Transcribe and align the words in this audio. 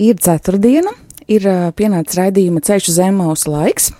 Ir 0.00 0.16
ceturtdiena, 0.16 0.88
ir 1.28 1.44
pienācis 1.76 2.16
raidījuma 2.16 2.62
ceļš 2.64 2.86
uz 2.88 2.94
Zemmausu 2.96 3.50
laiks. 3.52 3.90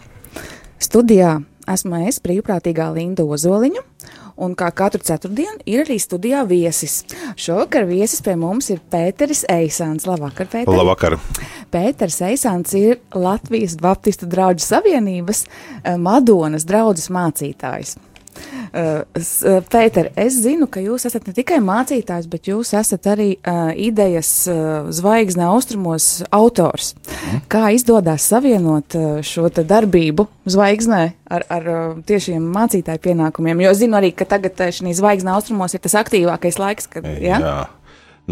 Studijā 0.81 1.35
esmu 1.69 2.07
es, 2.09 2.17
brīvprātīgā 2.25 2.87
Linda 2.95 3.27
Ozoliņa, 3.29 3.83
un 4.43 4.55
kā 4.57 4.71
katru 4.73 5.03
ceturtdienu 5.05 5.61
ir 5.69 5.85
arī 5.85 5.99
studijā 6.01 6.47
viesis. 6.49 7.03
Šovakar 7.37 7.85
viesis 7.91 8.25
pie 8.25 8.39
mums 8.41 8.71
ir 8.73 8.81
Pēteris 8.93 9.45
Eisāns. 9.53 10.09
Labvakar, 10.09 10.49
Pēter. 10.49 10.73
Labvakar. 10.73 11.19
Pēters 11.73 12.19
Eisāns 12.25 12.73
ir 12.79 13.03
Latvijas 13.13 13.77
Baptistu 13.81 14.27
draugu 14.33 14.65
savienības 14.65 15.45
Madonas 16.01 16.65
draudzes 16.69 17.13
mācītājs. 17.13 17.99
Uh, 18.73 19.03
Pēter, 19.69 20.09
es 20.17 20.39
zinu, 20.41 20.65
ka 20.71 20.81
jūs 20.81 21.05
esat 21.05 21.27
ne 21.29 21.35
tikai 21.37 21.59
mācītājs, 21.65 22.29
bet 22.33 22.49
jūs 22.49 22.73
esat 22.79 23.09
arī 23.13 23.35
uh, 23.37 23.69
idejas 23.77 24.31
uh, 24.49 24.89
zvaigznes 24.89 25.45
austrumos 25.45 26.07
autors. 26.33 26.95
Mm. 27.05 27.43
Kā 27.53 27.67
izdodas 27.77 28.25
savienot 28.33 28.97
uh, 28.97 29.21
šo 29.27 29.51
darbību 29.53 30.27
zvaigznē 30.49 31.03
ar, 31.29 31.47
ar 31.53 31.69
uh, 31.69 32.01
tiešiem 32.09 32.49
mācītāju 32.55 33.05
pienākumiem? 33.11 33.61
Jo 33.67 33.77
es 33.77 33.83
zinu 33.85 34.01
arī, 34.01 34.15
ka 34.17 34.29
tagad 34.29 34.57
uh, 34.65 34.73
šī 34.73 34.97
zvaigznes 34.97 35.37
austrumos 35.37 35.77
ir 35.77 35.85
tas 35.85 35.99
aktīvākais 36.01 36.61
laiks, 36.63 36.89
kad. 36.97 37.13
Ja? 37.21 37.45
Jā, 37.45 37.57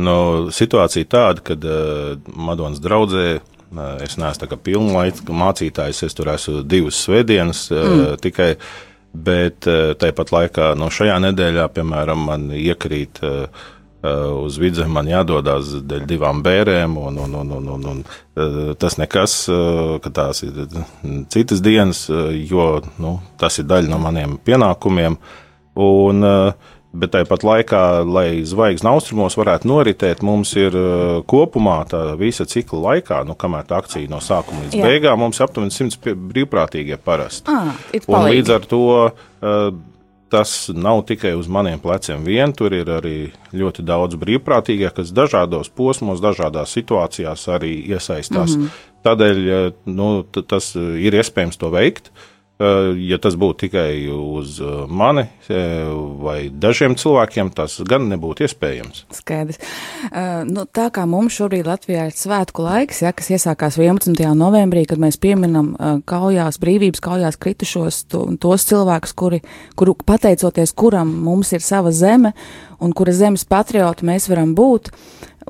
no, 0.01 0.19
situācija 0.57 1.13
tāda, 1.13 1.45
ka 1.45 1.61
uh, 1.61 2.13
Madonas 2.33 2.81
draudzē. 2.81 3.31
Uh, 3.71 4.01
es 4.03 4.17
neesmu 4.19 4.57
pilnlaicīgs 4.67 5.29
mācītājs, 5.31 6.01
es 6.03 6.17
tur 6.19 6.33
esmu 6.33 6.65
divas 6.67 6.97
svētdienas 7.05 7.69
uh, 7.71 7.85
mm. 7.85 8.23
tikai. 8.25 8.55
Uh, 8.57 8.79
Bet 9.11 9.67
eh, 9.67 9.93
tāpat 9.99 10.33
laikā 10.35 10.73
no 10.79 10.91
šajā 10.93 11.19
nedēļā, 11.27 11.67
piemēram, 11.75 12.25
man 12.31 12.49
iekrīt 12.55 13.23
uh, 13.27 13.69
uz 14.01 14.57
vidzemi, 14.57 14.95
man 14.95 15.09
jādodas 15.11 15.75
dēļ 15.85 16.07
divām 16.09 16.39
bērēm, 16.47 16.95
un, 16.97 17.19
un, 17.21 17.35
un, 17.43 17.51
un, 17.59 17.67
un, 17.75 17.83
un 17.91 18.77
tas 18.81 18.97
nekas, 18.97 19.35
ka 20.01 20.13
tās 20.17 20.41
ir 20.47 20.63
citas 21.29 21.61
dienas, 21.61 22.07
jo 22.09 22.71
nu, 22.97 23.19
tas 23.37 23.61
ir 23.61 23.69
daļa 23.69 23.93
no 23.93 23.99
maniem 24.01 24.39
pienākumiem. 24.47 25.19
Un, 25.85 26.25
uh, 26.25 26.71
Bet 26.91 27.13
tāpat 27.15 27.45
laikā, 27.47 27.81
lai 28.03 28.43
zvaigznes 28.43 28.89
austrumos 28.91 29.37
varētu 29.39 29.69
noritēt, 29.71 30.25
mums 30.27 30.51
ir 30.59 30.75
uh, 30.75 31.21
kopumā 31.31 31.77
tā 31.87 32.01
visa 32.19 32.43
cikla 32.51 32.81
laikā, 32.89 33.21
nu, 33.29 33.37
kamēr 33.39 33.69
tā 33.69 33.79
akcija 33.79 34.11
no 34.11 34.19
sākuma 34.19 34.65
līdz 34.65 34.75
Jā. 34.75 34.89
beigām, 34.89 35.21
mums 35.23 35.39
ir 35.39 35.47
aptuveni 35.47 35.71
100 35.71 36.17
brīvprātīgie 36.33 36.99
parasti. 36.99 37.47
Ah, 37.55 37.71
Un 38.11 38.27
līdz 38.27 38.55
ar 38.57 38.67
to 38.67 38.83
uh, 39.07 39.69
tas 40.35 40.57
nav 40.75 41.05
tikai 41.07 41.37
uz 41.39 41.47
maniem 41.47 41.79
pleciem 41.79 42.27
vien, 42.27 42.51
tur 42.59 42.75
ir 42.75 42.91
arī 42.91 43.15
ļoti 43.55 43.87
daudz 43.87 44.19
brīvprātīgie, 44.19 44.91
kas 44.97 45.15
dažādos 45.15 45.71
posmos, 45.71 46.19
dažādās 46.23 46.75
situācijās 46.75 47.47
arī 47.55 47.77
iesaistās. 47.95 48.59
Mm 48.59 48.67
-hmm. 48.67 48.83
Tādēļ 49.07 49.41
uh, 49.47 49.73
nu, 49.87 50.11
tas 50.27 50.75
ir 50.75 51.15
iespējams 51.23 51.63
to 51.63 51.71
veikt. 51.71 52.11
Uh, 52.11 52.30
ja 52.61 53.17
tas 53.23 53.37
būtu 53.41 53.67
tikai 53.67 53.93
uz 54.13 54.59
eh, 54.61 54.83
mani 54.87 55.25
eh, 55.49 55.89
vai 56.21 56.39
dažiem 56.53 56.97
cilvēkiem, 57.01 57.53
tas 57.57 57.79
gan 57.89 58.09
nebūtu 58.11 58.45
iespējams. 58.45 59.05
Skaidrs. 59.17 59.61
Nu, 60.51 60.65
tā 60.67 60.89
kā 60.93 61.05
mums 61.09 61.37
šobrīd 61.37 61.69
Latvijā 61.69 62.07
ir 62.09 62.17
svētku 62.17 62.65
laiks, 62.65 63.03
ja, 63.05 63.13
kas 63.17 63.31
iesākās 63.33 63.79
11. 63.81 64.17
novembrī, 64.37 64.85
kad 64.89 65.01
mēs 65.01 65.19
pieminam 65.21 65.73
kaujās, 66.09 66.59
brīvības 66.61 67.03
kaujās 67.05 67.39
kritušos 67.41 68.03
to, 68.11 68.25
tos 68.41 68.67
cilvēkus, 68.69 69.15
kuri, 69.17 69.41
kuru 69.79 69.95
pateicoties 70.07 70.75
kuram 70.77 71.13
mums 71.25 71.53
ir 71.57 71.65
sava 71.65 71.93
zeme 71.95 72.35
un 72.81 72.95
kura 72.97 73.15
zemes 73.15 73.45
patrioti 73.49 74.09
mēs 74.09 74.29
varam 74.33 74.55
būt. 74.57 74.91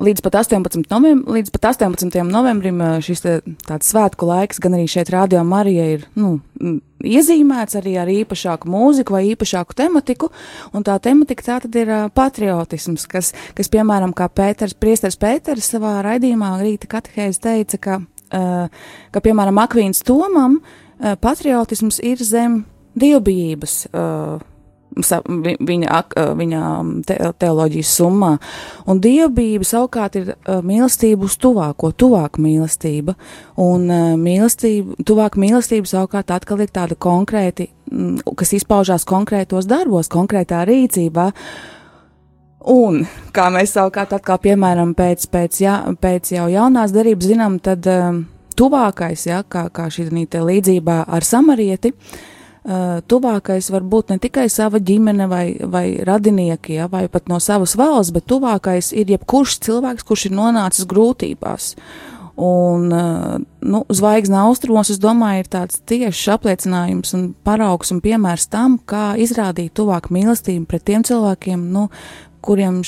Līdz 0.01 0.23
pat 0.25 0.35
18. 0.39 0.87
Novembrim, 0.89 1.19
līdz 1.29 1.51
pat 1.53 1.67
18. 1.75 2.15
novembrim 2.25 2.79
šis 3.05 3.21
tāds 3.67 3.91
svētku 3.91 4.25
laiks, 4.25 4.57
gan 4.61 4.73
arī 4.73 4.87
šeit 4.89 5.11
Rādio 5.13 5.43
Marija 5.45 5.85
ir 5.93 6.07
nu, 6.17 6.39
iezīmēts 7.05 7.77
arī 7.77 7.93
ar 8.01 8.09
īpašāku 8.09 8.69
mūziku 8.71 9.13
vai 9.13 9.27
īpašāku 9.29 9.77
tematiku, 9.77 10.31
un 10.73 10.87
tā 10.87 10.97
tematika 11.05 11.45
tā 11.45 11.59
tad 11.67 11.77
ir 11.77 11.93
patriotisms, 12.17 13.05
kas, 13.11 13.29
kas 13.57 13.69
piemēram, 13.69 14.15
kā 14.17 14.25
Pēters, 14.33 14.73
priesters 14.73 15.19
Pēters 15.21 15.69
savā 15.75 15.99
raidījumā 16.07 16.55
rīta 16.63 16.89
katehēs 16.97 17.37
teica, 17.43 17.81
ka, 17.85 17.99
ka 19.13 19.21
piemēram, 19.21 19.61
Akvīns 19.61 20.01
Tomam 20.07 20.63
patriotisms 20.97 22.01
ir 22.01 22.25
zem 22.25 22.63
dievbijības. 22.97 23.83
Uh, 23.93 24.41
viņa, 24.95 26.01
viņa 26.37 26.61
te, 27.07 27.17
teoloģijas 27.39 27.91
summā. 27.97 28.31
Un 28.89 29.01
dievbijība 29.03 29.67
savukārt 29.67 30.17
ir 30.19 30.31
mīlestība 30.65 31.27
uz 31.27 31.37
tuvāko, 31.41 31.91
tuvāka 31.91 32.41
mīlestība. 32.43 33.15
Un 33.61 33.87
mīlestība, 34.21 34.97
tuvāka 35.07 35.41
mīlestība 35.41 35.89
savukārt 35.89 36.33
atkal 36.35 36.63
ir 36.63 36.73
tāda 36.73 36.97
konkrēti, 36.99 37.69
kas 38.37 38.55
izpaužās 38.57 39.07
konkrētos 39.07 39.69
darbos, 39.69 40.11
konkrētā 40.11 40.65
rīcībā. 40.67 41.31
Un, 42.71 43.01
kā 43.33 43.47
mēs 43.49 43.73
savukārt 43.73 44.11
atkal, 44.13 44.37
piemēram, 44.43 44.93
pēc, 44.93 45.25
pēc, 45.33 45.63
ja, 45.63 45.79
pēc 45.97 46.35
jau 46.35 46.45
jaunās 46.51 46.93
darības 46.93 47.31
zinām, 47.31 47.57
tad 47.63 47.87
um, 47.89 48.19
tuvākais, 48.59 49.25
ja, 49.25 49.41
kā, 49.41 49.65
kā 49.73 49.87
šī 49.89 50.11
līdzībā 50.37 50.99
ar 51.09 51.25
samarieti, 51.25 51.95
Uh, 51.95 52.40
tuvākais 52.61 53.71
var 53.73 53.81
būt 53.81 54.13
ne 54.13 54.19
tikai 54.21 54.45
sava 54.49 54.77
ģimene 54.77 55.25
vai, 55.31 55.45
vai 55.65 55.85
radinieki, 56.05 56.75
ja, 56.77 56.87
vai 56.91 57.07
pat 57.09 57.29
no 57.31 57.39
savas 57.41 57.73
valsts, 57.79 58.13
bet 58.13 58.27
tuvākais 58.29 58.91
ir 58.93 59.09
jebkurš 59.15 59.57
cilvēks, 59.65 60.05
kurš 60.05 60.27
ir 60.29 60.35
nonācis 60.37 60.85
grūtībās. 60.89 61.75
Un, 62.41 62.85
uh, 62.95 63.41
nu, 63.59 63.81
zvaigzne 63.91 64.37
austrumos, 64.45 64.89
es 64.93 65.01
domāju, 65.01 65.43
ir 65.43 65.49
tāds 65.51 65.81
tiešs 65.89 66.29
apliecinājums 66.37 67.11
un 67.17 67.25
paraugs 67.45 67.91
un 67.93 67.99
piemērs 68.01 68.47
tam, 68.49 68.77
kā 68.77 69.11
izrādīt 69.19 69.75
tuvāk 69.77 70.09
mīlestību 70.13 70.69
pret 70.69 70.85
tiem 70.87 71.03
cilvēkiem, 71.05 71.67
nu, 71.73 71.89
kuriem, 72.45 72.81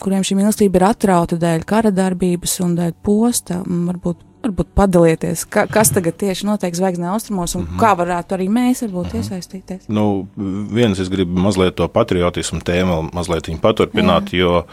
kuriem 0.00 0.24
šī 0.24 0.38
mīlestība 0.38 0.80
ir 0.80 0.86
atrauta 0.92 1.40
dēļ 1.40 1.66
kara 1.68 1.92
darbības 1.92 2.60
un 2.64 2.78
dēļ 2.78 2.96
posta, 3.04 3.62
un 3.66 3.84
varbūt 3.90 4.27
Varbūt 4.48 4.70
padalieties, 4.78 5.42
ka, 5.44 5.66
kas 5.68 5.90
tagad 5.92 6.16
tieši 6.16 6.46
notiek 6.48 6.76
zvaigznē 6.76 7.10
austrumos 7.12 7.52
un 7.54 7.66
mm 7.66 7.68
-hmm. 7.68 7.80
kā 7.82 7.90
varētu 7.98 8.36
arī 8.36 8.46
mēs 8.48 8.80
varbūt 8.82 9.04
mm 9.04 9.10
-hmm. 9.10 9.22
iesaistīties. 9.22 9.88
Nu, 9.88 10.28
viens 10.72 10.98
es 10.98 11.08
gribu 11.08 11.40
mazliet 11.40 11.74
to 11.74 11.88
patriotismu 11.88 12.60
tēmu 12.60 13.10
mazliet 13.12 13.60
paturpināt, 13.60 14.32
Jā. 14.32 14.38
jo, 14.38 14.64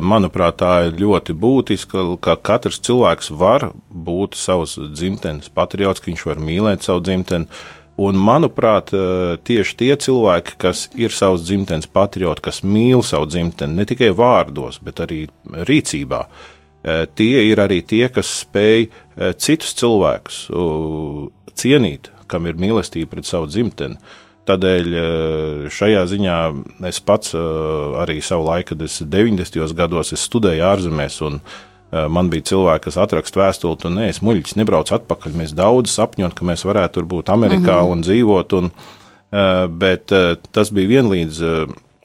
manuprāt, 0.00 0.56
tā 0.62 0.86
ir 0.86 0.92
ļoti 0.92 1.34
būtiska, 1.34 2.18
ka 2.20 2.36
katrs 2.36 2.80
cilvēks 2.80 3.30
var 3.30 3.72
būt 3.90 4.34
savs 4.34 4.78
dzimtenes 4.78 5.48
patriots, 5.48 6.00
ka 6.00 6.10
viņš 6.10 6.26
var 6.26 6.36
mīlēt 6.36 6.82
savu 6.82 7.00
dzimteni. 7.00 7.46
Un, 7.96 8.16
manuprāt, 8.16 8.90
tieši 9.44 9.76
tie 9.76 9.96
cilvēki, 9.96 10.56
kas 10.58 10.90
ir 10.94 11.10
savs 11.10 11.42
dzimtenes 11.42 11.86
patrioti, 11.86 12.42
kas 12.42 12.62
mīl 12.62 13.02
savu 13.02 13.26
dzimteni 13.26 13.74
ne 13.74 13.84
tikai 13.84 14.10
vārdos, 14.10 14.80
bet 14.82 15.00
arī 15.00 15.28
rīcībā, 15.44 16.20
uh, 16.20 16.54
tie 17.16 17.46
ir 17.48 17.62
arī 17.62 17.80
tie, 17.86 18.08
kas 18.12 18.28
spēj 18.42 18.84
eh, 18.84 19.32
citus 19.40 19.72
cilvēkus 19.80 20.44
cienīt, 21.56 22.10
kam 22.28 22.48
ir 22.50 22.60
mīlestība 22.60 23.14
pret 23.14 23.28
savu 23.28 23.48
dzimteni. 23.48 23.96
Tādēļ 24.44 24.96
eh, 25.00 25.68
šajā 25.72 26.02
ziņā 26.10 26.38
es 26.90 27.00
pats 27.00 27.32
arī 27.34 28.18
savu 28.24 28.50
laiku, 28.50 28.74
kad 28.74 28.84
es 28.84 28.98
90. 29.00 29.72
gados 29.78 30.12
es 30.12 30.26
studēju 30.28 30.66
ārzemēs, 30.72 31.22
un 31.24 31.40
man 32.10 32.26
bija 32.26 32.42
cilvēki, 32.48 32.88
kas 32.88 32.96
atraksta 32.98 33.38
vēstuli, 33.38 33.86
un 33.86 34.00
nē, 34.00 34.08
es 34.10 34.18
muļķis 34.24 34.56
nebraucu 34.58 34.96
atpakaļ. 34.96 35.36
Mēs 35.38 35.52
daudz 35.54 35.92
sapņot, 35.94 36.32
ka 36.34 36.46
mēs 36.48 36.64
varētu 36.66 36.98
tur 36.98 37.06
būt 37.12 37.30
Amerikā 37.30 37.76
mm 37.76 37.84
-hmm. 37.84 37.92
un 37.92 38.02
dzīvot, 38.02 38.54
un, 38.58 38.70
bet 39.78 40.10
tas 40.50 40.72
bija 40.74 40.90
vienlīdz 40.96 41.38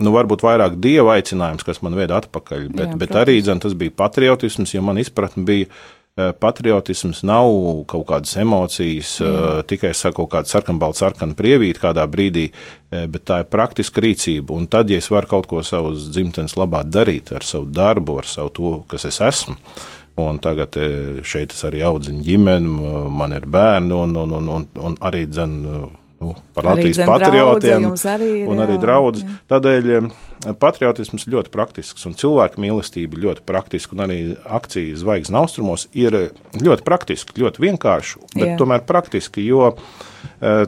nu, 0.04 0.16
varbūt 0.16 0.44
vairāk 0.46 0.80
dieva 0.81 1.18
aicinājums, 1.19 1.66
kas 1.68 1.81
man 1.86 1.98
veda 2.00 2.19
atpakaļ, 2.22 2.68
bet, 2.74 2.92
Jā, 2.92 3.00
bet 3.00 3.16
arī 3.19 3.40
dzen, 3.44 3.62
tas 3.63 3.78
bija 3.78 3.96
patriotisms, 3.96 4.75
jo 4.75 4.84
man 4.86 5.01
izpratne 5.01 5.46
bija. 5.48 5.72
Eh, 6.19 6.34
patriotisms 6.36 7.22
nav 7.24 7.48
kaut 7.88 8.04
kādas 8.10 8.34
emocijas, 8.42 9.12
uh, 9.24 9.62
tikai 9.63 9.94
saku, 9.96 10.25
kaut 10.25 10.31
kāda 10.34 10.51
sarkanbalta, 10.51 11.06
sarkana 11.06 11.38
prievīta 11.38 11.84
kādā 11.86 12.04
brīdī, 12.12 12.50
uh, 12.50 13.06
bet 13.07 13.24
tā 13.30 13.38
ir 13.44 13.48
praktiska 13.48 14.04
rīcība. 14.04 14.57
Un 14.57 14.66
tad, 14.68 14.92
ja 14.92 15.00
es 15.00 15.07
varu 15.13 15.30
kaut 15.31 15.48
ko 15.48 15.62
savas 15.63 16.10
dzimtenes 16.10 16.57
labā 16.60 16.81
darīt 16.84 17.31
ar 17.31 17.45
savu 17.48 17.69
darbu, 17.72 18.18
ar 18.19 18.28
savu 18.28 18.52
to, 18.57 18.74
kas 18.92 19.07
es 19.07 19.22
esmu, 19.30 19.56
Un 20.19 20.40
tagad 20.44 20.75
e, 20.75 20.88
šeit 21.24 21.54
es 21.56 21.63
arī 21.68 21.84
audzinu 21.86 22.24
ģimeni, 22.25 22.74
man 23.16 23.36
ir 23.36 23.45
bērni 23.48 23.95
un, 23.95 24.16
un, 24.19 24.34
un, 24.40 24.50
un, 24.56 24.66
un 24.90 24.98
arī 25.06 25.25
dzen, 25.30 25.54
nu, 26.19 26.33
par 26.54 26.66
Arī 26.74 26.89
Latvijas 26.89 27.07
patriotiem. 27.07 27.86
arī 28.12 28.30
ir, 28.42 28.48
un 28.51 28.63
arī 28.63 28.77
draudz. 28.81 29.24
jā. 29.24 29.38
Tādēļ 29.54 29.89
patriotisms 30.60 31.25
ir 31.27 31.33
ļoti 31.36 31.51
praktisks 31.54 32.06
un 32.07 32.16
cilvēku 32.19 32.62
mīlestība 32.63 33.18
ir 33.18 33.24
ļoti 33.27 33.45
praktiska. 33.48 33.95
Un 33.98 34.04
arī 34.06 34.19
akcija 34.45 34.98
Zvaigznes 35.00 35.39
austrumos 35.42 35.88
ir 35.94 36.16
ļoti 36.60 36.86
praktiska, 36.88 37.36
ļoti 37.39 37.66
vienkārša, 37.68 38.24
bet 38.36 38.48
Jā. 38.54 38.57
tomēr 38.60 38.86
praktiska. 38.88 39.44
Jo 39.44 39.74
e, 40.42 40.68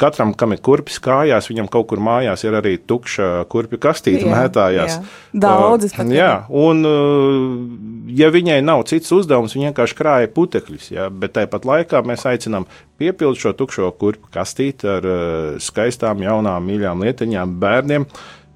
katram, 0.00 0.32
kam 0.36 0.52
ir 0.54 0.60
kurpes 0.64 0.98
kājās, 1.02 1.48
viņam 1.50 1.68
kaut 1.72 1.86
kur 1.90 2.00
mājās 2.04 2.44
ir 2.46 2.56
arī 2.58 2.76
tukša 2.78 3.46
kurpju 3.52 3.78
kastīte 3.82 4.24
Jā, 4.26 4.32
mētājās. 4.32 4.96
jā. 4.98 5.40
Daudzas 5.46 5.94
pat 5.96 6.06
Uh, 6.06 6.12
ir. 6.12 6.18
Jā, 6.20 6.32
un 6.52 6.84
uh, 6.86 8.08
ja 8.18 8.30
viņai 8.34 8.58
nav 8.64 8.84
cits 8.90 9.12
uzdevums, 9.16 9.56
viņa 9.56 9.70
vienkārši 9.72 9.98
krāja 9.98 10.32
putekļus. 10.36 10.90
Jā, 10.94 11.08
bet 11.10 11.34
tāpat 11.38 11.64
laikā 11.68 12.02
mēs 12.06 12.26
aicinām 12.28 12.66
piepildīt 13.00 13.42
šo 13.42 13.52
tukšo 13.58 13.90
kurpju 14.00 14.32
kastīti 14.34 14.88
ar 14.90 15.06
uh, 15.06 15.60
skaistām, 15.62 16.22
jaunām, 16.24 16.66
mīļām 16.68 17.04
lietiņām 17.06 17.56
bērniem. 17.62 18.08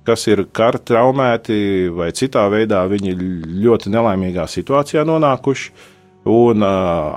Kas 0.04 0.25
ir 0.32 0.46
kara 0.56 0.78
traumēti 0.81 1.88
vai 1.92 2.08
citā 2.16 2.46
veidā, 2.50 2.81
viņi 2.88 3.12
ļoti 3.60 3.92
nelaimīgā 3.92 4.46
situācijā 4.48 5.04
nonākuši 5.06 5.72
un 6.25 6.62
uh, 6.62 6.69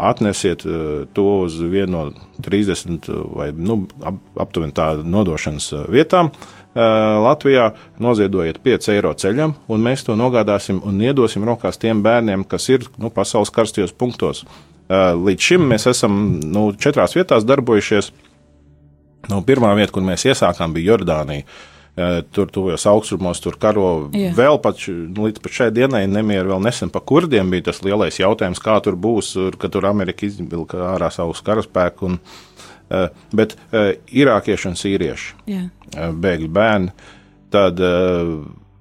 atnesiet 0.10 0.64
uh, 0.66 1.04
to 1.14 1.26
uz 1.44 1.58
vienu 1.60 1.92
no 1.92 2.04
30 2.44 3.10
vai 3.36 3.50
nu, 3.56 3.84
ap, 4.04 4.20
aptuveni 4.46 4.76
tā 4.76 4.94
nodošanas 5.04 5.72
uh, 5.74 5.88
vietām. 5.92 6.32
Uh, 6.74 7.20
Latvijā 7.22 7.74
noziedojiet 8.02 8.62
5 8.64 8.90
eiro 8.96 9.12
ceļam, 9.14 9.54
un 9.70 9.84
mēs 9.84 10.06
to 10.08 10.16
nogādāsim 10.18 10.80
un 10.88 11.02
iedosim 11.04 11.44
rokās 11.46 11.78
tiem 11.78 12.02
bērniem, 12.06 12.48
kas 12.50 12.70
ir 12.72 12.88
nu, 12.98 13.12
pasaules 13.14 13.52
karstajos 13.54 13.94
punktos. 13.94 14.46
Uh, 14.88 15.12
Līdz 15.20 15.50
šim 15.52 15.68
mēs 15.70 15.86
esam 15.92 16.40
nu, 16.44 16.72
četrās 16.74 17.14
vietās 17.18 17.46
darbojušies. 17.46 18.14
Nu, 19.32 19.44
pirmā 19.46 19.70
vieta, 19.78 19.94
kur 19.96 20.04
mēs 20.04 20.26
iesākām, 20.28 20.74
bija 20.76 20.94
Jordānija. 20.94 21.46
Eh, 21.46 21.73
Tur 22.34 22.50
tuvojos 22.50 22.88
augstumos, 22.90 23.38
tur 23.38 23.54
karo 23.62 24.10
Jā. 24.18 24.32
vēl 24.34 24.56
pat 24.64 24.80
nu, 24.90 25.28
līdz 25.28 25.44
pat 25.44 25.54
šai 25.54 25.68
dienai 25.76 26.08
nemieru 26.10 26.50
vēl 26.56 26.64
nesen 26.66 26.90
pa 26.90 26.98
kurdiem 27.06 27.52
bija 27.54 27.68
tas 27.68 27.84
lielais 27.86 28.18
jautājums, 28.18 28.58
kā 28.66 28.80
tur 28.82 28.98
būs, 28.98 29.36
kad 29.62 29.76
tur 29.76 29.86
Amerika 29.86 30.26
izvilka 30.26 30.80
ārā 30.96 31.12
savus 31.14 31.44
karaspēku. 31.46 32.10
Un, 32.10 32.18
eh, 32.90 33.14
bet 33.30 33.54
eh, 33.70 33.92
irākieši 34.10 34.72
un 34.72 34.80
sīrieši, 34.82 35.30
Jā. 35.54 35.68
eh, 35.94 36.10
bēgļu 36.26 36.50
bērni, 36.58 36.90
tad 37.54 37.78
eh, 37.78 38.34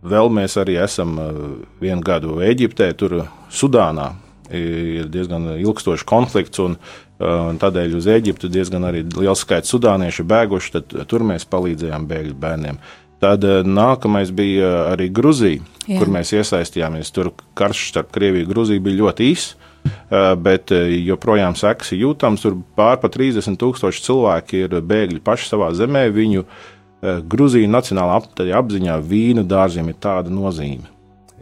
vēl 0.03 0.33
mēs 0.33 0.57
arī 0.65 0.81
esam 0.81 1.13
eh, 1.21 1.47
vienu 1.85 2.01
gadu 2.09 2.41
Eģiptē, 2.41 2.95
tur 2.97 3.27
Sudānā 3.53 4.15
ir 4.53 5.09
diezgan 5.13 5.55
ilgstošs 5.57 6.05
konflikts, 6.09 6.61
un, 6.63 6.75
uh, 6.77 7.49
un 7.49 7.59
tādēļ 7.61 7.97
uz 7.97 8.09
Eģiptu 8.11 8.51
diezgan 8.53 8.85
arī 8.89 9.05
liels 9.17 9.45
skaits 9.45 9.73
sudāniešu 9.73 10.27
bēguši, 10.29 10.73
tad 10.77 10.97
tur 11.09 11.25
mēs 11.27 11.47
palīdzējām 11.49 12.07
bēgļu 12.11 12.37
bērniem. 12.43 12.81
Tad 13.23 13.45
uh, 13.47 13.61
nākamais 13.67 14.33
bija 14.35 14.67
uh, 14.67 14.79
arī 14.97 15.09
Gruzija, 15.15 15.63
Jā. 15.87 15.99
kur 16.01 16.11
mēs 16.11 16.33
iesaistījāmies. 16.35 17.13
Tur 17.15 17.33
karš 17.59 17.89
starp 17.93 18.11
Krieviju 18.15 18.49
un 18.49 18.55
Gruziju 18.55 18.83
bija 18.83 19.03
ļoti 19.05 19.29
īss. 19.33 19.55
Uh, 19.83 20.33
Bet 20.39 20.71
uh, 20.75 20.87
joprojām 21.07 21.57
sekas 21.59 21.95
ir 21.95 22.05
jūtams. 22.05 22.43
Tur 22.45 22.61
pārpa 22.79 23.11
30 23.11 23.59
tūkstoši 23.63 24.05
cilvēki 24.09 24.65
ir 24.67 24.79
bēgļi 24.83 25.23
paši 25.27 25.53
savā 25.55 25.73
zemē. 25.79 26.09
Viņu 26.15 26.45
uh, 26.47 27.21
Grūzija 27.27 27.71
nacionālā 27.71 28.19
ap- 28.21 28.43
apziņā 28.63 28.99
vīnu 29.07 29.47
dārziem 29.51 29.91
ir 29.91 29.99
tāda 30.03 30.31
nozīme. 30.31 30.91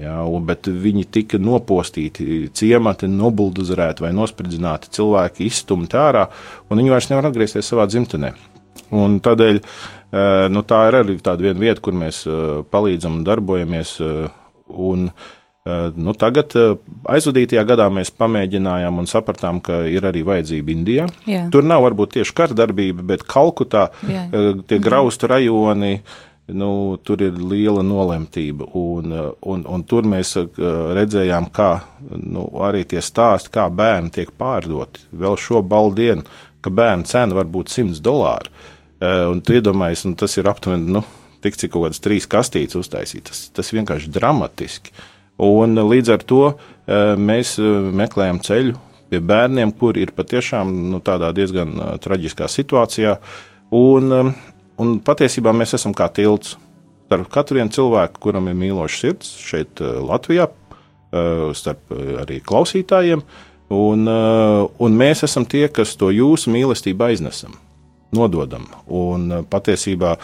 Jā, 0.00 0.16
bet 0.48 0.64
viņi 0.64 1.02
tika 1.12 1.36
nopostīti, 1.36 2.46
ciemati 2.56 3.08
nobuldozerēti 3.10 4.00
vai 4.06 4.14
nospridzināti, 4.16 4.88
cilvēki 4.96 5.44
izstumti 5.44 5.98
ārā, 6.00 6.22
un 6.70 6.80
viņi 6.80 6.94
vairs 6.94 7.10
nevar 7.10 7.28
atgriezties 7.28 7.68
savā 7.68 7.84
dzimtenē. 7.90 8.30
Un 8.96 9.18
tādēļ 9.20 9.58
eh, 9.60 9.66
nu, 10.50 10.62
tā 10.66 10.80
ir 10.88 10.96
arī 11.00 11.18
tāda 11.22 11.42
viena 11.46 11.60
vieta, 11.60 11.80
kur 11.80 11.92
mēs 11.94 12.24
eh, 12.26 12.62
palīdzam 12.70 13.20
un 13.20 13.24
darbojamies. 13.24 14.00
eh, 14.00 14.28
Un, 14.70 15.08
eh, 15.66 15.90
nu, 15.98 16.12
tagad, 16.14 16.52
eh, 16.54 16.76
aizvadītajā 17.10 17.64
gadā, 17.66 17.88
mēs 17.90 18.12
pamēģinājām 18.14 18.98
un 19.02 19.06
sapratām, 19.10 19.58
ka 19.60 19.80
ir 19.90 20.02
arī 20.06 20.22
vajadzība 20.22 20.70
Indijā. 20.70 21.08
Jā. 21.26 21.50
Tur 21.50 21.62
nav 21.66 21.82
varbūt 21.82 22.12
tieši 22.14 22.34
kara 22.38 22.54
darbība, 22.54 23.02
bet 23.02 23.24
Kalkutā 23.26 23.88
Jā. 24.06 24.28
eh, 24.32 24.52
tie 24.68 24.78
graustu 24.78 25.26
rajoni. 25.26 26.00
Nu, 26.52 26.96
tur 27.06 27.20
ir 27.22 27.32
liela 27.32 27.82
nolemtība, 27.82 28.66
un, 28.74 29.12
eh, 29.12 29.30
un, 29.42 29.64
un 29.66 29.82
tur 29.84 30.02
mēs 30.02 30.36
eh, 30.36 30.46
redzējām, 30.98 31.50
kā 31.50 31.80
nu, 32.14 32.48
arī 32.66 32.84
tie 32.86 32.98
stāsti, 33.02 33.50
kā 33.50 33.68
bērni 33.70 34.10
tiek 34.10 34.30
pārdoti. 34.38 35.00
Vēl 35.14 35.36
šo 35.38 35.62
baldienu, 35.62 36.22
ka 36.62 36.70
bērnu 36.70 37.06
cena 37.06 37.34
var 37.34 37.44
būt 37.46 37.70
100 37.70 38.00
dolāri. 38.02 38.50
Eh, 39.00 39.24
Un 39.32 39.40
tu 39.40 39.56
iedomājies, 39.56 40.04
un 40.08 40.14
tas 40.18 40.36
ir 40.36 40.48
aptuveni 40.50 40.92
nu, 40.92 41.00
tik, 41.40 41.56
cik 41.56 41.72
kaut 41.72 41.86
kādas 41.86 42.02
trīs 42.04 42.28
kastītes 42.28 42.76
uztaisīt. 42.76 43.30
Tas, 43.30 43.46
tas 43.56 43.72
vienkārši 43.72 44.12
dramatiski. 44.12 44.92
Un 45.40 45.78
eh, 45.80 45.90
līdz 45.94 46.14
ar 46.16 46.24
to 46.28 46.42
eh, 46.50 47.16
mēs 47.16 47.56
meklējam 47.96 48.42
ceļu 48.44 48.76
pie 49.10 49.22
bērniem, 49.24 49.72
kuri 49.74 50.04
ir 50.04 50.12
patiešām 50.14 50.68
nu, 50.92 51.00
tādā 51.02 51.32
diezgan 51.34 51.72
traģiskā 51.98 52.46
situācijā. 52.46 53.16
Un, 53.74 54.12
un 54.78 54.92
patiesībā 55.02 55.54
mēs 55.56 55.74
esam 55.80 55.96
kā 55.96 56.06
tilts 56.14 56.54
starp 57.08 57.26
katru 57.32 57.64
cilvēku, 57.74 58.20
kuram 58.22 58.46
ir 58.46 58.54
mīlošs 58.54 59.00
sirds 59.02 59.32
šeit, 59.42 59.82
Latvijā, 59.82 60.44
starp 61.58 61.90
arī 62.22 62.38
klausītājiem. 62.46 63.24
Un, 63.74 64.06
un 64.06 65.00
mēs 65.02 65.24
esam 65.26 65.42
tie, 65.42 65.64
kas 65.74 65.96
to 65.98 66.12
jūsu 66.14 66.54
mīlestību 66.54 67.08
aiznesam, 67.08 67.58
nododam. 68.16 68.66
Un 68.86 69.28
eh, 69.32 69.44
patiesībā, 69.50 70.16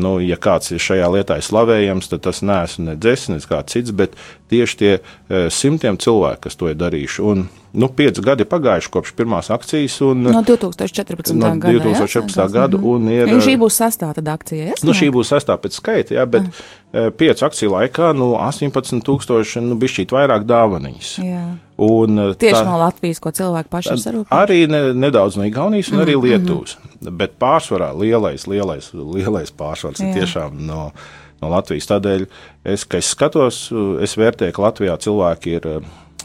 nu, 0.00 0.16
ja 0.24 0.38
kāds 0.40 0.74
ir 0.74 0.82
šajā 0.82 1.08
lietā 1.14 1.38
slavējams, 1.42 2.10
tad 2.12 2.24
tas 2.26 2.42
neesmu 2.46 2.90
ne 2.90 2.98
dzēsis, 3.00 3.32
ne 3.32 3.40
kāds 3.50 3.76
cits, 3.76 3.94
bet 3.96 4.16
tieši 4.52 4.80
tie 4.82 4.92
eh, 4.98 5.48
simtiem 5.52 5.98
cilvēku, 6.00 6.46
kas 6.46 6.60
to 6.60 6.70
ir 6.72 6.78
darījuši. 6.80 7.24
Un, 7.32 7.48
nu, 7.72 7.88
pieci 7.88 8.22
gadi 8.24 8.44
ir 8.44 8.48
pagājuši 8.50 8.90
kopš 8.90 9.14
pirmās 9.18 9.50
akcijas. 9.54 10.00
Un, 10.06 10.22
No 10.30 10.42
2014. 10.42 11.34
No 11.38 11.52
gada. 11.54 11.72
jā? 11.72 11.84
2014. 11.84 12.52
gada, 12.54 12.76
un 12.76 13.08
ir, 13.12 13.30
Un 13.30 13.40
šī 13.44 13.56
būs 13.60 13.78
sastāvda 13.80 14.34
akcija. 14.34 14.70
Ja? 14.72 14.78
Nu, 14.86 14.94
šī 14.96 15.10
būs 15.14 15.30
sestā 15.32 15.56
pēc 15.60 15.78
skaita, 15.78 16.14
jā, 16.18 16.26
bet 16.26 16.48
mm. 16.48 17.14
piecu 17.20 17.46
akciju 17.46 17.74
laikā 17.76 18.12
nu, 18.18 18.32
18,000 18.40 19.62
nu, 19.66 19.78
bija 19.80 19.96
šī 19.98 20.06
vairāk 20.10 20.46
dāvaniņas. 20.48 21.12
Jā. 21.24 21.44
Un, 21.80 22.18
eh, 22.18 22.34
Tieši 22.36 22.58
tā- 22.60 22.66
no 22.66 22.76
Latvijas, 22.82 23.20
ko 23.20 23.30
cilvēki 23.32 23.70
paši 23.72 23.94
ir 23.94 24.02
sarūpējuši. 24.02 24.36
Arī 24.36 24.68
ne, 24.68 24.82
nedaudz 24.92 25.36
no 25.36 25.46
Igaunijas 25.48 25.92
un 25.92 26.02
arī 26.04 26.18
Lietuvas. 26.20 26.76
Bet 27.00 27.38
pārsvarā 27.40 27.94
lielais, 27.96 28.44
lielais, 28.46 28.90
lielais 28.92 29.50
pārsvars 29.50 30.00
ir 30.00 30.10
Jā. 30.10 30.20
tiešām 30.20 30.60
no, 30.66 30.92
no 31.40 31.48
Latvijas. 31.48 31.88
Tādēļ 31.88 32.26
es, 32.64 32.84
es 32.84 33.14
skatos, 33.14 33.72
es 34.02 34.16
vērtēju, 34.20 34.52
ka 34.52 34.62
Latvijā 34.68 34.98
cilvēki 35.00 35.56
ir 35.56 35.66
eh, 35.66 35.80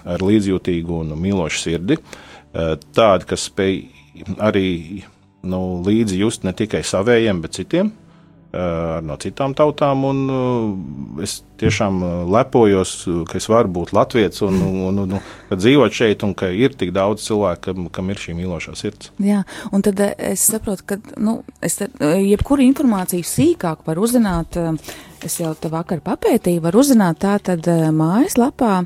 ar 0.05 0.24
līdzjūtīgu 0.24 1.01
un 1.01 1.17
mīlošu 1.19 1.62
sirdi. 1.65 2.00
eh, 2.53 2.75
Tādi, 2.95 3.25
kas 3.33 3.50
spēj 3.50 3.83
arī 4.39 5.03
nu, 5.43 5.83
līdzi 5.85 6.17
just 6.21 6.43
ne 6.47 6.53
tikai 6.53 6.83
savējiem, 6.85 7.41
bet 7.41 7.57
citiem. 7.59 7.91
eh, 8.53 9.01
No 9.03 9.17
citām 9.19 9.51
tautām, 9.53 10.05
un 10.07 10.19
uh, 10.31 11.21
es 11.21 11.43
tiešām 11.59 11.97
uh, 12.03 12.12
lepojos, 12.31 12.93
uh, 13.07 13.24
ka 13.27 13.35
es 13.38 13.50
varu 13.51 13.67
būt 13.67 13.91
latviečs 13.91 14.41
un, 14.47 14.62
un, 14.63 15.00
un, 15.03 15.17
un 15.17 15.59
dzīvot 15.59 15.91
šeit, 15.91 16.24
un 16.24 16.31
ka 16.33 16.47
ir 16.47 16.71
tik 16.79 16.93
daudz 16.95 17.25
cilvēku, 17.27 17.62
kam, 17.65 17.89
kam 17.91 18.09
ir 18.09 18.21
šī 18.21 18.35
mīlošā 18.38 18.75
sirds. 18.79 19.12
Jā, 19.19 19.41
un 19.75 19.83
tad 19.83 20.00
es 20.00 20.45
saprotu, 20.47 20.88
ka, 20.88 20.97
nu, 21.19 21.41
es 21.59 21.75
te, 21.81 21.89
jebkuru 22.00 22.63
informāciju 22.63 23.27
sīkāk 23.27 23.83
var 23.85 24.00
uzzināt, 24.00 24.55
es 25.25 25.39
jau 25.41 25.51
te 25.59 25.67
vakar 25.67 26.00
papētīju, 26.05 26.63
var 26.63 26.79
uzzināt 26.79 27.19
tā 27.27 27.35
tad 27.43 27.67
mājaslapā 27.91 28.85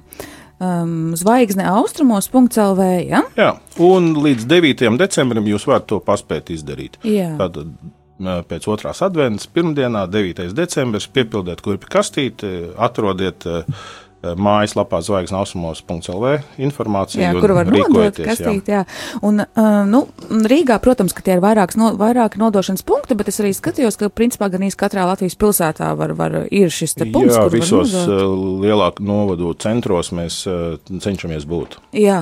um, 0.60 1.16
zvaigzne 1.20 1.66
austrumos.lv, 1.72 2.90
ja? 3.10 3.24
Jā, 3.40 3.54
un 3.84 4.12
līdz 4.20 4.48
9. 4.50 4.92
decembrim 5.00 5.48
jūs 5.50 5.68
varat 5.70 5.88
to 5.90 6.02
paspēt 6.04 6.52
izdarīt. 6.56 7.00
Jā. 7.08 7.32
Tātad 7.40 7.72
ā, 8.20 8.40
pēc 8.50 8.68
otrās 8.72 9.02
adventas, 9.06 9.50
pirmdienā, 9.52 10.06
9. 10.12 10.52
decembris, 10.58 11.10
piepildiet 11.12 11.64
kurpi 11.66 11.90
kastīti, 11.92 12.54
atrodiet 12.78 13.48
ā, 13.48 13.64
ā, 13.64 13.82
mājaslapā 14.20 15.00
zvaigznes.lv 15.06 16.32
informāciju. 16.60 17.22
Jā, 17.24 17.32
kur 17.40 17.54
var 17.56 17.70
nodot 17.70 17.78
rīkojieties, 17.78 18.26
jā. 18.26 18.34
kastīt, 18.34 18.72
jā. 18.74 18.82
Un, 19.26 19.44
uh, 19.44 19.68
nu, 19.88 20.02
Rīgā, 20.50 20.80
protams, 20.84 21.16
ka 21.16 21.24
tie 21.24 21.38
ir 21.38 21.44
vairāks, 21.44 21.78
no, 21.80 21.94
vairāki 22.00 22.42
nodošanas 22.42 22.84
punkti, 22.88 23.16
bet 23.20 23.32
es 23.32 23.40
arī 23.40 23.54
skatījos, 23.56 23.96
ka 24.00 24.12
principā 24.12 24.50
gan 24.52 24.66
īsti 24.68 24.80
katrā 24.80 25.06
Latvijas 25.08 25.38
pilsētā 25.40 25.92
var, 26.00 26.16
var 26.20 26.36
ir 26.46 26.74
šis 26.74 26.98
te 27.00 27.08
punkts, 27.08 27.38
Jā, 27.38 27.46
visos 27.54 27.96
ā, 27.96 28.18
lielāku 28.66 29.06
novadu 29.08 29.54
centros 29.60 30.12
mēs 30.16 30.42
ā, 30.50 30.58
cenšamies 30.90 31.48
būt. 31.50 31.80
Jā, 31.96 32.20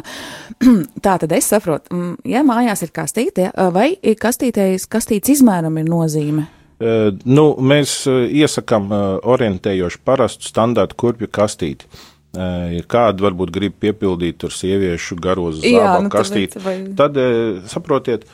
tā 1.05 1.17
tad 1.23 1.33
es 1.33 1.49
saprotu, 1.49 1.89
mm, 1.95 2.19
ja 2.29 2.45
mājās 2.45 2.85
ir 2.85 2.93
kastīte, 2.93 3.49
vai 3.73 3.95
kastītēs, 3.97 4.85
kastītes 4.91 5.39
izmēram 5.39 5.81
ir 5.81 5.89
nozīme? 5.89 6.45
Nu, 6.79 7.45
mēs 7.57 8.03
iesakām 8.07 8.91
orientējošu 9.25 10.03
parastu 10.05 10.45
standartu 10.45 10.95
kurpju 10.99 11.31
kastīti. 11.33 11.89
ir 12.77 12.85
kāda 12.85 13.23
varbūt 13.23 13.49
grib 13.49 13.73
piepildīt 13.81 14.37
tur 14.37 14.51
sieviešu 14.53 15.15
garos 15.17 15.55
zābaku 15.63 16.03
nu, 16.03 16.09
kastīti, 16.13 16.59
vai- 16.61 16.93
tad, 16.93 17.17
saprotiet, 17.65 18.27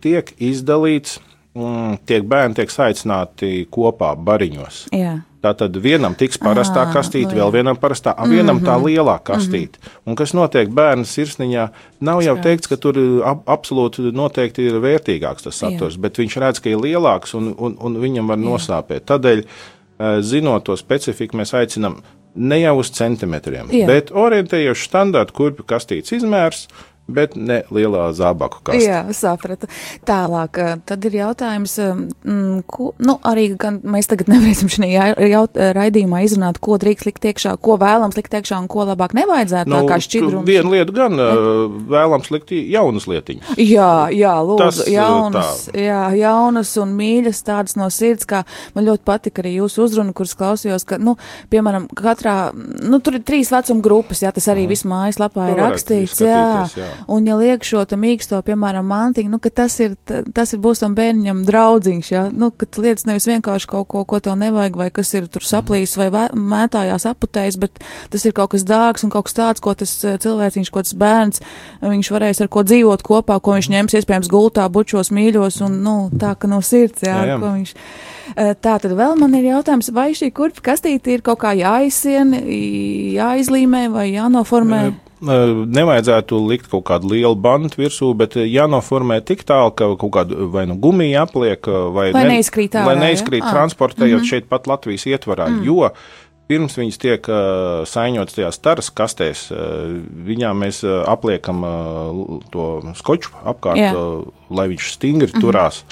tiek 0.00 0.30
izdalīts, 0.38 1.18
mm, 1.58 2.00
tiek 2.08 2.24
bērni 2.28 2.56
tiek 2.58 2.72
saicināti 2.72 3.66
kopā 3.72 4.14
bariņos. 4.16 4.86
Jā. 4.96 5.18
Tātad 5.42 5.74
vienam 5.82 6.14
tiks 6.14 6.38
parastā 6.38 6.84
Ā, 6.86 6.92
kastīte, 6.94 7.32
nu 7.32 7.40
vēl 7.40 7.48
jā. 7.48 7.54
vienam 7.56 7.78
parastā, 7.82 8.12
a, 8.14 8.28
vienam 8.30 8.60
tā 8.62 8.76
lielā 8.78 9.16
kastīte. 9.26 9.80
Un 10.06 10.14
kas 10.18 10.36
notiek 10.38 10.70
bērnu 10.70 11.02
sirsniņā, 11.08 11.64
nav 12.06 12.22
jau 12.22 12.36
Skaidrs. 12.36 12.46
teikts, 12.46 12.70
ka 12.70 12.78
tur 12.84 13.00
ap, 13.26 13.42
absolūti 13.50 14.12
noteikti 14.14 14.68
ir 14.70 14.78
vērtīgāks 14.84 15.48
tas 15.48 15.58
saturs, 15.64 15.98
bet 15.98 16.22
viņš 16.22 16.38
redz, 16.44 16.62
ka 16.62 16.70
ir 16.70 16.78
lielāks 16.84 17.34
un, 17.34 17.50
un, 17.58 17.74
un 17.74 17.98
viņam 18.04 18.30
var 18.30 18.38
nosāpēt. 18.38 19.08
Tādēļ, 19.10 19.42
eh, 19.42 20.16
zinot 20.22 20.68
to 20.68 20.78
specifiku, 20.78 21.40
mēs 21.42 21.56
aicinām 21.58 21.98
ne 22.34 22.60
jau 22.62 22.78
uz 22.80 22.92
centimetriem, 22.94 23.68
Jā. 23.74 23.86
bet 23.90 24.14
orientējoši 24.14 24.88
standārtu 24.88 25.34
kurpju 25.36 25.66
kastītes 25.68 26.14
izmērs, 26.16 26.68
bet 27.08 27.34
ne 27.36 27.62
lielā 27.74 28.08
zābaku 28.16 28.62
kastīte. 28.64 28.86
Jā, 28.86 29.00
sapratu. 29.16 29.68
Tālāk, 30.08 30.58
eh, 30.62 30.76
tad 30.86 31.04
ir 31.08 31.16
jautājums, 31.18 31.74
mm, 32.24 32.62
ko, 32.70 32.92
nu, 33.02 33.18
arī 33.28 33.48
gan 33.58 33.80
mēs 33.82 34.08
tagad 34.10 34.30
nevarēsim 34.32 34.70
šajā 34.72 35.08
jaut- 35.30 35.58
raidījumā 35.76 36.22
izrunāt, 36.26 36.60
ko 36.62 36.78
drīkst 36.80 37.06
likt 37.08 37.26
iekšā, 37.32 37.56
ko 37.62 37.76
vēlams 37.80 38.16
likt 38.18 38.32
iekšā 38.38 38.60
un 38.62 38.68
ko 38.70 38.86
labāk 38.88 39.14
nevajadzētu, 39.18 39.70
tā 39.72 39.82
kā 39.90 39.98
šķidrums. 40.06 40.46
Vienu 40.48 40.72
lietu 40.76 40.94
gan 40.96 41.18
uh, 41.20 41.66
vēlams 41.90 42.30
likt 42.34 42.54
jaunas 42.54 43.06
lietiņas. 43.10 43.54
Jā, 43.58 43.90
jā, 44.14 44.34
lūdzu, 44.42 44.62
Tas, 44.62 44.80
jaunas, 44.90 45.62
jā, 45.76 46.00
jaunas 46.18 46.72
un 46.80 46.94
mīļas 46.98 47.42
tādas 47.46 47.76
no 47.78 47.88
sirds, 47.92 48.26
kā 48.28 48.42
man 48.76 48.86
ļoti 48.88 49.04
patika 49.08 49.42
arī 49.42 49.56
jūsu 49.58 49.84
uzruna, 49.86 50.14
kuras 50.16 50.34
klausījos, 50.38 50.86
ka, 50.88 50.98
nu, 51.02 51.16
piemēram, 51.52 51.88
katrā, 51.98 52.36
nu, 52.54 53.00
tur 53.04 53.18
ir 53.18 53.24
trīs 53.26 53.50
vecuma 53.52 53.82
grupas, 53.84 54.22
jā, 54.24 54.32
tas 54.34 54.48
arī 54.52 54.68
viss 54.70 54.86
mājaslapā 54.88 55.50
ir 55.50 55.56
To 55.56 55.60
varētu 55.60 55.76
rakstīts, 55.76 56.22
jā, 56.22 56.42
jā. 56.78 56.91
Un 57.08 57.26
ja 57.26 57.36
liek 57.40 57.64
šo 57.64 57.84
te 57.88 57.96
mīksto, 58.00 58.40
piemēram, 58.46 58.86
mantiņu, 58.88 59.30
nu, 59.32 59.38
ka 59.42 59.50
tas 59.62 59.78
ir, 59.82 59.96
tas 60.34 60.52
ir 60.52 60.60
būs 60.64 60.82
tam 60.82 60.94
bērniņam 60.98 61.42
draudzīgs, 61.48 62.10
jā, 62.12 62.24
nu, 62.32 62.50
ka 62.50 62.66
lietas 62.82 63.06
nevis 63.08 63.26
vienkārši 63.30 63.68
kaut 63.70 63.88
ko, 63.92 64.04
ko 64.08 64.20
tev 64.24 64.36
nevajag, 64.40 64.76
vai 64.78 64.90
kas 64.94 65.12
ir 65.18 65.28
tur 65.32 65.44
saplīs 65.46 65.96
vai 66.00 66.08
mētājās 66.32 67.06
aputējis, 67.10 67.58
bet 67.62 67.82
tas 68.12 68.24
ir 68.28 68.34
kaut 68.36 68.52
kas 68.54 68.66
dārgs 68.68 69.04
un 69.06 69.12
kaut 69.14 69.28
kas 69.28 69.38
tāds, 69.38 69.62
ko 69.64 69.74
tas 69.78 69.92
eh, 70.04 70.18
cilvēciņš, 70.22 70.72
ko 70.72 70.82
tas 70.86 70.96
bērns, 70.98 71.42
viņš 71.82 72.12
varēs 72.14 72.42
ar 72.44 72.50
ko 72.52 72.64
dzīvot 72.66 73.04
kopā, 73.06 73.38
ko 73.42 73.56
viņš 73.58 73.70
ņems 73.72 73.98
iespējams 74.00 74.30
gultā, 74.32 74.68
bučos, 74.72 75.12
mīļos 75.14 75.60
un, 75.66 75.78
nu, 75.84 75.96
tā, 76.18 76.34
ka 76.38 76.50
no 76.50 76.62
sirds, 76.64 77.02
jā, 77.06 77.12
Jā, 77.22 77.34
jā. 77.34 77.38
ko 77.42 77.54
viņš. 77.58 77.74
Eh, 78.36 78.54
Tā 78.62 78.76
tad 78.80 78.92
vēl 78.96 79.16
man 79.18 79.34
ir 79.34 79.48
jautājums, 79.50 79.90
vai 79.92 80.12
šī 80.16 80.30
kurpju 80.34 80.62
kastīte 80.64 81.10
ir 81.12 81.22
kaut 81.26 81.40
kā 81.42 81.50
jāizsien, 81.58 82.30
jāizlīmē 83.16 83.86
vai 83.92 84.06
jānoformē? 84.12 84.82
Eh, 84.88 85.11
Nevajadzētu 85.22 86.38
likt 86.50 86.66
kaut 86.70 86.82
kādu 86.88 87.12
lielu 87.12 87.36
bantu 87.38 87.78
virsū, 87.78 88.10
bet 88.18 88.34
jānoformē 88.34 89.20
tik 89.22 89.44
tālu, 89.46 89.70
ka 89.78 89.92
kaut 90.00 90.12
kādu 90.16 90.48
vai 90.50 90.64
nu 90.66 90.74
gumiju 90.82 91.20
apliek, 91.22 91.68
vai, 91.94 92.08
Lai 92.14 92.24
neizkrīt 92.32 92.74
ārā, 92.74 92.90
lai 92.90 92.96
ja? 92.96 93.02
neizkrīt 93.04 93.46
Ā. 93.46 93.52
transportējot 93.54 94.18
mm 94.18 94.24
-hmm. 94.24 94.30
šeit 94.30 94.48
pat 94.50 94.66
Latvijas 94.66 95.06
ietvarā, 95.06 95.46
mm. 95.48 95.62
jo 95.64 95.92
pirms 96.50 96.76
viņas 96.76 96.98
tiek 96.98 97.28
uh, 97.30 97.86
saņotas 97.86 98.34
tajās 98.34 98.58
taras 98.58 98.90
kastēs, 98.90 99.46
uh, 99.54 100.02
viņām 100.26 100.58
mēs 100.58 100.82
uh, 100.84 101.04
apliekam 101.06 101.62
uh, 101.64 102.40
to 102.50 102.82
skoču 102.98 103.30
apkārt, 103.44 103.78
Jā. 103.78 103.94
uh, 103.94 104.26
lai 104.50 104.68
viņš 104.74 104.90
stingri 104.98 105.30
mm 105.30 105.32
-hmm. 105.36 105.40
turās. 105.40 105.84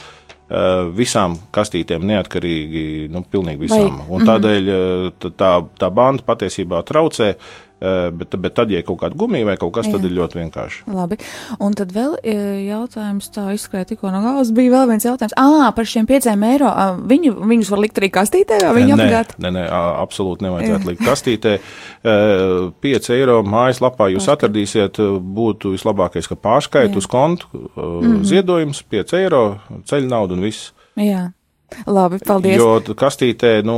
Uh, 0.50 0.90
visām 0.90 1.36
kastītēm 1.54 2.02
neatkarīgi, 2.02 3.08
nu, 3.08 3.22
pilnīgi 3.22 3.60
visām. 3.60 3.98
Vai- 3.98 4.06
Un 4.08 4.26
tādēļ 4.26 4.62
uh, 4.68 5.30
tā, 5.38 5.64
tā 5.78 5.90
banda 5.94 6.22
patiesībā 6.26 6.82
traucē, 6.82 7.28
uh, 7.36 7.69
bet, 7.80 8.36
bet 8.36 8.54
tad, 8.56 8.70
ja 8.72 8.80
ir 8.80 8.86
kaut 8.86 9.00
kāda 9.00 9.16
gumija 9.16 9.46
vai 9.48 9.56
kaut 9.60 9.72
kas, 9.76 9.88
tad 9.88 10.04
Jā. 10.04 10.10
ir 10.10 10.16
ļoti 10.18 10.38
vienkārši. 10.40 10.82
Labi. 10.92 11.16
Un 11.64 11.76
tad 11.78 11.94
vēl 11.94 12.18
e, 12.20 12.34
jautājums, 12.66 13.30
tā 13.32 13.46
izskrēja 13.56 13.88
tikko 13.92 14.12
no 14.12 14.20
galvas, 14.24 14.52
bija 14.56 14.74
vēl 14.74 14.90
viens 14.92 15.06
jautājums. 15.08 15.36
Ā, 15.40 15.70
par 15.76 15.88
šiem 15.88 16.08
pieciem 16.10 16.44
eiro. 16.50 16.70
Viņu, 17.10 17.34
viņus 17.52 17.72
var 17.72 17.82
likt 17.86 18.00
arī 18.02 18.10
kastītē, 18.12 18.60
vai 18.66 18.74
viņi 18.82 18.94
nē, 18.94 19.06
apgādā? 19.06 19.38
nē, 19.40 19.54
nē, 19.56 19.64
absolūti 20.02 20.46
nevajadzētu 20.46 20.92
likt 20.92 21.04
kastītē. 21.08 21.56
5 22.04 23.10
eiro 23.16 23.40
mājaslapā 23.46 24.10
jūs 24.14 24.28
atradīsiet, 24.32 25.00
ā, 25.00 25.10
būtu 25.40 25.74
vislabākais, 25.76 26.28
ka 26.30 26.36
pārskait 26.36 26.90
Jā. 26.92 26.96
uz 27.00 27.08
kontu, 27.10 27.48
mm 27.54 27.72
-hmm. 27.74 28.24
ziedojums 28.28 28.84
5 28.92 29.16
eiro, 29.20 29.44
ceļ 29.88 30.08
naudu 30.08 30.36
un 30.36 30.48
viss. 30.48 30.72
Jā. 30.96 31.30
Labi, 31.86 32.18
paldies. 32.26 32.58
Jo 32.58 32.80
kastītē, 32.98 33.60
nu, 33.66 33.76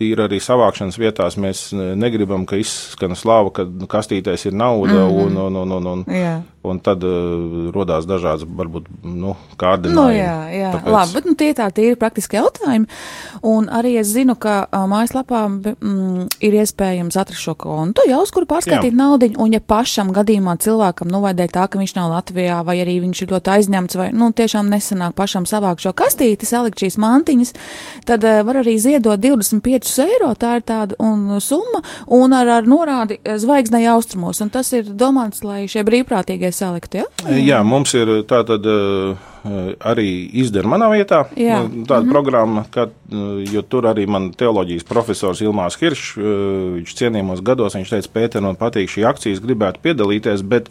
tīri 0.00 0.24
arī 0.24 0.40
savākšanas 0.42 0.98
vietās 0.98 1.36
mēs 1.40 1.72
ne- 1.76 1.92
negribam, 1.96 2.46
ka 2.46 2.56
izskan 2.56 3.16
slāva, 3.18 3.52
ka 3.52 3.66
nu, 3.68 3.86
kastītēs 3.90 4.46
ir 4.46 4.56
nauda 4.56 4.92
mm 4.92 5.10
-hmm. 5.10 5.22
un, 5.26 5.36
un, 5.36 5.56
un, 5.56 5.72
un, 5.72 5.86
un, 5.86 6.04
Jā. 6.08 6.42
Un 6.62 6.78
tad 6.78 7.02
uh, 7.02 7.70
rodās 7.74 8.06
dažādas, 8.06 8.44
varbūt, 8.46 8.86
nu, 9.02 9.34
kārdinājumi. 9.58 9.96
Nu, 9.98 10.04
jā, 10.14 10.36
jā. 10.54 10.68
Tāpēc- 10.76 10.92
Labi, 10.94 11.14
bet 11.16 11.24
nu, 11.26 11.34
tie 11.34 11.48
tā 11.58 11.66
tīri 11.74 11.96
praktiski 11.98 12.38
jautājumi. 12.38 12.86
Un 13.42 13.66
arī 13.66 13.96
es 13.98 14.12
zinu, 14.14 14.36
ka 14.38 14.68
ā, 14.70 14.82
mājaslapā 14.86 15.40
mm, 15.50 16.28
ir 16.46 16.54
iespējams 16.62 17.18
atrast 17.18 17.42
šo 17.42 17.56
kontu, 17.58 18.04
jau 18.06 18.20
uz 18.22 18.30
kuru 18.30 18.46
pārskaitīt 18.46 18.94
naudu. 18.94 19.32
Un, 19.42 19.50
ja 19.56 19.58
pašam 19.60 20.12
gadījumā 20.14 20.54
cilvēkam, 20.62 21.10
nu, 21.10 21.18
vai 21.24 21.32
dēļ 21.34 21.50
tā, 21.56 21.66
ka 21.66 21.80
viņš 21.82 21.96
nav 21.98 22.12
Latvijā, 22.14 22.60
vai 22.66 22.78
arī 22.84 23.00
viņš 23.02 23.24
ir 23.26 23.34
ļoti 23.34 23.52
aizņemts, 23.56 23.98
vai, 23.98 24.08
nu, 24.14 24.30
tiešām 24.30 24.70
nesanāk 24.70 25.16
pašam 25.18 25.48
savākt 25.50 25.82
šo 25.82 25.90
kastīti, 25.98 26.46
salikt 26.46 26.78
šīs 26.84 26.98
mantiņas, 27.02 27.52
tad 28.06 28.22
uh, 28.28 28.38
var 28.46 28.62
arī 28.62 28.76
ziedot 28.78 29.18
25 29.18 29.98
eiro. 30.06 30.30
Tā 30.38 30.54
ir 30.60 30.66
tāda 30.70 30.94
un, 31.02 31.26
summa, 31.42 31.82
un 32.06 32.32
ar, 32.38 32.46
ar 32.60 32.70
norādi 32.70 33.18
eh, 33.24 33.34
zvaigznei 33.42 33.82
austrumos. 33.90 34.38
Un 34.44 34.50
tas 34.54 34.70
ir 34.76 34.86
domāts, 34.86 35.42
lai 35.42 35.64
šie 35.66 35.82
brīvprātīgie 35.86 36.51
saliktu, 36.52 37.02
ja? 37.02 37.04
Jā, 37.36 37.60
mums 37.66 37.94
ir 37.98 38.10
tā 38.30 38.42
tad 38.48 38.66
uh, 38.66 39.30
arī 39.92 40.08
izdara 40.42 40.70
manā 40.70 40.88
vietā 40.92 41.24
Jā. 41.34 41.62
tāda 41.62 41.68
mm 41.68 41.84
-hmm. 41.86 42.10
programma, 42.10 42.64
kad, 42.70 42.90
jo 43.52 43.62
tur 43.62 43.84
arī 43.90 44.06
man 44.06 44.30
teoloģijas 44.32 44.84
profesors 44.84 45.40
Ilmārs 45.40 45.78
Hiršs, 45.80 46.16
viņš 46.76 46.94
cienījumos 46.94 47.42
gados, 47.42 47.74
viņš 47.74 47.90
teica, 47.90 48.08
Pēter, 48.12 48.40
man 48.40 48.56
patīk 48.56 48.88
šī 48.88 49.08
akcijas, 49.08 49.40
gribētu 49.40 49.80
piedalīties, 49.82 50.42
bet 50.42 50.68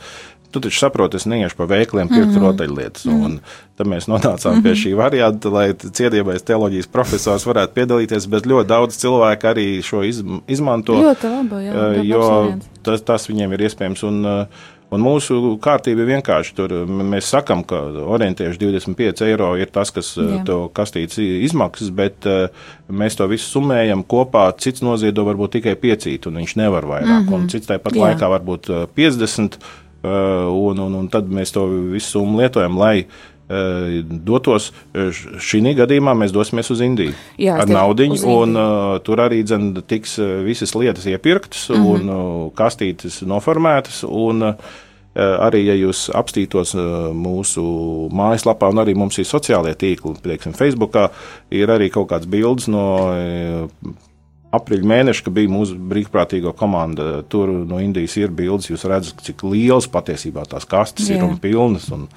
tu 0.52 0.60
taču 0.60 0.80
saproti, 0.80 1.18
es 1.18 1.26
neiešu 1.26 1.56
pa 1.58 1.66
veikliem 1.66 2.10
pirkt 2.10 2.32
mm 2.32 2.36
-hmm. 2.36 2.46
rotaļlietas. 2.46 3.06
Mm 3.06 3.24
-hmm. 3.24 3.38
Tad 3.76 3.88
mēs 3.88 4.08
nonācām 4.08 4.52
mm 4.52 4.60
-hmm. 4.60 4.64
pie 4.64 4.72
šī 4.72 4.96
varianta, 4.96 5.50
lai 5.50 5.74
cienījamais 5.74 6.44
teoloģijas 6.44 6.88
profesors 6.88 7.46
varētu 7.46 7.74
piedalīties, 7.74 8.28
bet 8.28 8.46
ļoti 8.46 8.68
daudz 8.68 8.98
cilvēku 8.98 9.48
arī 9.48 9.82
šo 9.82 10.04
iz, 10.04 10.24
izmanto. 10.48 10.94
Ļoti 10.94 11.28
labi, 11.36 11.56
jā. 11.66 12.04
Jo 12.04 12.54
tas, 12.84 13.02
tas 13.02 13.30
viņiem 13.30 13.54
ir 13.54 13.60
iespējams. 13.62 14.04
Un, 14.04 14.26
uh, 14.26 14.46
un 14.92 15.04
mūsu 15.04 15.56
kārtība 15.64 16.04
ir 16.04 16.12
vienkārši. 16.16 16.56
Tur 16.58 16.76
mēs 16.88 17.32
sakām, 17.34 17.64
ka 17.68 17.80
orientējuši 18.16 18.62
25 18.62 19.26
eiro 19.28 19.52
ir 19.60 19.72
tas, 19.74 19.94
kas 19.96 20.14
uh, 20.20 20.38
Jā. 20.38 20.44
to 20.48 20.60
kastītes 20.76 21.22
izmaksas, 21.22 21.92
bet 21.96 22.28
uh, 22.30 22.48
mēs 22.92 23.20
to 23.20 23.28
visu 23.32 23.48
summējam 23.48 24.04
kopā. 24.04 24.50
Cits 24.62 24.84
noziedo 24.86 25.26
varbūt 25.28 25.58
tikai 25.60 25.78
piecīt, 25.80 26.28
un 26.28 26.42
viņš 26.42 26.58
nevar 26.60 26.88
vairāk. 26.90 27.22
Mm 27.24 27.28
-hmm. 27.28 27.36
Un 27.40 27.50
cits 27.50 27.72
tāpat 27.72 27.96
Jā. 27.96 28.12
laikā 28.12 28.32
varbūt 28.36 28.72
uh, 28.72 28.88
50, 28.96 29.60
uh, 30.04 30.12
un, 30.52 30.80
un, 30.80 30.96
un 31.04 31.10
tad 31.10 31.30
mēs 31.30 31.54
to 31.54 31.68
visu 31.68 32.18
summu 32.20 32.44
lietojam, 32.44 32.78
lai 32.78 33.06
uh, 33.06 33.31
dotos. 34.04 34.72
uh, 34.96 35.10
š- 35.10 35.40
Šī 35.42 35.76
gadījumā 35.78 36.14
mēs 36.18 36.32
dosimies 36.36 36.70
uz 36.72 36.82
Indiju 36.82 37.14
Jā, 37.38 37.58
ar 37.62 37.68
naudu, 37.68 38.08
un 38.28 38.56
uh, 38.56 39.00
tur 39.04 39.18
arī 39.24 39.44
dzen, 39.44 39.74
tiks 39.88 40.18
visas 40.46 40.76
lietas 40.76 41.06
iepirktas 41.06 41.70
mm 41.70 41.76
-hmm. 41.76 41.92
un 41.92 42.10
uh, 42.10 42.52
kastītes 42.56 43.22
noformētas. 43.24 44.04
Un, 44.08 44.44
uh, 44.44 44.54
Arī, 45.16 45.66
ja 45.68 45.74
jūs 45.76 46.06
apstītos 46.16 46.72
mūsu 47.12 47.62
mājaslapā, 48.16 48.70
un 48.72 48.80
arī 48.80 48.96
mums 48.96 49.18
ir 49.20 49.26
sociālie 49.26 49.74
tīkli, 49.76 50.16
piemēram, 50.24 50.54
Facebookā, 50.56 51.10
ir 51.52 51.68
arī 51.68 51.90
kaut 51.92 52.08
kāds 52.08 52.26
bildes 52.32 52.68
no 52.68 53.12
aprīļa 54.52 54.88
mēneša, 54.92 55.24
kad 55.26 55.36
bija 55.36 55.52
mūsu 55.52 55.78
brīvprātīgo 55.92 56.52
komanda. 56.58 57.22
Tur 57.32 57.52
no 57.68 57.80
Indijas 57.82 58.18
ir 58.20 58.34
bildes, 58.36 58.70
jūs 58.72 58.84
redzat, 58.90 59.24
cik 59.24 59.46
liels 59.48 59.88
patiesībā 59.92 60.44
tās 60.50 60.68
kastes 60.70 61.10
Jā. 61.10 61.18
ir 61.18 61.26
un 61.28 61.38
pilnas. 61.42 61.88
Un, 61.96 62.10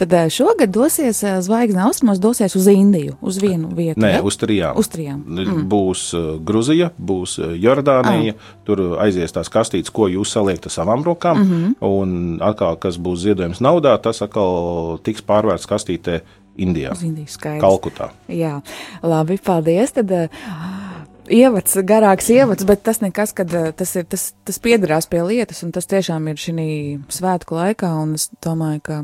Tad 0.00 0.12
eh, 0.16 0.28
šogad 0.32 0.70
dosies 0.72 1.20
eh, 1.26 1.36
zvaigznes 1.44 1.84
austrumos, 1.84 2.20
dosies 2.22 2.56
uz 2.56 2.66
Indiju, 2.70 3.16
uz 3.20 3.38
vienu 3.42 3.68
vietu. 3.76 4.00
Nē, 4.02 4.18
uz 4.26 4.38
trijām. 4.40 4.78
Uz 4.78 4.88
trijām. 4.90 5.20
Mm. 5.26 5.66
Būs 5.70 6.06
uh, 6.16 6.24
Grūzija, 6.46 6.90
būs 6.96 7.36
Jordānija. 7.60 8.34
Ah. 8.34 8.56
Tur 8.66 8.82
aizies 9.02 9.34
tās 9.36 9.50
kastītes, 9.52 9.92
ko 9.94 10.08
jūs 10.10 10.32
saliekat 10.34 10.72
savām 10.72 11.04
rokām. 11.06 11.42
Mm. 11.42 11.52
-hmm. 11.52 11.76
Un 11.86 12.42
atkal, 12.42 12.80
kas 12.80 12.98
būs 12.98 13.22
ziedojums 13.26 13.62
naudā, 13.62 13.94
tas 14.02 14.22
atkal 14.24 14.98
tiks 15.04 15.22
pārvērts 15.22 15.68
kastītē 15.70 16.20
Indijā, 16.56 16.92
Uz 16.92 17.02
Indiju 17.04 17.28
skaidrs. 17.28 17.60
Kalkutā. 17.60 18.10
Jā, 18.32 18.60
labi, 19.02 19.36
paldies. 19.44 19.92
Tad, 19.92 20.10
uh, 20.10 20.85
Ievads, 21.32 21.74
garāks 21.86 22.28
ievads, 22.30 22.66
bet 22.68 22.84
tas 22.86 23.00
nekas, 23.02 23.32
kad 23.36 23.50
uh, 23.50 23.70
tas, 23.74 23.96
ir, 23.98 24.06
tas, 24.10 24.28
tas 24.46 24.60
piedarās 24.62 25.08
pie 25.10 25.24
lietas, 25.26 25.62
un 25.66 25.72
tas 25.74 25.88
tiešām 25.90 26.28
ir 26.30 26.38
šī 26.38 26.66
svētku 27.10 27.56
laikā, 27.58 27.90
un 28.02 28.14
es 28.18 28.28
domāju, 28.44 28.82
ka 28.86 29.00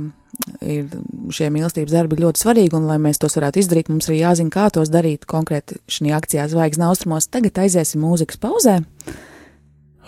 ir 0.65 0.87
šie 1.35 1.51
mīlestības 1.53 1.93
darbi 1.95 2.21
ļoti 2.23 2.43
svarīgi, 2.43 2.77
un 2.79 2.87
lai 2.89 2.99
mēs 3.03 3.21
tos 3.23 3.37
varētu 3.39 3.63
izdarīt, 3.63 3.91
mums 3.93 4.09
arī 4.09 4.23
jāzina, 4.23 4.53
kā 4.55 4.69
tos 4.75 4.93
darīt 4.93 5.27
konkrēti 5.29 5.81
šī 5.91 6.15
akcijā 6.17 6.49
Zvaigznes 6.53 6.89
austrumos. 6.93 7.29
Tagad 7.33 7.63
aiziesim 7.65 8.03
mūzikas 8.05 8.41
pauzē. 8.43 8.81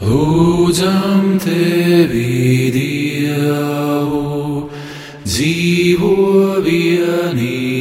Lūdzam 0.04 1.36
tevi, 1.42 2.70
Dievu, 2.74 4.22
dzīvo 5.22 6.16
vienīgo, 6.64 7.73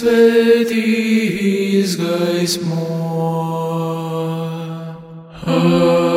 svētīs 0.00 1.90
gaismo. 2.00 3.51
Lūdzam 5.52 6.08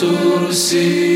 mūsu 0.00 1.09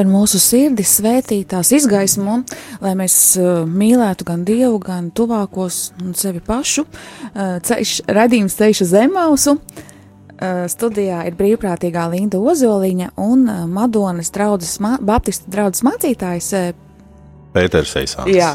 atver 0.00 0.08
mūsu 0.08 0.38
sirdis, 0.40 0.94
svētī 0.96 1.42
tās 1.44 1.70
izgaismo, 1.76 2.40
lai 2.80 2.94
mēs 2.96 3.36
uh, 3.36 3.66
mīlētu 3.68 4.24
gan 4.24 4.44
Dievu, 4.48 4.78
gan 4.80 5.10
tuvākos 5.12 5.92
un 6.00 6.14
sevi 6.16 6.40
pašu. 6.40 6.86
Uh, 6.86 7.58
ceļš, 7.60 8.06
redījums 8.08 8.56
ceļš 8.56 8.80
uz 8.86 8.92
zemausu. 8.94 9.58
Uh, 10.40 10.64
studijā 10.72 11.26
ir 11.28 11.36
brīvprātīgā 11.36 12.06
Linda 12.14 12.40
Ozoliņa 12.40 13.10
un 13.20 13.44
uh, 13.44 13.66
Madonas 13.68 14.32
draudzes, 14.32 14.78
ma 14.80 14.96
Baptistu 14.96 15.52
draudzes 15.52 15.84
mācītājs 15.84 16.48
uh, 16.56 16.70
Pēters 17.54 17.94
Eisāns. 17.98 18.30
Jā, 18.30 18.52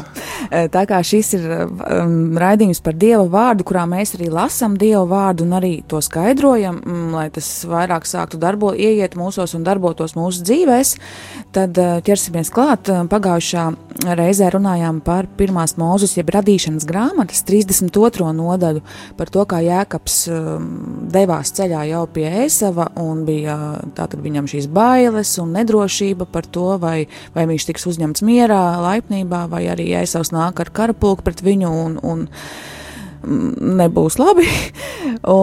tā 0.72 0.84
kā 0.88 1.02
šis 1.04 1.34
ir 1.36 1.46
um, 1.52 2.36
raidījums 2.40 2.80
par 2.84 2.96
Dieva 2.96 3.24
vārdu, 3.30 3.66
kurā 3.68 3.84
mēs 3.88 4.14
arī 4.16 4.30
lasām 4.32 4.78
Dieva 4.80 5.04
vārdu 5.10 5.44
un 5.44 5.56
arī 5.58 5.72
to 5.88 6.00
skaidrojam, 6.04 6.80
mm, 6.80 7.10
lai 7.16 7.26
tas 7.34 7.48
vairāk 7.68 8.08
sāktu 8.08 8.40
darbo, 8.40 8.72
ieiet 8.72 9.18
mūsos 9.18 9.56
un 9.58 9.66
darbotos 9.66 10.16
mūsu 10.16 10.44
dzīvēs, 10.46 10.94
tad 11.56 11.76
uh, 11.82 11.98
ķersimies 12.06 12.52
klāt. 12.54 12.88
Pagājušā 13.10 13.66
reizē 14.16 14.48
runājām 14.52 15.00
par 15.04 15.28
pirmās 15.38 15.76
mūzes, 15.80 16.16
jeb 16.18 16.30
radīšanas 16.34 16.86
grāmatas 16.88 17.44
32. 17.48 18.30
nodaļu, 18.36 18.82
par 19.18 19.32
to, 19.32 19.44
kā 19.48 19.60
Jēkabs 19.64 20.18
um, 20.32 20.70
devās 21.12 21.52
ceļā 21.56 21.84
jau 21.90 22.04
pie 22.12 22.26
Ēsava 22.46 22.90
un 23.02 23.24
bija 23.28 23.56
tātad 23.96 24.20
viņam 24.24 24.48
šīs 24.50 24.68
bailes 24.72 25.36
un 25.42 25.54
nedrošība 25.56 26.28
par 26.32 26.48
to, 26.48 26.74
vai, 26.82 27.06
vai 27.36 27.46
viņš 27.48 27.68
tiks 27.70 27.86
uzņemts 27.92 28.24
mierā, 28.26 28.62
laipnībā, 28.86 29.44
vai 29.52 29.66
arī 29.72 29.90
Ēsavs 30.00 30.32
nāk 30.34 30.62
ar 30.62 30.72
karapulku 30.74 31.26
pret 31.26 31.42
viņu 31.44 31.74
un, 31.84 32.00
un 32.06 32.26
nebūs 33.26 34.18
labi. 34.20 34.46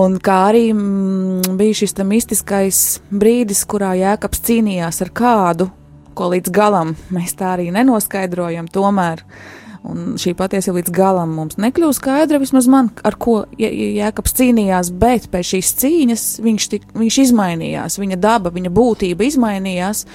Un 0.04 0.20
kā 0.24 0.36
arī 0.50 0.68
mm, 0.72 1.56
bija 1.60 1.80
šis 1.82 1.96
mistiskais 2.08 2.78
brīdis, 3.12 3.64
kurā 3.68 3.94
Jēkabs 4.00 4.44
cīnījās 4.46 5.02
ar 5.04 5.12
kādu, 5.16 5.68
ko 6.14 6.30
līdz 6.34 6.54
galam 6.54 6.94
mēs 7.14 7.36
tā 7.40 7.56
arī 7.56 7.70
nenoskaidrojam. 7.74 8.70
Tomēr 8.72 9.24
un 9.84 10.16
šī 10.20 10.34
patiesība 10.40 10.80
līdz 10.80 10.94
galam 10.96 11.34
mums 11.36 11.58
nekļūst 11.60 12.00
skaidra, 12.00 12.40
vismaz 12.42 12.70
man, 12.72 12.90
ar 13.04 13.18
ko 13.20 13.42
Jēkabs 13.60 14.36
cīnījās, 14.40 14.94
bet 15.00 15.28
pēc 15.34 15.54
šīs 15.54 15.74
cīņas 15.82 16.26
viņš, 16.46 16.70
tik, 16.72 16.88
viņš 16.96 17.20
izmainījās, 17.28 18.00
viņa 18.00 18.20
daba, 18.24 18.54
viņa 18.54 18.72
būtība 18.74 19.28
izmainījās, 19.28 20.06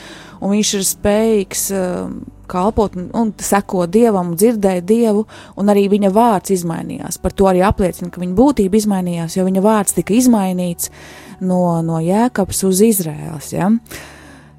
un 0.40 0.56
viņš 0.56 0.74
ir 0.78 0.88
spējīgs 0.88 1.68
uh, 1.76 2.08
kalpot 2.50 2.96
un, 2.98 3.08
un 3.16 3.32
sekot 3.42 3.90
dievam, 3.92 4.34
dzirdēt 4.38 4.86
dievu, 4.88 5.24
un 5.58 5.72
arī 5.72 5.86
viņa 5.92 6.12
vārds 6.14 6.54
izmainījās. 6.56 7.20
Par 7.22 7.34
to 7.36 7.48
arī 7.50 7.62
apliecina, 7.66 8.10
ka 8.12 8.22
viņa 8.22 8.36
būtība 8.38 8.78
izmainījās, 8.80 9.38
jo 9.38 9.46
viņa 9.48 9.64
vārds 9.64 9.96
tika 9.96 10.16
izmainīts 10.16 10.92
no, 11.40 11.80
no 11.86 12.00
Jēkabs 12.04 12.64
uz 12.68 12.82
Izraēlas. 12.88 13.52
Ja? 13.54 13.70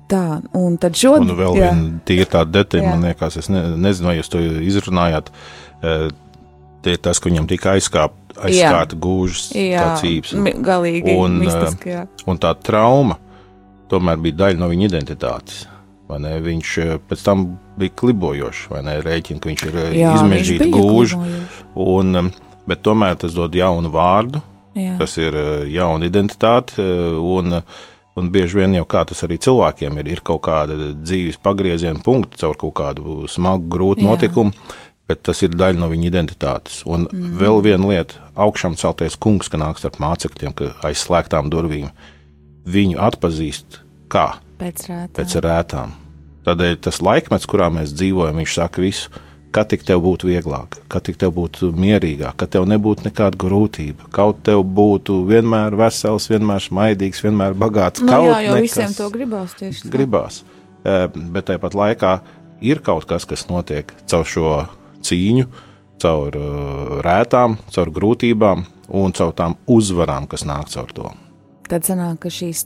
Tā, 0.10 0.24
un 0.58 0.80
tad 0.82 0.98
šodien. 0.98 1.30
Un 1.30 1.38
vēl 1.38 1.60
jā. 1.60 1.70
viena 1.70 2.04
tīra 2.08 2.46
detaļa, 2.50 2.88
man 2.88 3.06
liekas, 3.10 3.38
es 3.44 3.50
ne, 3.54 3.62
nezinu, 3.78 4.10
vai 4.10 4.18
jūs 4.18 4.32
to 4.34 4.42
izrunājāt. 4.42 5.30
Tie 6.80 6.96
ir 6.96 7.02
tas, 7.04 7.20
ka 7.20 7.30
viņam 7.30 7.50
tika 7.50 7.76
aizkāpt, 7.76 8.38
aizskārta 8.40 8.98
gūžas, 8.98 9.50
tāds 9.54 10.06
īps. 10.08 10.34
Galīgi. 10.66 11.14
Un, 11.14 11.42
mistiski, 11.44 11.92
jā. 11.94 12.06
un 12.30 12.40
tā 12.42 12.56
trauma 12.58 13.20
tomēr 13.90 14.22
bija 14.22 14.46
daļa 14.46 14.62
no 14.62 14.70
viņa 14.72 14.90
identitātes. 14.90 15.66
Viņš 16.10 16.70
pēc 17.08 17.24
tam 17.24 17.44
bija 17.78 17.94
klibojošs, 18.02 18.64
vai 18.72 18.82
ne? 18.88 18.96
Rēķina, 19.06 19.40
ka 19.40 19.50
viņš 19.52 19.66
ir 19.70 19.76
Jā, 19.94 20.16
izmežģīts, 20.18 20.72
gūžs. 20.74 21.14
Un, 21.76 22.32
bet 22.68 22.82
tomēr 22.82 23.16
tas 23.22 23.34
dod 23.38 23.54
jaunu 23.54 23.92
vārdu, 23.94 24.42
Jā. 24.78 24.98
tas 24.98 25.16
ir 25.22 25.36
eh, 25.38 25.68
jauna 25.76 26.10
identitāte. 26.10 26.82
eh, 26.82 27.16
Un, 27.20 27.62
un 28.20 28.30
bieži 28.34 28.58
vien 28.60 28.74
jau 28.76 28.86
kā 28.90 29.06
tas 29.08 29.22
arī 29.24 29.38
cilvēkiem 29.40 30.02
ir, 30.02 30.08
ir 30.18 30.22
kaut 30.26 30.42
kāda 30.50 30.76
dzīves 30.98 31.38
pagrieziena 31.42 32.02
punkta 32.04 32.38
caur 32.42 32.58
kaut 32.58 32.74
kādu 32.82 33.28
smagu, 33.30 33.70
grūtu 33.70 34.02
Jā. 34.04 34.10
notikumu. 34.10 34.52
bet 35.10 35.24
tas 35.26 35.40
ir 35.42 35.50
daļa 35.50 35.80
no 35.80 35.88
viņa 35.90 36.06
identitātes. 36.06 36.84
Un 36.86 37.08
mm. 37.10 37.32
vēl 37.40 37.64
viena 37.66 37.88
lieta- 37.90 38.14
augšām 38.46 38.76
celties 38.78 39.16
kungs, 39.18 39.50
kas 39.50 39.60
nāk 39.60 39.80
starp 39.82 39.98
mācekļiem, 39.98 40.54
ka 40.54 40.74
aiz 40.86 41.02
slēgtām 41.02 41.50
durvīm 41.50 41.90
viņu 42.70 42.98
atpazīst 43.02 43.80
kā 44.08 44.36
Pēc 44.60 44.86
rētām. 44.90 45.16
pēc 45.16 45.36
rētām. 45.46 45.96
Tādēļ 46.48 46.78
tas 46.84 47.02
laikmets, 47.04 47.48
kurā 47.50 47.70
mēs 47.74 47.94
dzīvojam, 47.96 48.40
viņš 48.42 48.56
saka 48.60 48.84
visu. 48.84 49.12
Kad 49.50 49.72
tik 49.72 49.82
tev 49.82 50.04
būtu 50.04 50.28
vieglāk, 50.30 50.76
kad 50.94 51.08
tik 51.08 51.16
tev 51.18 51.32
būtu 51.34 51.72
mierīgāk, 51.74 52.36
kad 52.38 52.52
tev 52.54 52.68
nebūtu 52.70 53.08
nekāda 53.08 53.40
grūtība, 53.42 54.06
kaut 54.14 54.44
tev 54.46 54.62
būtu 54.62 55.24
vienmēr 55.26 55.74
vesels, 55.74 56.28
vienmēr 56.30 56.62
smaidīgs, 56.62 57.24
vienmēr 57.26 57.56
bagāts. 57.58 58.04
Nu, 58.06 58.14
jā, 58.28 58.44
jo 58.46 58.58
nekas 58.60 58.68
visiem 58.68 58.94
to 58.94 59.08
gribās 59.16 59.56
tieši 59.58 59.88
tā. 59.88 59.94
gribās. 59.96 60.44
Bet 60.84 61.50
tāpat 61.50 61.74
laikā 61.74 62.12
ir 62.62 62.84
kaut 62.86 63.08
kas, 63.10 63.26
kas 63.26 63.48
notiek 63.50 63.90
caur 64.06 64.30
šo 64.30 64.52
cīņu, 65.02 65.48
caur 65.98 66.38
rētām, 67.02 67.58
caur 67.74 67.94
grūtībām 67.98 68.68
un 69.02 69.18
caur 69.18 69.34
tām 69.34 69.58
uzvarām, 69.66 70.30
kas 70.30 70.46
nāk 70.46 70.70
caur 70.70 70.94
to. 70.94 71.10
Tad 71.70 71.86
sanāk, 71.86 72.18
ka 72.24 72.30
šīs 72.34 72.66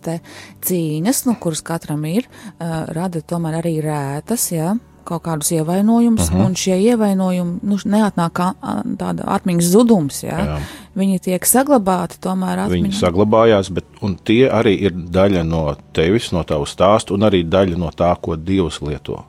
cīņas, 0.63 1.25
nu, 1.27 1.35
kuras 1.43 1.61
katram 1.65 2.05
ir, 2.09 2.27
uh, 2.59 2.85
rada 2.95 3.21
tomēr 3.21 3.59
arī 3.61 3.75
rētas, 3.83 4.47
jā, 4.55 4.73
kaut 5.03 5.23
kādus 5.25 5.49
ievainojumus, 5.51 6.29
uh 6.29 6.31
Mhm. 6.31 6.41
-huh. 6.41 6.45
un 6.45 6.53
šie 6.55 6.77
ievainojumi, 6.79 7.59
nu, 7.63 7.75
neatnāk 7.75 8.31
kā 8.31 8.53
tāda 8.97 9.23
atmiņas 9.27 9.65
zudums, 9.73 10.23
jā. 10.23 10.39
Jā. 10.39 10.59
Viņi 10.95 11.19
tiek 11.19 11.45
saglabāti 11.45 12.19
tomēr 12.21 12.69
Viņi 12.69 12.87
atmiņā. 12.87 12.99
saglabājās, 13.01 13.69
bet 13.73 13.83
un 14.01 14.15
tie 14.23 14.47
arī 14.49 14.79
ir 14.81 14.91
daļa 14.91 15.43
no 15.45 15.75
tevis, 15.93 16.31
no 16.31 16.43
tavas 16.43 16.69
stāsta, 16.75 17.11
un 17.13 17.19
arī 17.21 17.43
daļa 17.43 17.77
no 17.77 17.89
tā, 17.89 18.15
ko 18.21 18.35
Dievs 18.35 18.79
lieto. 18.81 19.23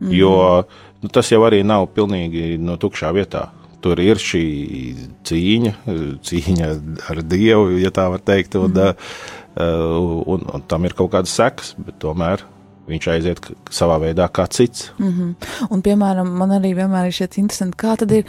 Mm. 0.00 0.12
Jo 0.12 0.64
nu, 1.02 1.08
tas 1.08 1.30
jau 1.30 1.40
arī 1.40 1.64
nav 1.64 1.86
pilnīgi 1.94 2.58
no 2.58 2.76
tukšā 2.76 3.12
vietā. 3.14 3.48
Tur 3.84 4.00
ir 4.02 4.20
šī 4.20 4.44
cīņa, 5.28 5.72
cīņa 6.26 6.68
ar 7.12 7.22
Dievu, 7.22 7.76
ja 7.82 7.92
tā 7.94 8.08
var 8.12 8.22
teikt, 8.24 8.56
un, 8.58 8.72
mm. 8.72 9.08
uh, 9.60 10.20
un, 10.34 10.46
un 10.56 10.68
tam 10.68 10.88
ir 10.88 10.96
kaut 10.96 11.12
kādas 11.14 11.34
sekas, 11.36 11.74
bet 11.78 11.98
tomēr 12.02 12.44
viņš 12.86 13.08
aiziet 13.10 13.48
savā 13.74 13.98
veidā 14.02 14.28
kā 14.32 14.46
cits. 14.52 14.90
Mm. 15.02 15.34
Un, 15.70 15.82
piemēram, 15.84 16.30
man 16.40 16.54
arī 16.56 16.72
vienmēr 16.78 17.08
ir 17.08 17.16
šķiet 17.16 17.38
interesanti, 17.42 17.78
kā 17.82 17.96
tad 18.00 18.14
ir, 18.14 18.26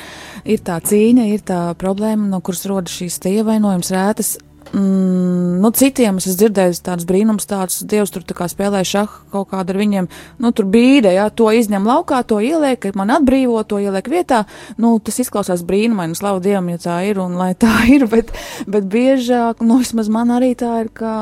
ir 0.49 0.63
tā 0.65 0.79
cīņa, 0.81 1.27
ir 1.33 1.45
tā 1.47 1.61
problēma, 1.79 2.29
no 2.31 2.41
kuras 2.45 2.65
rodas 2.69 2.97
šīs 2.97 3.21
ievainojums 3.31 3.93
rētas. 3.93 4.35
Mm, 4.73 5.61
nu, 5.61 5.69
citiem 5.71 6.17
es 6.19 6.27
esmu 6.27 6.41
dzirdējis 6.41 6.81
tādus 6.83 7.07
brīnums, 7.07 7.47
tādus 7.47 7.79
dievs 7.87 8.11
tur 8.11 8.25
tā 8.27 8.47
spēlē 8.51 8.81
šahu 8.85 9.29
kaut 9.31 9.49
kādu 9.53 9.73
ar 9.73 9.79
viņiem, 9.79 10.07
nu, 10.43 10.51
tur 10.55 10.67
bīda, 10.71 11.13
jā, 11.15 11.27
to 11.31 11.47
izņem 11.55 11.87
laukā, 11.87 12.19
to 12.27 12.41
ieliek, 12.43 12.83
man 12.97 13.13
atbrīvo, 13.15 13.61
to 13.67 13.79
ieliek 13.79 14.09
vietā. 14.11 14.43
Nu, 14.81 14.97
tas 14.99 15.19
izklausās 15.23 15.63
brīnumaini, 15.67 16.17
slavu 16.19 16.41
dievam, 16.43 16.67
ja 16.73 16.81
tā 16.83 16.97
ir 17.07 17.21
un 17.23 17.37
lai 17.39 17.53
tā 17.59 17.71
ir, 17.93 18.07
bet, 18.13 18.33
bet 18.67 18.89
biežāk, 18.91 19.63
nu, 19.63 19.79
vismaz 19.83 20.11
man 20.11 20.33
arī 20.35 20.51
tā 20.59 20.73
ir, 20.83 20.91
ka, 20.95 21.13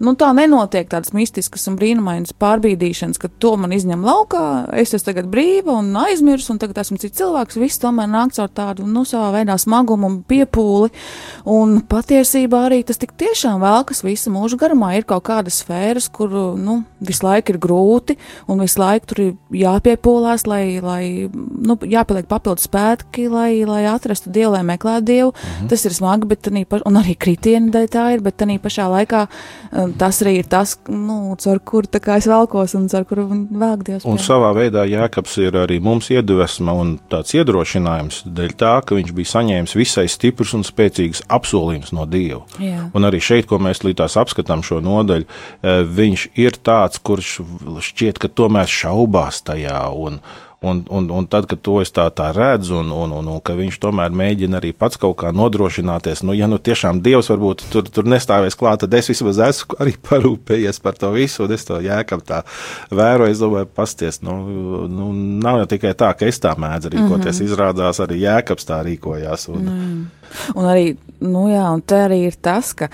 nu, 0.00 0.16
tā 0.16 0.32
nenotiek 0.36 0.88
tādas 0.92 1.12
mistiskas 1.16 1.68
un 1.70 1.76
brīnumainas 1.80 2.32
pārbīdīšanas, 2.40 3.20
ka 3.20 3.30
to 3.42 3.56
man 3.60 3.76
izņem 3.76 4.06
laukā, 4.06 4.46
es 4.80 4.94
esmu 4.96 5.10
tagad 5.10 5.30
brīva 5.32 5.76
un 5.82 5.92
aizmirsu, 6.06 6.54
un 6.54 6.62
tagad 6.62 6.80
esmu 6.84 7.00
cits 7.02 7.20
cilvēks, 7.20 7.60
viss 7.60 7.82
tomēr 7.82 8.08
nāk 8.10 8.34
caur 8.36 8.50
tādu, 8.56 8.88
nu, 8.88 9.04
savā 9.08 9.30
veidā 9.36 9.58
smagumu 9.60 10.08
un 10.08 10.18
piepūli, 10.26 10.90
un 11.52 11.78
patiesībā 11.86 12.66
arī 12.70 12.82
tas 12.88 13.00
tik 13.00 13.14
tiešām 13.18 13.60
velkas 13.62 14.02
visu 14.06 14.32
mūžu 14.34 14.58
garumā. 14.60 14.92
Ir 14.96 15.06
kaut 15.08 15.26
kādas 15.28 15.60
sfēras, 15.62 16.08
kur 16.12 16.32
nu, 16.60 16.80
visu 17.04 17.26
laiku 17.26 17.54
ir 17.54 17.60
grūti, 17.62 18.16
un 18.50 18.62
visu 18.62 18.80
laiku 18.82 19.10
tur 19.12 19.22
ir 19.24 19.32
jāpiepūlās, 19.64 20.46
lai, 20.50 20.78
lai 20.84 21.02
nu, 21.32 21.78
jāpieliek 21.80 22.28
papildus 22.30 22.68
spēki, 22.70 23.26
lai, 23.32 23.50
lai 23.68 23.82
atrastu 23.90 24.32
dievu, 24.34 24.54
lai 24.56 24.64
meklētu 24.66 25.08
dievu. 25.10 25.34
Mhm. 25.34 25.70
Tas 25.72 25.86
ir 25.88 25.96
smagi, 25.96 26.28
bet 26.30 26.44
tanī 26.46 26.64
pa, 26.68 26.80
un 26.86 27.00
arī 27.00 27.16
kritieni 27.18 27.72
dēļ 27.74 27.88
tā 27.92 28.06
ir, 28.16 28.24
bet 28.24 28.38
tā 28.40 28.48
pašā 28.62 28.86
laikā 28.90 29.26
um, 29.26 29.92
tas 29.98 30.20
arī 30.24 30.38
ir 30.40 30.50
tas, 30.50 30.76
nu, 30.88 31.36
caur 31.40 31.60
kā 32.06 32.18
es 32.20 32.28
velkos 32.30 32.76
un 32.78 32.88
caur 32.92 33.06
kuru 33.08 33.26
velk 33.50 33.84
dievs. 33.86 34.06
Un 34.06 34.18
pie. 34.18 34.26
savā 34.26 34.52
veidā 34.56 34.84
Jēkabs 34.88 35.36
ir 35.42 35.58
arī 35.58 35.78
mums 35.82 36.10
iedvesma 36.14 36.74
un 36.76 36.96
tāds 37.10 37.34
iedrošinājums 37.36 38.22
dēļ 38.26 38.56
tā, 38.60 38.74
ka 38.86 38.98
viņš 38.98 39.12
bija 39.16 39.32
saņēmis 39.34 39.76
visai 39.78 40.06
stiprus 40.10 40.54
un 40.56 40.64
spēcīgus 40.66 41.24
apsolījumus 41.32 41.94
no 41.96 42.06
Dieva. 42.10 42.44
Jā. 42.62 42.75
Un 42.94 43.08
arī 43.08 43.20
šeit, 43.22 43.48
ko 43.50 43.58
mēs 43.62 43.82
līdz 43.86 44.16
apskatām 44.22 44.64
šo 44.66 44.80
nodaļu, 44.84 45.26
eh, 45.26 45.82
viņš 45.98 46.26
ir 46.34 46.58
tāds, 46.62 47.00
kurš 47.02 47.40
šķiet, 47.90 48.20
ka 48.22 48.28
tomēr 48.28 48.70
šaubās 48.70 49.42
tajā. 49.46 49.80
Un, 49.94 50.20
Un, 50.64 50.82
un, 50.88 51.10
un 51.10 51.26
tad, 51.28 51.44
kad 51.50 51.60
to 51.60 51.82
es 51.82 51.90
tā, 51.92 52.06
tā 52.16 52.30
redzu, 52.32 52.78
un, 52.80 52.88
un, 52.88 53.10
un, 53.18 53.26
un 53.28 53.40
ka 53.44 53.52
viņš 53.58 53.76
tomēr 53.82 54.14
mēģina 54.16 54.56
arī 54.56 54.70
pats 54.72 54.96
kaut 54.96 55.18
kā 55.20 55.28
nodrošināties, 55.36 56.22
nu, 56.24 56.32
ja 56.32 56.48
nu 56.48 56.56
tiešām 56.56 57.02
Dievs 57.04 57.28
varbūt 57.28 57.66
tur, 57.74 57.84
tur 57.92 58.08
nestāvēs 58.08 58.56
klāt, 58.56 58.80
tad 58.80 58.96
es 58.96 59.10
vismaz 59.12 59.42
esmu 59.50 59.76
arī 59.84 59.92
parūpējies 60.08 60.80
par 60.80 60.96
to 60.96 61.12
visu, 61.12 61.44
un 61.44 61.52
es 61.52 61.68
to 61.68 61.76
jēkam 61.84 62.24
tā 62.24 62.40
vēroju, 62.88 63.36
es 63.36 63.44
domāju, 63.44 63.68
pasties, 63.76 64.22
nu, 64.24 64.38
nu, 64.88 65.10
nav 65.44 65.60
jau 65.60 65.68
tikai 65.76 65.92
tā, 65.92 66.14
ka 66.16 66.32
es 66.32 66.40
tā 66.40 66.56
mēdzu 66.56 66.94
rīkoties, 66.94 67.36
mm 67.36 67.36
-hmm. 67.36 67.52
izrādās 67.52 68.00
arī 68.00 68.22
jēkabs 68.24 68.68
tā 68.72 68.80
rīkojās. 68.88 69.48
Un, 69.52 69.62
mm. 69.68 70.02
Un 70.56 70.72
arī, 70.72 70.96
nu 71.20 71.46
jā, 71.52 71.68
un 71.68 71.82
te 71.82 72.00
arī 72.08 72.24
ir 72.30 72.40
tas, 72.40 72.72
ka 72.72 72.88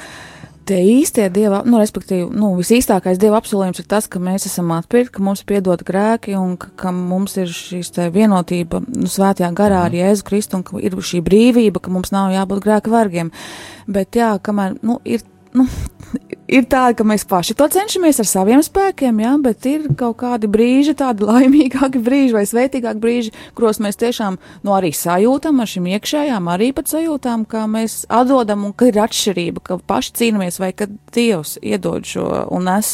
tie 0.69 0.79
īstie 1.01 1.27
dieva, 1.33 1.63
nu, 1.67 1.79
respektīvi, 1.81 2.29
nu, 2.37 2.53
visīstākais 2.59 3.21
dieva 3.21 3.41
apsolījums 3.41 3.83
ir 3.83 3.89
tas, 3.91 4.09
ka 4.11 4.21
mēs 4.23 4.47
esam 4.49 4.73
atpirkti, 4.77 5.15
ka 5.17 5.25
mums 5.25 5.43
ir 5.43 5.51
piedot 5.53 5.85
grēki 5.87 6.37
un 6.39 6.57
ka, 6.61 6.71
ka 6.79 6.93
mums 6.95 7.37
ir 7.41 7.51
šīs 7.53 7.93
vienotība, 8.15 8.83
nu, 8.87 9.11
svētajā 9.11 9.53
garā 9.59 9.85
ar 9.87 9.97
Jēzu 9.97 10.27
Kristu 10.29 10.59
un 10.59 10.67
ka 10.67 10.81
ir 10.83 10.97
šī 10.97 11.23
brīvība, 11.25 11.83
ka 11.83 11.93
mums 11.95 12.15
nav 12.15 12.33
jābūt 12.35 12.63
grēka 12.65 12.93
vergiem. 12.93 13.33
Bet 13.91 14.19
jā, 14.19 14.35
kamēr, 14.43 14.79
nu, 14.87 14.99
ir, 15.05 15.25
nu, 15.57 15.67
ir 16.51 16.67
tā, 16.71 16.85
ka 16.97 17.05
mēs 17.07 17.25
paši 17.29 17.57
to 17.59 17.67
cenšamies 17.73 18.21
ar 18.23 18.29
saviem 18.29 18.63
spēkiem, 18.65 19.21
jā, 19.25 19.33
bet 19.43 19.67
ir 19.71 19.87
kaut 19.99 20.19
kādi 20.23 20.51
brīži, 20.51 20.95
tādi 20.99 21.27
laimīgāki 21.31 22.03
brīži 22.03 22.37
vai 22.37 22.45
svētīgāki 22.49 23.03
brīži, 23.03 23.35
kuros 23.59 23.81
mēs 23.83 24.01
tiešām 24.01 24.39
nu, 24.65 24.75
arī 24.77 24.93
sajūtam 24.97 25.63
ar 25.63 25.71
šīm 25.73 25.89
iekšējām, 25.97 26.51
arī 26.53 26.73
pat 26.77 26.93
sajūtām, 26.93 27.47
ka 27.51 27.67
mēs 27.71 28.03
atdodam 28.13 28.67
un 28.69 28.77
ka 28.77 28.91
ir 28.91 29.01
atšķirība, 29.05 29.65
ka 29.67 29.79
paši 29.87 30.17
cīnāmies 30.21 30.61
vai 30.63 30.73
ka 30.77 30.89
Dievs 31.13 31.59
iedod 31.61 32.07
šo 32.09 32.25
un 32.57 32.69
es. 32.73 32.93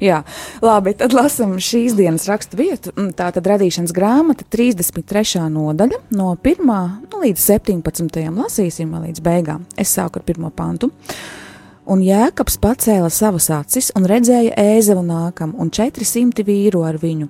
Jā, 0.00 0.22
labi, 0.64 0.94
tad 0.98 1.12
lasam 1.14 1.58
šīs 1.62 1.94
dienas 1.98 2.24
rakstu 2.26 2.58
vietu. 2.58 2.94
Tā 3.16 3.28
tad 3.36 3.46
radīšanas 3.52 3.92
grāmata 3.94 4.46
33. 4.50 5.44
nodaļa 5.52 6.00
no 6.16 6.32
1. 6.34 6.64
Nu, 6.64 7.20
līdz 7.20 7.44
17. 7.52 8.18
lasīsim 8.34 8.96
līdz 8.96 9.22
beigām. 9.22 9.68
Es 9.78 9.92
sāku 9.94 10.22
ar 10.22 10.26
pirmo 10.26 10.50
pantu. 10.56 10.90
Un 11.90 12.04
Jēkabs 12.06 12.54
pacēla 12.62 13.08
savas 13.10 13.48
acis 13.50 13.88
un 13.98 14.04
redzēja 14.06 14.52
ēzevu 14.62 15.00
nākam 15.02 15.56
un 15.58 15.72
400 15.74 16.44
vīru 16.46 16.84
ar 16.86 17.00
viņu. 17.02 17.26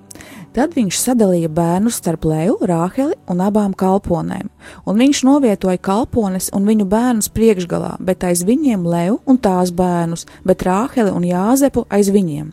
Tad 0.53 0.75
viņš 0.77 0.99
sadalīja 1.01 1.49
bērnus 1.49 1.97
starp 1.97 2.27
Leju, 2.29 2.59
Rāheli 2.69 3.17
un 3.31 3.41
abām 3.41 3.73
kalponēm, 3.73 4.51
un 4.85 5.01
viņš 5.01 5.23
novietoja 5.25 5.81
kalpones 5.81 6.51
un 6.53 6.69
viņu 6.69 6.85
bērnus 6.93 7.31
priekšgalā, 7.33 7.95
bet 8.05 8.27
aiz 8.29 8.45
viņiem 8.45 8.85
Leju 8.85 9.17
un 9.25 9.41
tās 9.41 9.73
bērnus, 9.73 10.27
bet 10.45 10.61
Rāheli 10.67 11.09
un 11.09 11.25
Jāzepu 11.25 11.87
aiz 11.89 12.13
viņiem. 12.13 12.51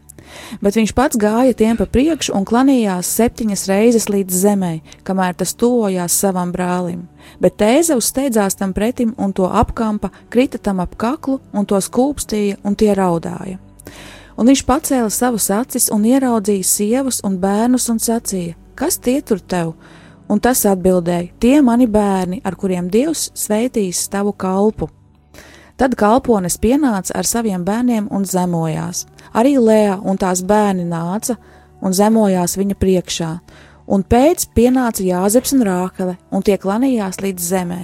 Bet 0.60 0.78
viņš 0.78 0.94
pats 0.96 1.18
gāja 1.20 1.54
tiem 1.56 1.76
pa 1.78 1.86
priekšu 1.86 2.34
un 2.36 2.46
klanījās 2.48 3.10
septiņas 3.18 3.66
reizes 3.70 4.08
līdz 4.08 4.40
zemē, 4.42 4.72
kamēr 5.04 5.36
tas 5.38 5.54
tuvojās 5.58 6.16
savam 6.16 6.52
brālim. 6.54 7.06
Bet 7.42 7.58
Tēzevs 7.60 8.10
steidzās 8.12 8.56
tam 8.58 8.72
pretim 8.72 9.14
un 9.18 9.32
to 9.32 9.46
apkampa, 9.46 10.10
krita 10.30 10.58
tam 10.58 10.80
ap 10.80 10.96
kaklu 10.96 11.40
un 11.52 11.66
to 11.66 11.80
skūpstīja 11.80 12.60
un 12.64 12.76
tie 12.78 12.94
raudāja. 12.96 13.58
Un 14.38 14.46
viņš 14.46 14.62
pacēla 14.66 15.10
savus 15.10 15.48
acis 15.50 15.88
un 15.90 16.04
ieraudzīja 16.06 16.66
sievas 16.66 17.18
un 17.26 17.40
bērnus 17.42 17.88
un 17.90 17.98
sacīja: 17.98 18.54
Kas 18.78 19.00
tie 19.02 19.18
tur 19.20 19.40
tev? 19.42 19.74
Un 20.30 20.38
tas 20.38 20.62
atbildēja: 20.68 21.32
Tie 21.42 21.56
mani 21.62 21.88
bērni, 21.90 22.38
ar 22.44 22.54
kuriem 22.54 22.90
Dievs 22.92 23.32
sveitīs 23.34 24.06
tavu 24.12 24.36
kalpu. 24.38 24.90
Tad 25.78 25.94
kalpones 25.94 26.56
pienāca 26.58 27.14
ar 27.14 27.26
saviem 27.28 27.62
bērniem 27.62 28.08
un 28.10 28.24
zemojās. 28.26 29.04
Arī 29.30 29.54
Lēja 29.62 30.00
un 30.02 30.18
tās 30.18 30.42
bērni 30.42 30.82
nāca 30.88 31.36
un 31.78 31.94
zemojās 31.94 32.56
viņa 32.58 32.74
priekšā. 32.80 33.32
Un 33.86 34.02
pēc 34.02 34.48
pienāca 34.58 35.04
Jāzeps 35.06 35.54
un 35.54 35.62
Rākele, 35.68 36.16
un 36.34 36.42
tie 36.42 36.58
klanījās 36.58 37.20
līdz 37.22 37.50
zemē. 37.52 37.82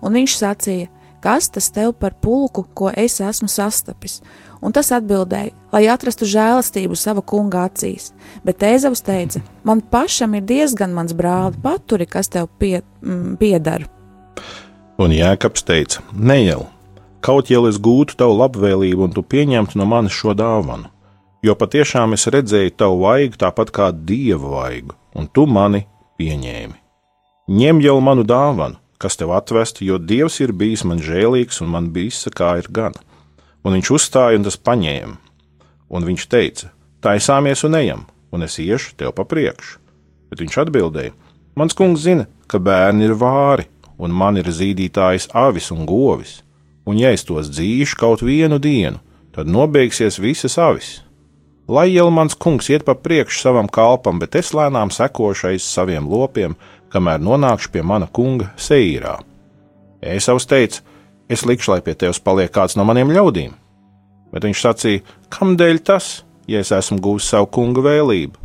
Un 0.00 0.16
viņš 0.16 0.36
sacīja: 0.40 0.88
Kas 1.20 1.50
tas 1.52 1.68
tev 1.74 1.92
par 2.00 2.14
pulku, 2.22 2.64
ko 2.74 2.88
es 2.88 3.18
esmu 3.20 3.48
sastapis? 3.52 4.22
Un 4.64 4.72
tas 4.72 4.88
atbildēja, 4.96 5.52
lai 5.74 5.82
atrastu 5.92 6.24
žēlastību 6.24 6.96
sava 6.96 7.20
kunga 7.20 7.66
acīs. 7.68 8.14
Bet 8.48 8.64
Ēzavs 8.64 9.04
teica: 9.04 9.42
Man 9.64 9.82
pašam 9.84 10.38
ir 10.38 10.46
diezgan 10.48 10.96
mans 10.96 11.12
brāli, 11.12 11.60
paturi, 11.62 12.08
kas 12.08 12.32
tev 12.32 12.48
pie, 12.58 12.80
mm, 13.02 13.36
piedara. 13.36 13.84
un 14.98 15.12
Jēkabs 15.12 15.66
teica: 15.68 16.00
Nejau, 16.12 16.66
kaut 17.26 17.50
ja 17.50 17.58
es 17.66 17.80
gūtu 17.82 18.14
tavu 18.20 18.38
labvēlību 18.38 19.08
un 19.08 19.14
tu 19.16 19.26
pieņemtu 19.26 19.80
no 19.80 19.86
manis 19.90 20.14
šo 20.14 20.34
dāvanu, 20.38 20.86
jo 21.42 21.54
patiešām 21.58 22.14
es 22.14 22.28
redzēju 22.30 22.76
tavu 22.78 23.02
vaigu 23.02 23.40
tāpat 23.42 23.72
kā 23.74 23.90
dieva 23.90 24.52
vaigu, 24.60 24.94
un 25.14 25.26
tu 25.26 25.46
mani 25.46 25.86
pieņēmi. 26.18 26.76
ņem 27.48 27.80
jau 27.82 28.00
manu 28.00 28.22
dāvanu, 28.22 28.78
kas 28.98 29.16
tev 29.16 29.32
atvestu, 29.36 29.84
jo 29.84 29.98
Dievs 29.98 30.40
ir 30.40 30.52
bijis 30.52 30.84
man 30.84 31.02
žēlīgs 31.02 31.60
un 31.62 31.70
man 31.74 31.90
visa 31.92 32.30
kā 32.30 32.56
ir 32.60 32.70
gana. 32.70 33.02
Un 33.64 33.76
viņš 33.76 33.90
uzstāja 33.98 34.38
un 34.38 34.46
tas 34.46 34.56
paņēma. 34.56 35.16
Un 35.90 36.06
viņš 36.06 36.26
teica: 36.30 36.70
Taisāmies 37.02 37.64
un 37.66 37.74
ejam, 37.74 38.06
un 38.32 38.42
es 38.42 38.58
iešu 38.58 38.96
tev 38.96 39.12
pa 39.14 39.24
priekšu. 39.24 39.78
Bet 40.30 40.42
viņš 40.42 40.58
atbildēja: 40.64 41.14
Mans 41.56 41.74
kungs 41.74 42.02
zina, 42.02 42.26
ka 42.46 42.58
bērni 42.58 43.06
ir 43.06 43.14
vāri, 43.14 43.66
un 43.98 44.10
man 44.10 44.36
ir 44.36 44.50
zīdītājs 44.50 45.30
avis 45.34 45.70
un 45.74 45.86
govis, 45.86 46.42
un 46.86 47.00
ja 47.00 47.10
es 47.14 47.26
tos 47.26 47.50
dzīšu 47.50 47.98
kaut 48.00 48.22
vienu 48.24 48.60
dienu, 48.62 49.02
tad 49.34 49.50
nobeigsies 49.50 50.20
visas 50.22 50.56
avis. 50.58 51.00
Lai 51.66 51.88
jau 51.90 52.06
mans 52.14 52.36
kungs 52.38 52.68
iet 52.70 52.84
pa 52.86 52.94
priekšu 52.94 53.40
savam 53.42 53.66
kalpam, 53.66 54.20
bet 54.22 54.38
es 54.38 54.52
lēnām 54.54 54.92
sekošu 54.94 55.50
aiz 55.50 55.66
saviem 55.66 56.06
lopiem, 56.06 56.54
kamēr 56.94 57.18
nonākšu 57.18 57.72
pie 57.74 57.82
mana 57.82 58.06
kunga 58.06 58.52
Seīrā. 58.54 59.18
Ēsavs 59.98 60.46
teica: 60.46 60.84
Es 61.26 61.42
likšu, 61.42 61.72
lai 61.72 61.80
pie 61.82 61.96
tevis 61.98 62.22
paliek 62.22 62.52
kāds 62.54 62.78
no 62.78 62.84
maniem 62.86 63.10
ļaudīm. 63.10 63.56
Bet 64.30 64.46
viņš 64.46 64.62
sacīja: 64.62 65.02
Kamdēļ 65.34 65.82
tas, 65.82 66.22
ja 66.46 66.62
es 66.62 66.70
esmu 66.70 67.00
guvis 67.02 67.26
savu 67.26 67.50
kunga 67.50 67.82
vēlību? 67.82 68.38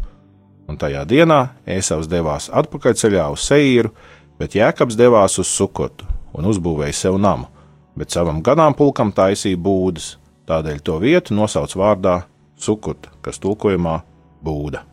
Un 0.72 0.82
tajā 0.82 1.06
dienā 1.06 1.42
Ēsavs 1.70 2.10
devās 2.10 2.50
atpakaļceļā 2.50 3.28
uz 3.30 3.46
Seīru, 3.46 3.94
bet 4.42 4.58
Jēkabs 4.58 4.98
devās 4.98 5.38
uz 5.38 5.52
Sukotu 5.52 6.10
un 6.34 6.48
uzbūvēja 6.48 6.96
sev 6.96 7.22
namu, 7.22 7.51
bet 7.98 8.14
savam 8.14 8.42
ganāmpulkam 8.44 9.12
taisīja 9.16 9.60
būdas, 9.60 10.16
tādēļ 10.50 10.80
to 10.86 11.00
vietu 11.02 11.38
nosauc 11.38 11.76
vārdā 11.76 12.22
Sukota, 12.62 13.10
kas 13.26 13.42
tulkojumā 13.42 14.02
būda. 14.46 14.86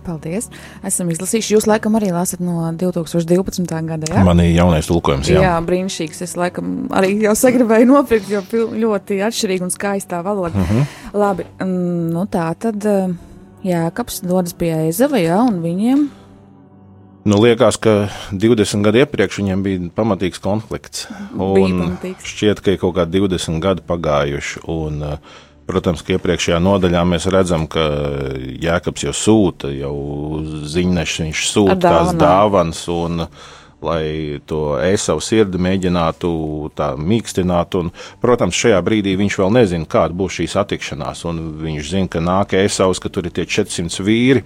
Paldies. 0.00 0.48
Esam 0.86 1.10
izlasījuši. 1.12 1.54
Jūs 1.54 1.66
laikam 1.68 1.94
arī 1.98 2.08
lasat 2.14 2.40
no 2.42 2.64
2012. 2.80 3.66
gada. 3.86 4.08
Ja? 4.08 4.22
Man 4.26 4.40
ir 4.42 4.54
jaunais 4.54 4.88
tulkojums, 4.88 5.28
jā. 5.30 5.42
Jā, 5.44 5.56
brīnišķīgs. 5.64 6.22
Es 6.24 6.36
laikam 6.40 6.88
arī 6.96 7.12
jau 7.20 7.34
sagribēju 7.38 7.90
nopirkt, 7.90 8.30
jo 8.32 8.42
ļoti 8.72 9.20
atšķirīga 9.28 9.68
un 9.68 9.74
skaistā 9.74 10.22
valoda. 10.26 10.56
Uh 10.56 10.72
-huh. 10.72 10.94
Labi, 11.12 11.46
mm, 11.60 12.08
nu 12.16 12.24
tā 12.26 12.48
tad 12.58 12.86
eh, 12.86 13.12
Jēkabs 13.64 14.22
dodas 14.24 14.56
pie 14.56 14.88
Ezava, 14.88 15.20
jā, 15.20 15.36
un 15.36 15.60
viņiem 15.62 16.08
Nu, 17.24 17.36
liekas, 17.42 17.76
ka 17.76 18.08
20 18.32 18.84
gadu 18.84 19.02
iepriekš 19.02 19.42
viņiem 19.42 19.62
bija 19.64 19.92
pamatīgs 19.96 20.40
konflikts. 20.40 21.06
Un 21.36 21.96
šķiet, 22.24 22.62
ka 22.64 22.74
ir 22.74 22.80
kaut 22.80 22.96
kādi 22.96 23.20
20 23.20 23.60
gadi 23.60 23.84
pagājuši. 23.84 24.62
Un, 24.72 25.02
eh, 25.04 25.18
protams, 25.68 26.02
ka 26.02 26.16
iepriekšējā 26.16 26.58
nodaļā 26.64 27.02
mēs 27.06 27.28
redzam, 27.30 27.68
ka 27.68 27.84
Jēkabs 28.64 29.04
jau 29.04 29.12
sūta, 29.14 29.70
jau 29.76 29.94
ziņneši 30.64 31.26
viņš 31.28 31.44
sūta 31.52 31.78
tās 31.84 32.14
dāvanas, 32.18 32.86
un 32.88 33.26
lai 33.82 34.40
to 34.48 34.78
esavu 34.84 35.22
sirdi 35.24 35.60
mēģinātu 35.62 36.30
tā 36.78 36.92
mīkstināt. 36.98 37.76
Un, 37.80 37.90
protams, 38.22 38.58
šajā 38.58 38.80
brīdī 38.84 39.16
viņš 39.20 39.38
vēl 39.40 39.54
nezina, 39.56 39.88
kāda 39.90 40.16
būs 40.16 40.40
šī 40.40 40.48
satikšanās. 40.54 41.24
Viņš 41.64 41.92
zina, 41.92 42.10
ka 42.12 42.22
nāk 42.24 42.54
esavs, 42.60 43.00
ka 43.02 43.12
tur 43.12 43.28
ir 43.28 43.36
tie 43.36 43.46
400 43.48 44.06
vīri. 44.06 44.44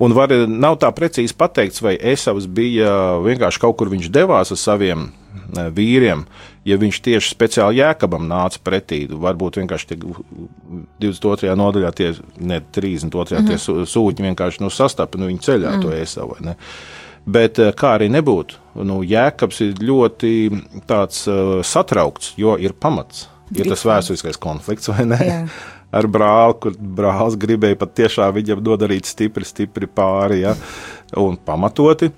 Un 0.00 0.16
var, 0.16 0.34
nav 0.48 0.80
tā 0.82 0.92
precīzi 0.96 1.36
pateikts, 1.36 1.82
vai 1.84 1.96
esavs 1.96 2.48
bija 2.50 3.18
vienkārši 3.24 3.62
kaut 3.62 3.78
kur 3.80 3.92
viņš 3.92 4.10
devās 4.12 4.52
ar 4.54 4.60
saviem 4.60 5.08
eh, 5.10 5.68
vīriem, 5.74 6.24
ja 6.68 6.76
viņš 6.80 7.00
tieši 7.04 7.32
speciāli 7.34 7.80
jēkabam 7.80 8.26
nāca 8.28 8.60
pretī. 8.64 9.02
Varbūt 9.10 9.60
vienkārši 9.60 9.92
tie 9.92 9.98
22. 10.00 11.54
nodaļā, 11.58 11.92
tie 11.96 12.12
ne 12.38 12.60
32. 12.60 13.10
Mm 13.10 13.44
-hmm. 13.44 13.48
tie 13.48 13.56
sū- 13.56 13.86
sūtņi 13.88 14.30
vienkārši 14.30 14.64
nu, 14.64 14.70
sastapa 14.70 15.18
nu, 15.18 15.30
viņa 15.30 15.46
ceļā 15.48 15.76
mm. 15.76 15.82
to 15.82 15.92
esavu. 15.96 16.36
Bet 17.26 17.58
eh, 17.60 17.72
kā 17.76 17.96
arī 17.98 18.08
nebūtu, 18.12 18.60
nu, 18.86 19.00
Jēkabs 19.06 19.60
ir 19.66 19.82
ļoti 19.84 20.32
tāds 20.88 21.26
uh, 21.28 21.58
satraukts, 21.66 22.34
jo 22.40 22.56
ir 22.60 22.72
pamats. 22.72 23.28
Ir 23.50 23.66
tas 23.66 23.82
vēsturiskais 23.84 24.38
konflikts, 24.40 24.88
vai 24.92 25.04
ne? 25.10 25.20
Jā. 25.26 25.38
Ar 25.98 26.06
brāli, 26.06 26.54
kur 26.62 26.76
brālis 26.78 27.34
gribēja 27.40 27.74
pat 27.80 27.96
tiešām 27.98 28.36
viņam 28.36 28.60
nodarīt 28.62 29.08
stipri, 29.10 29.42
stipri 29.44 29.88
pāri, 29.90 30.44
ja? 30.44 30.54
un 31.18 31.34
pamatoti. 31.34 32.12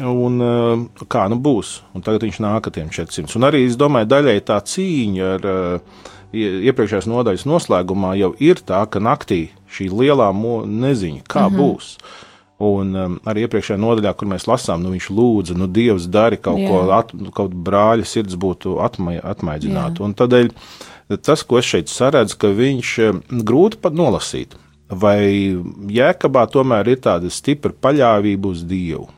Un, 0.00 0.38
uh, 0.40 1.04
kā 1.12 1.26
nu 1.28 1.36
būs? 1.36 1.82
Un 1.92 2.04
tagad 2.04 2.24
viņš 2.24 2.40
nāk 2.40 2.70
ar 2.70 2.72
tiem 2.72 2.88
400. 2.88 3.36
Un 3.36 3.44
arī, 3.50 3.66
es 3.68 3.76
domāju, 3.76 4.08
daļai 4.08 4.38
tā 4.48 4.56
cīņa 4.64 5.28
ar 5.34 5.48
uh, 5.52 6.08
ie- 6.32 6.62
iepriekšējās 6.70 7.08
nodaļas 7.12 7.44
noslēgumā 7.48 8.14
jau 8.20 8.32
ir 8.40 8.64
tā, 8.64 8.80
ka 8.88 9.02
naktī 9.02 9.42
šī 9.72 9.90
lielā 9.92 10.30
neziņa, 10.32 11.26
kā 11.28 11.48
mm 11.48 11.52
-hmm. 11.52 11.60
būs. 11.60 11.96
Un 12.62 12.94
um, 12.94 13.14
arī 13.26 13.46
iepriekšējā 13.46 13.78
nodaļā, 13.80 14.12
kur 14.14 14.28
mēs 14.30 14.46
lasām, 14.46 14.84
nu, 14.84 14.92
viņš 14.94 15.08
lūdza, 15.10 15.56
nu, 15.58 15.66
Dievs 15.66 16.06
dari 16.12 16.38
kaut 16.38 16.60
Jā. 16.62 16.68
Ko, 16.70 16.82
at, 16.94 17.10
kaut 17.34 17.56
brāļa 17.66 18.06
sirds 18.06 18.36
būtu 18.38 18.76
atmai, 18.84 19.16
atmaidzināta. 19.18 20.04
Un 20.06 20.14
tādēļ 20.18 20.52
tas, 21.26 21.42
ko 21.42 21.58
es 21.58 21.66
šeit 21.66 21.90
saredzu, 21.90 22.38
ka 22.38 22.52
viņš 22.54 22.92
um, 23.08 23.22
grūti 23.42 23.80
pat 23.82 23.96
nolasīt. 23.98 24.54
Vai 24.92 25.56
jēkabā 25.88 26.44
tomēr 26.52 26.92
ir 26.92 27.00
tāda 27.02 27.32
stipra 27.32 27.72
paļāvība 27.72 28.52
uz 28.52 28.62
Dievu? 28.68 29.08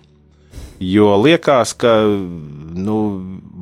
Jo 0.82 1.14
liekas, 1.22 1.72
ka 1.78 1.92
nu, 2.74 2.98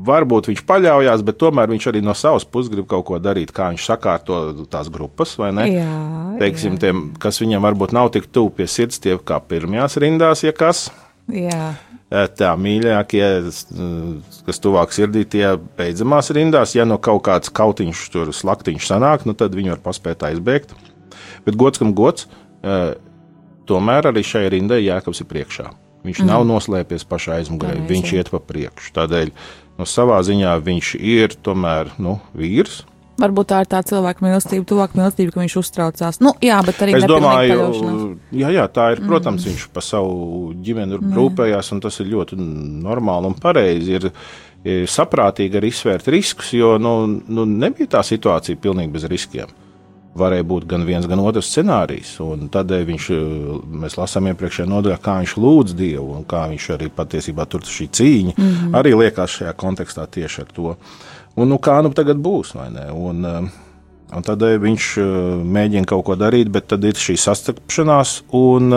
varbūt 0.07 0.48
viņš 0.51 0.62
paļaujas, 0.66 1.22
bet 1.27 1.38
tomēr 1.38 1.70
viņš 1.70 1.87
arī 1.90 2.01
no 2.03 2.14
savas 2.16 2.46
puses 2.48 2.72
grib 2.72 2.88
kaut 2.90 3.05
ko 3.11 3.18
darīt, 3.22 3.53
kā 3.55 3.68
viņš 3.72 3.85
sakārto 3.90 4.38
tās 4.72 4.88
grupas, 4.92 5.37
vai 5.38 5.53
ne? 5.55 5.68
Jā, 5.77 5.92
Teiksim, 6.40 6.79
jā. 6.79 6.87
tiem, 6.87 7.03
kas 7.22 7.38
viņam 7.42 7.62
varbūt 7.68 7.94
nav 7.94 8.11
tik 8.16 8.27
tuvu 8.33 8.51
pie 8.57 8.66
sirds, 8.70 8.98
tie 9.03 9.18
kā 9.20 9.38
pirmajās 9.44 9.98
rindās, 10.03 10.42
ja 10.46 10.55
kas. 10.57 10.88
jā. 11.29 11.75
Eh, 12.12 12.27
Tā 12.37 12.51
mīļākie, 12.61 13.25
kas 14.44 14.59
tuvāk 14.61 14.90
sirdī, 14.92 15.22
tie 15.25 15.55
beidzamās 15.79 16.29
rindās. 16.37 16.75
Ja 16.77 16.85
no 16.85 16.98
kaut 17.01 17.22
kāds 17.25 17.48
kautiņš 17.48 18.03
tur 18.12 18.33
slaktiņš 18.37 18.88
sanāk, 18.90 19.25
nu 19.25 19.33
tad 19.33 19.55
viņi 19.57 19.72
var 19.72 19.81
paspēt 19.81 20.27
aizbēgt. 20.29 20.75
Bet 21.46 21.57
gods 21.57 21.81
kam 21.81 21.94
gods, 21.96 22.27
eh, 22.64 22.94
tomēr 23.64 24.11
arī 24.12 24.20
šai 24.20 24.44
rindai 24.53 24.83
Jēkabs 24.85 25.22
ir 25.25 25.31
priekšā. 25.31 25.70
Viņš 26.02 26.22
mm. 26.22 26.30
nav 26.30 26.46
noslēpies 26.48 27.04
pašā 27.06 27.38
aizmugurē, 27.40 27.76
Pareizi, 27.76 27.90
viņš 27.92 28.14
iet 28.18 28.30
pa 28.32 28.40
priekšu. 28.42 28.94
Tādēļ 28.96 29.30
no 29.78 29.86
savā 29.86 30.18
ziņā 30.26 30.56
viņš 30.64 30.96
ir 30.98 31.36
tomēr 31.46 31.94
nu, 32.02 32.18
vīrs. 32.34 32.82
Varbūt 33.22 33.50
tā 33.52 33.60
ir 33.62 33.68
tā 33.70 33.82
cilvēka 33.86 34.24
mīlestība, 34.24 34.64
tuvāk 34.66 34.94
mīlestība, 34.98 35.34
ka 35.34 35.42
viņš 35.42 35.56
uztraucās. 35.60 36.18
Nu, 36.24 36.32
jā, 36.42 36.56
bet 36.66 36.80
arī 36.82 36.96
Es 36.98 37.06
domāju, 37.06 37.66
jā, 38.34 38.50
jā, 38.56 38.64
tā 38.72 38.88
ir. 38.94 39.02
Protams, 39.06 39.44
viņš 39.46 39.66
par 39.74 39.84
savu 39.86 40.50
ģimeni 40.64 40.98
rūpējās, 40.98 41.70
un 41.76 41.82
tas 41.84 42.00
ir 42.02 42.10
ļoti 42.16 42.38
normāli 42.40 43.30
un 43.30 43.36
pareizi. 43.38 43.98
Ir, 44.00 44.08
ir 44.66 44.88
saprātīgi 44.90 45.60
arī 45.60 45.70
izsvērt 45.70 46.08
riskus, 46.10 46.54
jo 46.56 46.74
nu, 46.82 46.96
nu, 47.28 47.46
nebija 47.46 47.98
tā 47.98 48.02
situācija 48.06 48.58
pilnīgi 48.64 48.96
bez 48.96 49.06
riskiem. 49.12 49.52
Varēja 50.12 50.44
būt 50.44 50.66
gan 50.68 50.83
viens, 50.85 51.07
gan 51.09 51.22
otrs 51.25 51.48
scenārijs. 51.48 52.18
Tādēļ 52.53 52.83
viņš, 52.90 53.09
eh, 53.16 53.22
mēs 53.85 53.96
lasām 53.96 54.29
iepriekšējā 54.29 54.68
nodaļā, 54.68 54.98
kā 55.01 55.16
viņš 55.22 55.37
lūdz 55.40 55.75
Dievu, 55.79 56.18
un 56.18 56.25
kā 56.29 56.44
viņš 56.51 56.68
arī 56.77 56.90
patiesībā 56.92 57.48
tur 57.48 57.61
šī 57.61 57.88
cīņa 57.88 58.35
mm 58.37 58.44
-hmm. 58.44 58.77
arī 58.77 58.92
liekas 58.98 59.38
šajā 59.38 59.55
kontekstā 59.57 60.07
tieši 60.07 60.40
ar 60.42 60.48
to. 60.53 60.77
Un, 61.37 61.48
nu, 61.48 61.57
kā 61.57 61.83
nu 61.83 61.92
tagad 61.96 62.16
būs? 62.20 62.55
Un, 62.55 62.77
eh, 62.77 63.51
Un 64.12 64.20
eh, 64.20 64.59
viņš 64.61 64.87
eh, 65.01 65.05
mēģina 65.40 65.88
kaut 65.88 66.05
ko 66.05 66.16
darīt, 66.20 66.51
bet 66.53 66.68
tad 66.68 66.85
ir 66.85 66.92
šī 66.92 67.16
sastapšanās, 67.16 68.22
un, 68.37 68.72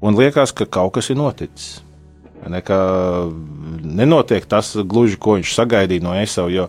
un 0.00 0.18
liekas, 0.18 0.52
ka 0.52 0.66
kaut 0.66 0.94
kas 0.94 1.10
ir 1.10 1.16
noticis. 1.16 1.82
Ne, 2.48 2.62
nenotiek 3.82 4.46
tas 4.46 4.74
gluži, 4.74 5.18
ko 5.18 5.36
viņš 5.38 5.54
sagaidīja 5.54 6.02
no 6.02 6.14
Esaus, 6.14 6.50
jo 6.50 6.68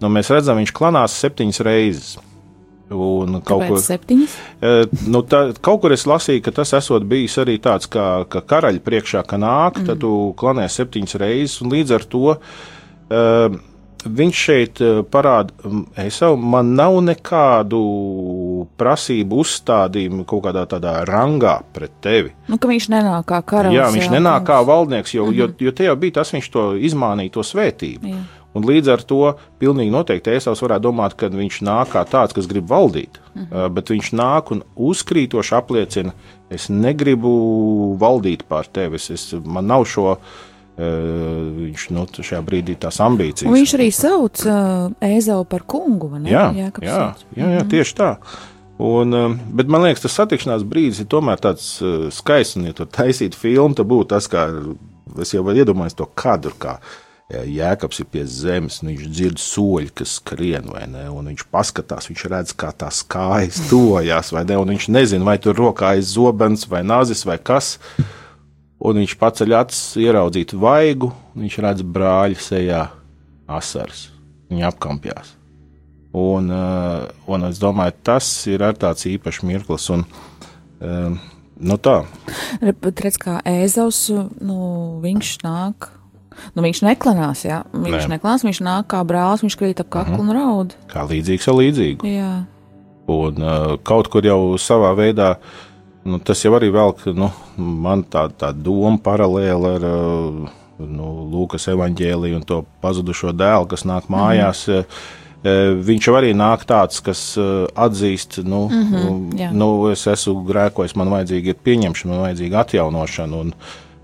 nu, 0.00 0.08
mēs 0.08 0.30
redzam, 0.32 0.58
viņš 0.60 0.72
klanās 0.76 1.16
septiņas 1.22 1.60
reizes. 1.64 2.18
Un 2.90 3.38
kaut 3.38 3.62
Kāpēc 3.62 3.70
kur, 3.70 3.82
septiņas? 3.84 4.36
Nu, 5.14 5.22
tā, 5.22 5.44
kaut 5.62 5.84
kur 5.84 5.94
es 5.94 6.08
lasīju, 6.10 6.42
ka 6.42 6.54
tas 6.58 6.74
esot 6.74 7.04
bijis 7.06 7.36
arī 7.38 7.60
tāds, 7.62 7.86
kā, 7.90 8.24
ka 8.30 8.42
karaļa 8.42 8.82
priekšā, 8.82 9.22
ka 9.30 9.38
nāk, 9.38 9.78
mm. 9.78 9.86
tad 9.86 10.02
tu 10.02 10.14
klanē 10.40 10.66
septiņas 10.66 11.18
reizes, 11.22 11.60
un 11.62 11.70
līdz 11.70 11.94
ar 11.94 12.06
to 12.10 12.24
uh, 12.34 13.60
viņš 14.04 14.42
šeit 14.46 14.80
parāda, 15.12 15.54
es 16.00 16.20
jau 16.22 16.32
man 16.34 16.72
nav 16.78 16.96
nekādu 17.04 17.80
prasību 18.80 19.40
uzstādījumu 19.44 20.24
kaut 20.28 20.44
kādā 20.48 20.64
tādā 20.70 20.96
rangā 21.08 21.58
pret 21.74 21.94
tevi. 22.02 22.34
Nu, 22.48 22.58
ka 22.60 22.70
viņš 22.70 22.90
nenāk 22.94 23.28
kā 23.30 23.42
karalis. 23.44 23.76
Jā, 23.76 23.88
viņš 23.94 24.10
nenāk 24.14 24.46
kā 24.48 24.60
valdnieks, 24.66 25.14
jo, 25.14 25.26
mm 25.26 25.32
-hmm. 25.32 25.38
jo, 25.38 25.66
jo 25.66 25.72
te 25.72 25.84
jau 25.84 25.96
bija 25.96 26.20
tas, 26.20 26.32
viņš 26.32 26.50
to 26.50 26.66
izmānīja, 26.76 27.32
to 27.32 27.46
svētību. 27.46 28.06
Jā. 28.08 28.22
Un 28.56 28.66
līdz 28.66 28.90
ar 28.90 29.02
to 29.06 29.20
pilnīgi 29.62 29.92
noteikti 29.94 30.32
Ēsavs 30.34 30.62
varētu 30.64 30.88
domāt, 30.88 31.14
ka 31.18 31.28
viņš 31.30 31.60
nāk 31.66 31.92
kā 31.92 32.02
tāds, 32.08 32.34
kas 32.34 32.48
grib 32.50 32.66
valdīt. 32.70 33.20
Mm 33.34 33.46
-hmm. 33.46 33.74
Bet 33.76 33.90
viņš 33.90 34.12
nāk 34.18 34.50
un 34.50 34.62
uzkrītoši 34.76 35.54
apliecina, 35.54 36.12
es 36.50 36.68
negribu 36.68 37.96
valdīt 38.00 38.42
pār 38.48 38.66
tevi, 38.66 38.96
es, 38.96 39.10
es, 39.10 39.34
man 39.44 39.66
nav 39.66 39.84
šo. 39.84 40.18
Uh, 40.80 40.86
viņš 41.56 41.90
nu, 41.90 42.06
šajā 42.06 42.40
brīdī 42.40 42.74
tās 42.78 43.00
ambīcijas. 43.04 43.48
Un 43.50 43.52
viņš 43.52 43.74
arī 43.76 43.90
sauc 43.92 44.40
uh, 44.46 44.88
Ēzavu 45.00 45.44
par 45.44 45.62
kungu? 45.66 46.08
Jā, 46.24 46.54
jā, 46.56 46.70
sauc. 46.72 47.24
jā, 47.36 47.50
jā 47.52 47.64
tieši 47.68 47.94
tā. 47.94 48.16
Un, 48.80 49.38
bet 49.52 49.68
man 49.68 49.82
liekas, 49.82 50.00
tas 50.00 50.14
satikšanās 50.16 50.62
brīdis 50.64 51.02
ir 51.02 51.06
tomēr 51.06 51.36
tāds 51.36 51.82
uh, 51.84 52.08
skaists, 52.08 52.56
un, 52.56 52.64
ja 52.64 52.72
tur 52.72 52.86
taisītu 52.88 53.36
filmu, 53.36 53.74
tad 53.74 53.86
būtu 53.86 54.08
tas, 54.14 54.28
kā 54.30 54.46
es 55.20 55.34
jau 55.34 55.44
varu 55.44 55.60
iedomāties 55.60 55.98
to 55.98 56.06
kadru, 56.14 56.54
kā 56.56 56.78
eh, 56.78 57.09
Jēkabs 57.30 58.00
ir 58.02 58.08
pie 58.10 58.24
zemes, 58.26 58.80
un 58.82 58.90
viņš 58.90 59.02
dzird 59.06 59.40
soļi, 59.42 59.92
kas 60.00 60.16
skrien, 60.18 60.66
vai 60.72 60.82
ne, 60.90 61.04
un 61.14 61.30
viņš 61.30 61.44
paskatās, 61.52 62.08
viņš 62.10 62.24
redz, 62.32 62.54
kā 62.58 62.72
tās 62.74 63.04
kājas 63.06 63.60
tojās, 63.70 64.32
vai 64.34 64.42
ne, 64.48 64.56
un 64.58 64.72
viņš 64.74 64.88
nezina, 64.90 65.26
vai 65.28 65.36
tur 65.42 65.58
rokā 65.58 65.94
ir 65.98 66.06
zobens, 66.06 66.66
vai 66.70 66.82
nazis, 66.86 67.22
vai 67.28 67.38
kas, 67.38 67.76
un 68.82 69.02
viņš 69.02 69.14
paceļ 69.20 69.54
acis 69.60 70.00
ieraudzīt 70.02 70.56
vaigu, 70.58 71.12
un 71.34 71.44
viņš 71.46 71.60
redz 71.66 71.84
brāļa 71.86 72.40
sejā 72.42 72.80
asaras, 73.60 74.08
viņi 74.50 74.66
apkampjās. 74.66 75.36
Un, 76.10 76.50
uh, 76.50 77.06
un 77.30 77.46
es 77.46 77.62
domāju, 77.62 77.94
tas 78.02 78.26
ir 78.50 78.66
tāds 78.82 79.06
īpašs 79.06 79.44
mirklis, 79.46 79.86
un 79.94 80.02
uh, 80.02 81.14
nu 81.62 81.78
tā. 81.78 82.00
Redz, 82.58 83.20
kā 83.22 83.38
ēzaus, 83.46 84.08
nu, 84.42 84.58
viņš 85.04 85.34
nāk. 85.46 85.92
Nu, 86.54 86.62
viņš 86.62 86.82
neklanās, 86.86 87.44
jā. 87.44 87.62
Viņš 87.72 88.06
Nē. 88.06 88.14
neklanās, 88.16 88.44
viņš 88.46 88.62
nāk 88.66 88.88
kā 88.92 89.02
brālis, 89.06 89.44
viņš 89.44 89.58
krīt 89.60 89.82
ap 89.82 89.90
kaklu 89.92 90.20
un 90.24 90.32
raud. 90.36 90.74
Kā 90.90 91.04
līdzīgs 91.08 91.50
ar 91.50 91.58
līdzīgu. 91.60 92.10
Jā. 92.10 92.32
Un 93.10 93.42
uh, 93.42 93.74
kaut 93.86 94.10
kur 94.12 94.26
jau 94.26 94.56
savā 94.60 94.92
veidā, 94.98 95.34
nu, 96.06 96.20
tas 96.22 96.44
jau 96.44 96.54
arī 96.58 96.70
vēl, 96.74 96.94
ka, 96.98 97.14
nu, 97.16 97.30
man 97.56 98.04
tā, 98.06 98.28
tā 98.30 98.52
doma 98.54 98.98
paralēli 99.02 99.72
ar 99.76 99.88
uh, 99.88 100.58
nu, 100.86 101.08
Lūkas 101.30 101.68
evaņģēliju 101.72 102.40
un 102.40 102.46
to 102.46 102.62
pazudušo 102.84 103.34
dēlu, 103.36 103.68
kas 103.70 103.86
nāk 103.88 104.10
mājās. 104.12 104.66
Mm 104.68 104.84
-hmm. 104.84 105.18
Viņš 105.40 106.06
jau 106.06 106.14
arī 106.18 106.34
nāk 106.36 106.66
tāds, 106.68 107.00
kas 107.00 107.36
uh, 107.40 107.64
atzīst, 107.74 108.42
nu, 108.44 108.68
mm 108.68 108.90
-hmm, 108.92 109.38
jā. 109.40 109.52
nu 109.52 109.88
es 109.88 110.06
esmu 110.06 110.44
grēkojis, 110.44 110.96
man 110.96 111.08
vajadzīga 111.08 111.48
ir 111.48 111.56
pieņemšana, 111.64 112.12
man 112.12 112.20
vajadzīga 112.20 112.60
atjaunošana. 112.60 113.36
Un, 113.36 113.54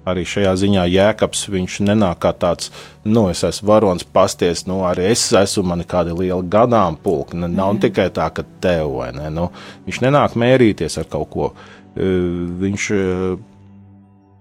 Arī 0.07 0.23
šajā 0.23 0.53
ziņā 0.55 0.85
Jēkabs 0.87 1.49
viņš 1.51 1.81
nenāk 1.83 2.21
kā 2.23 2.31
tāds, 2.39 2.71
nu, 3.05 3.25
es 3.33 3.41
esmu 3.43 3.67
varonis 3.73 4.05
pasties, 4.05 4.63
nu, 4.67 4.85
arī 4.87 5.09
es 5.11 5.25
esmu, 5.35 5.65
man 5.67 5.81
ir 5.83 5.89
kādi 5.91 6.15
lieli 6.15 6.47
gadām 6.53 6.95
pulki. 7.03 7.37
Ne, 7.37 7.49
nav 7.49 7.81
tikai 7.83 8.07
tā, 8.15 8.29
ka 8.31 8.45
tev 8.63 8.93
vai 9.01 9.11
ne. 9.17 9.31
Nu, 9.35 9.49
viņš 9.87 9.99
nenāk 10.07 10.37
mērīties 10.39 10.99
ar 11.03 11.09
kaut 11.11 11.31
ko. 11.35 11.49
Viņš 11.97 12.87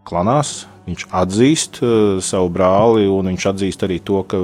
klanās, 0.05 0.65
viņš 0.85 1.05
atzīst 1.23 1.79
savu 2.25 2.49
brāli, 2.53 3.07
un 3.09 3.31
viņš 3.33 3.47
atzīst 3.53 3.85
arī 3.87 3.97
to, 4.05 4.21
ka 4.29 4.41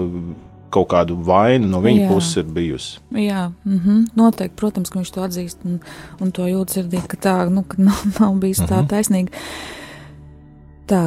kaut 0.71 0.87
kādu 0.93 1.17
vainu 1.27 1.67
no 1.67 1.81
viņa 1.83 2.05
Jā. 2.05 2.09
puses 2.13 2.37
ir 2.39 2.45
bijusi. 2.55 2.99
Jā, 3.11 3.51
mm 3.65 3.79
-hmm, 3.85 4.05
noteikti, 4.15 4.55
protams, 4.55 4.89
ka 4.89 4.99
viņš 4.99 5.11
to 5.11 5.21
atzīst 5.21 5.57
un, 5.65 5.79
un 6.21 6.31
to 6.31 6.47
jūt 6.47 6.71
sirdī, 6.71 7.01
ka 7.07 7.17
tā 7.17 7.49
nu, 7.49 7.63
ka 7.63 7.75
nav, 7.77 7.99
nav 8.19 8.33
bijis 8.39 8.59
Mhm. 8.61 8.69
tā 8.69 8.87
taisnīga. 8.87 9.31
Tā. 10.91 11.03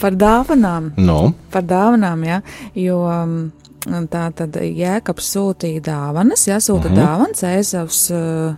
Par 0.00 0.12
dāvanām. 0.16 0.90
Nu, 1.00 1.32
Par 1.52 1.64
dāvanām, 1.64 2.24
jā, 2.28 2.40
jo 2.76 2.98
um, 3.08 3.36
tā 4.12 4.26
tad 4.36 4.56
Jēkabs 4.60 5.30
sūtīja 5.34 5.82
dāvanas, 5.88 6.44
jā, 6.48 6.58
sūta 6.60 6.90
Mhm. 6.90 6.96
dāvanas, 7.00 7.42
Ēzavs. 7.48 8.00
Uh, 8.12 8.56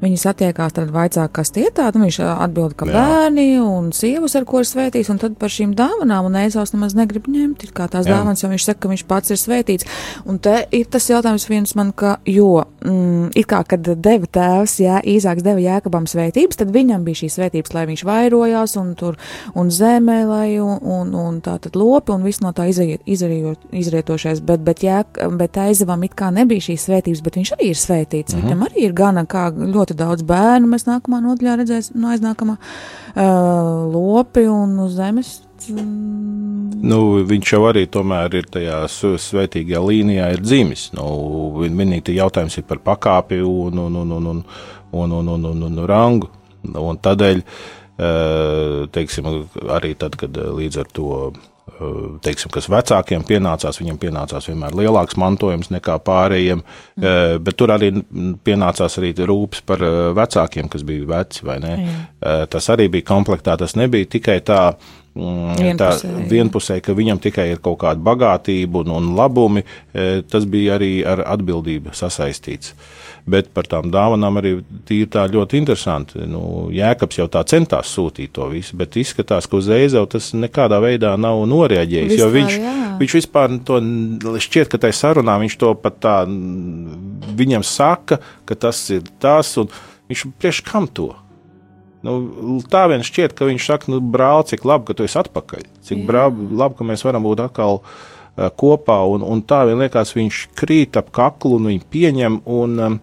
Viņi 0.00 0.16
satiekās, 0.16 0.72
tad 0.72 0.88
vaicā, 0.94 1.26
kas 1.32 1.50
tie 1.52 1.68
tādi. 1.70 1.98
nu, 2.00 2.06
Viņš 2.08 2.18
atbild, 2.24 2.74
ka 2.76 2.86
Jā. 2.86 2.92
bērni 2.94 3.60
un 3.60 3.90
sievas, 3.92 4.34
ar 4.36 4.44
ko 4.48 4.58
ir 4.62 4.64
svētīts, 4.64 5.10
un 5.12 5.18
tad 5.20 5.36
par 5.36 5.48
šīm 5.52 5.74
dāvanām, 5.76 6.24
un 6.30 6.32
Ēzavs 6.40 6.72
nemaz 6.72 6.94
negrib 6.96 7.26
ņemt 7.28 7.64
it 7.64 7.72
kā 7.76 7.88
tās 7.92 8.06
Jā. 8.08 8.16
dāvanas, 8.16 8.40
jo 8.42 8.48
viņš 8.48 8.64
saka, 8.64 8.80
ka 8.80 8.88
viņš 8.88 9.04
pats 9.06 9.30
ir 9.30 9.36
svētīts. 9.36 9.84
Un 10.26 10.38
te 10.38 10.66
ir 10.72 10.86
tas 10.86 11.06
jautājums 11.10 11.46
viens 11.48 11.74
man, 11.76 11.92
ka, 11.92 12.16
jo, 12.24 12.64
mm, 12.80 13.32
it 13.36 13.46
kā, 13.46 13.60
kad 13.68 13.82
deva 13.82 14.26
tēvs, 14.26 14.78
jā, 14.80 15.00
Īzāks 15.04 15.42
deva 15.44 15.60
Jēkabam 15.60 16.06
svētības, 16.08 16.56
tad 16.56 16.72
viņam 16.72 17.04
bija 17.04 17.20
šīs 17.24 17.36
svētības, 17.38 17.74
lai 17.74 17.84
viņš 17.86 18.04
vairojās, 18.08 18.76
un 18.80 18.94
tur, 18.94 19.16
un 19.54 19.68
zemē, 19.70 20.24
lai, 20.26 20.58
un, 20.60 20.78
un, 20.80 21.14
un 21.14 21.40
tā 21.44 21.58
tad 21.60 21.76
lopi, 21.76 22.12
un 22.12 22.22
viss 22.24 22.40
no 22.40 22.52
tā 22.56 22.68
izriet, 22.72 23.00
izriet, 23.06 23.58
izrietošais, 23.72 24.40
bet, 24.40 24.64
bet, 24.64 24.80
Jēk, 24.80 25.20
bet 25.36 25.56
Aizavam 25.60 26.02
it 26.04 26.14
kā 26.16 26.30
nebija 26.32 26.60
šīs 26.70 26.88
svētības, 26.88 27.22
bet 27.22 27.36
viņš 27.36 27.52
arī 27.58 27.70
ir 27.74 27.76
svētīts, 27.76 28.34
Mhm. 28.34 28.42
viņam 28.46 28.60
arī 28.66 28.84
ir 28.86 28.92
gana 28.92 29.26
kā 29.26 29.50
ļoti 29.52 29.89
daudz 29.98 30.24
bērnu, 30.26 30.68
mēs 30.70 30.86
nākamā 30.88 31.20
nodaļā 31.24 31.56
redzēsim, 31.60 31.98
no 32.02 32.10
aiznākamā 32.14 32.56
uh, 32.56 33.86
lopi 33.92 34.46
un 34.50 34.76
uz 34.84 34.96
zemes. 34.98 35.40
Mm, 35.68 36.80
nu, 36.88 37.00
viņš 37.28 37.52
jau 37.52 37.62
arī 37.68 37.84
tomēr 37.92 38.38
ir 38.40 38.48
tajā 38.52 38.78
svētīgajā 38.90 39.82
līnijā, 39.84 40.30
ir 40.34 40.44
dzimis. 40.44 40.86
Nu, 40.96 41.06
vien- 41.60 41.76
vienīgi 41.76 42.16
jautājums 42.16 42.56
ir 42.60 42.64
par 42.68 42.80
pakāpi 42.84 43.42
un, 43.44 43.78
un, 43.78 44.00
un, 44.02 44.16
un, 44.16 44.30
un, 44.32 44.42
un, 44.92 45.12
un, 45.20 45.28
un, 45.36 45.44
un, 45.52 45.62
un 45.68 45.84
rangu. 45.88 46.30
Un 46.60 46.98
tādēļ, 47.00 47.38
teiksim, 48.92 49.28
arī 49.72 49.94
tad, 50.00 50.16
kad 50.20 50.36
līdz 50.36 50.80
ar 50.82 50.90
to. 50.92 51.12
Eh, 51.70 51.98
Teiksim, 52.24 52.52
kas 52.54 52.68
vecākiem 52.72 53.24
pienācās, 53.26 53.80
viņam 53.80 53.98
pienācās 54.02 54.48
vienmēr 54.50 54.76
lielāks 54.76 55.18
mantojums 55.20 55.70
nekā 55.72 55.98
pārējiem, 56.06 56.62
mm. 56.62 57.42
bet 57.44 57.58
tur 57.60 57.72
arī 57.74 57.92
mm, 57.94 58.38
pienācās 58.46 58.98
arī 59.00 59.12
rūpes 59.16 59.64
par 59.66 59.84
eh, 59.86 59.98
vecākiem, 60.16 60.70
kas 60.72 60.84
bija 60.86 61.08
veci, 61.10 61.44
vai 61.46 61.60
ne? 61.62 61.74
Eh, 61.80 62.46
Tas 62.50 62.66
arī 62.72 62.88
bija 62.92 63.06
komplektā, 63.08 63.56
tas 63.56 63.76
nebija 63.78 64.08
tikai 64.10 64.40
tā, 64.44 64.60
mm, 64.74 64.99
tā 65.14 65.90
Vienpusēji. 65.90 66.28
vienpusēji, 66.30 66.82
ka 66.86 66.94
viņam 66.94 67.20
tikai 67.20 67.50
ir 67.50 67.60
kaut 67.62 67.80
kāda 67.82 67.98
bagātība 67.98 68.84
un, 68.84 68.92
un 68.94 69.12
labumi, 69.18 69.64
eh, 69.92 70.22
tas 70.22 70.46
bija 70.46 70.78
arī 70.78 71.04
ar 71.06 71.24
atbildību 71.26 71.90
sasaistīts. 71.90 72.74
Bet 73.30 73.50
par 73.52 73.66
tām 73.68 73.90
dāvanām 73.92 74.38
arī 74.40 74.52
tīri 74.88 75.08
tā 75.10 75.26
ļoti 75.28 75.58
interesanti. 75.58 76.22
Nu, 76.26 76.70
Jēkabs 76.72 77.18
jau 77.18 77.26
tā 77.28 77.42
centās 77.44 77.90
sūtīt 77.92 78.32
to 78.32 78.46
visu, 78.48 78.76
bet 78.80 78.96
izskatās, 78.96 79.46
ka 79.50 79.58
uz 79.58 79.68
Eizavu 79.68 80.08
tas 80.14 80.30
nekādā 80.32 80.80
veidā 80.80 81.12
nav 81.20 81.42
noreaģējis. 81.50 82.14
Vispār, 82.14 82.32
viņš, 82.38 82.58
jā. 82.62 82.74
viņš 83.02 83.16
vispār 83.18 83.56
to 83.66 83.80
šķiet, 84.46 84.70
ka 84.72 84.80
tajā 84.86 84.96
sarunā 84.96 85.36
viņš 85.42 85.58
to 85.60 85.74
pat 85.82 85.98
tā 86.00 86.16
viņam 87.36 87.66
saka, 87.66 88.22
ka 88.48 88.54
tas 88.54 88.80
ir 88.94 89.04
tas, 89.20 89.52
un 89.60 89.68
viņš 90.08 90.24
priekš 90.40 90.64
kam 90.70 90.88
to? 90.88 91.12
Nu, 92.06 92.14
tā 92.72 92.86
vien 92.88 93.04
šķiet, 93.04 93.34
ka 93.36 93.48
viņš 93.48 93.66
saka, 93.66 93.90
nu, 93.92 94.00
brāl, 94.00 94.44
cik 94.48 94.64
labi, 94.68 94.88
ka 94.88 94.96
tu 94.96 95.04
esi 95.04 95.18
atpakaļ. 95.20 95.66
Cik 95.84 96.06
brāl, 96.08 96.32
labi, 96.32 96.78
ka 96.78 96.86
mēs 96.88 97.04
varam 97.04 97.26
būt 97.26 97.42
atkal 97.44 97.80
uh, 97.82 98.48
kopā. 98.60 99.02
Un, 99.12 99.24
un 99.26 99.42
tā 99.44 99.66
vien 99.68 99.80
liekas, 99.82 100.14
viņš 100.16 100.46
krīt 100.56 100.96
ap 101.00 101.12
kaklu 101.16 101.58
un 101.58 101.68
viņu 101.72 101.84
pieņem. 101.92 102.40
Un, 102.56 102.78
um, 102.86 103.00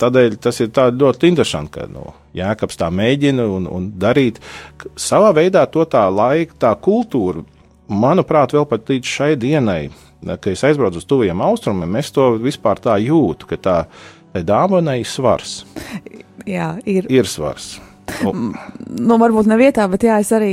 tādēļ 0.00 0.38
tas 0.40 0.60
ir 0.62 0.70
tā 0.72 0.88
ļoti 0.94 1.32
interesanti, 1.32 1.74
ka 1.76 1.88
nu, 1.90 2.12
Jēkabs 2.36 2.78
tā 2.80 2.88
mēģina 2.94 3.44
un, 3.58 3.66
un 3.68 3.90
darīt. 4.00 4.40
Savā 4.96 5.34
veidā 5.36 5.66
to 5.68 5.84
tā 5.84 6.06
laika, 6.08 6.56
tā 6.64 6.72
kultūra, 6.80 7.44
manuprāt, 7.92 8.54
vēl 8.56 8.64
pat 8.70 8.88
līdz 8.88 9.12
šai 9.18 9.34
dienai, 9.36 9.90
kad 10.24 10.52
es 10.54 10.64
aizbraucu 10.64 11.02
uz 11.02 11.08
tuviem 11.08 11.42
austrumiem, 11.44 11.98
es 12.00 12.12
to 12.14 12.32
vispār 12.40 12.80
tā 12.80 12.96
jūtu, 13.02 13.50
ka 13.50 13.58
tā 13.60 13.76
dāvanai 14.34 15.02
svars. 15.04 15.62
jā, 16.48 16.74
ir. 16.88 17.08
Ir 17.12 17.28
svars. 17.28 17.76
Un, 18.28 18.52
Nu, 18.92 19.16
varbūt 19.16 19.46
ne 19.48 19.56
vietā, 19.56 19.86
bet 19.88 20.04
jā, 20.04 20.18
es 20.20 20.28
arī 20.36 20.50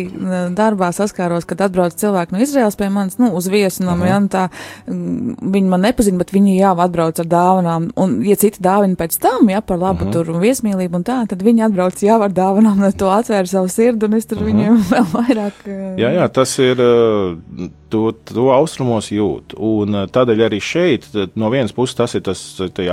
darbā 0.56 0.90
saskāros, 0.96 1.44
kad 1.48 1.60
atbrauc 1.66 1.96
cilvēki 2.00 2.34
no 2.34 2.40
Izraels 2.44 2.78
pie 2.80 2.88
manis, 2.94 3.18
nu, 3.20 3.34
uz 3.36 3.50
viesunam, 3.52 4.00
jā, 4.08 4.16
un 4.22 4.30
tā, 4.32 4.46
mm, 4.88 5.36
viņi 5.56 5.72
man 5.72 5.84
nepazina, 5.84 6.22
bet 6.22 6.32
viņi 6.34 6.56
jau 6.56 6.72
atbrauc 6.86 7.20
ar 7.20 7.28
dāvanām, 7.30 7.90
un, 8.00 8.16
ja 8.24 8.38
citi 8.40 8.64
dāvina 8.64 8.96
pēc 9.00 9.18
tam, 9.22 9.50
jā, 9.52 9.60
par 9.66 9.82
labu 9.82 10.08
tur 10.14 10.32
un 10.32 10.40
viesmīlību 10.44 11.02
un 11.02 11.06
tā, 11.08 11.18
tad 11.30 11.44
viņi 11.46 11.66
atbrauc 11.68 12.00
jau 12.06 12.20
ar 12.26 12.36
dāvanām, 12.36 12.80
un 12.80 12.96
to 12.96 13.12
atvēra 13.12 13.52
savu 13.52 13.72
sirdi, 13.74 14.08
un 14.08 14.18
es 14.20 14.30
tur 14.30 14.44
viņiem 14.46 14.80
vēl 14.94 15.10
vairāk. 15.12 15.60
ā, 15.68 15.92
jā, 16.00 16.14
jā, 16.22 16.32
tas 16.40 16.56
ir. 16.64 16.86
uh, 16.86 17.68
To, 17.90 18.12
to 18.14 18.52
austrumos 18.54 19.08
jūt. 19.10 19.56
Un 19.66 19.96
uh, 19.98 20.04
tādēļ 20.14 20.44
arī 20.46 20.60
šeit, 20.62 21.08
no 21.34 21.48
vienas 21.50 21.74
puses, 21.74 21.96
tas 21.98 22.14
ir 22.14 22.22
tas 22.22 22.44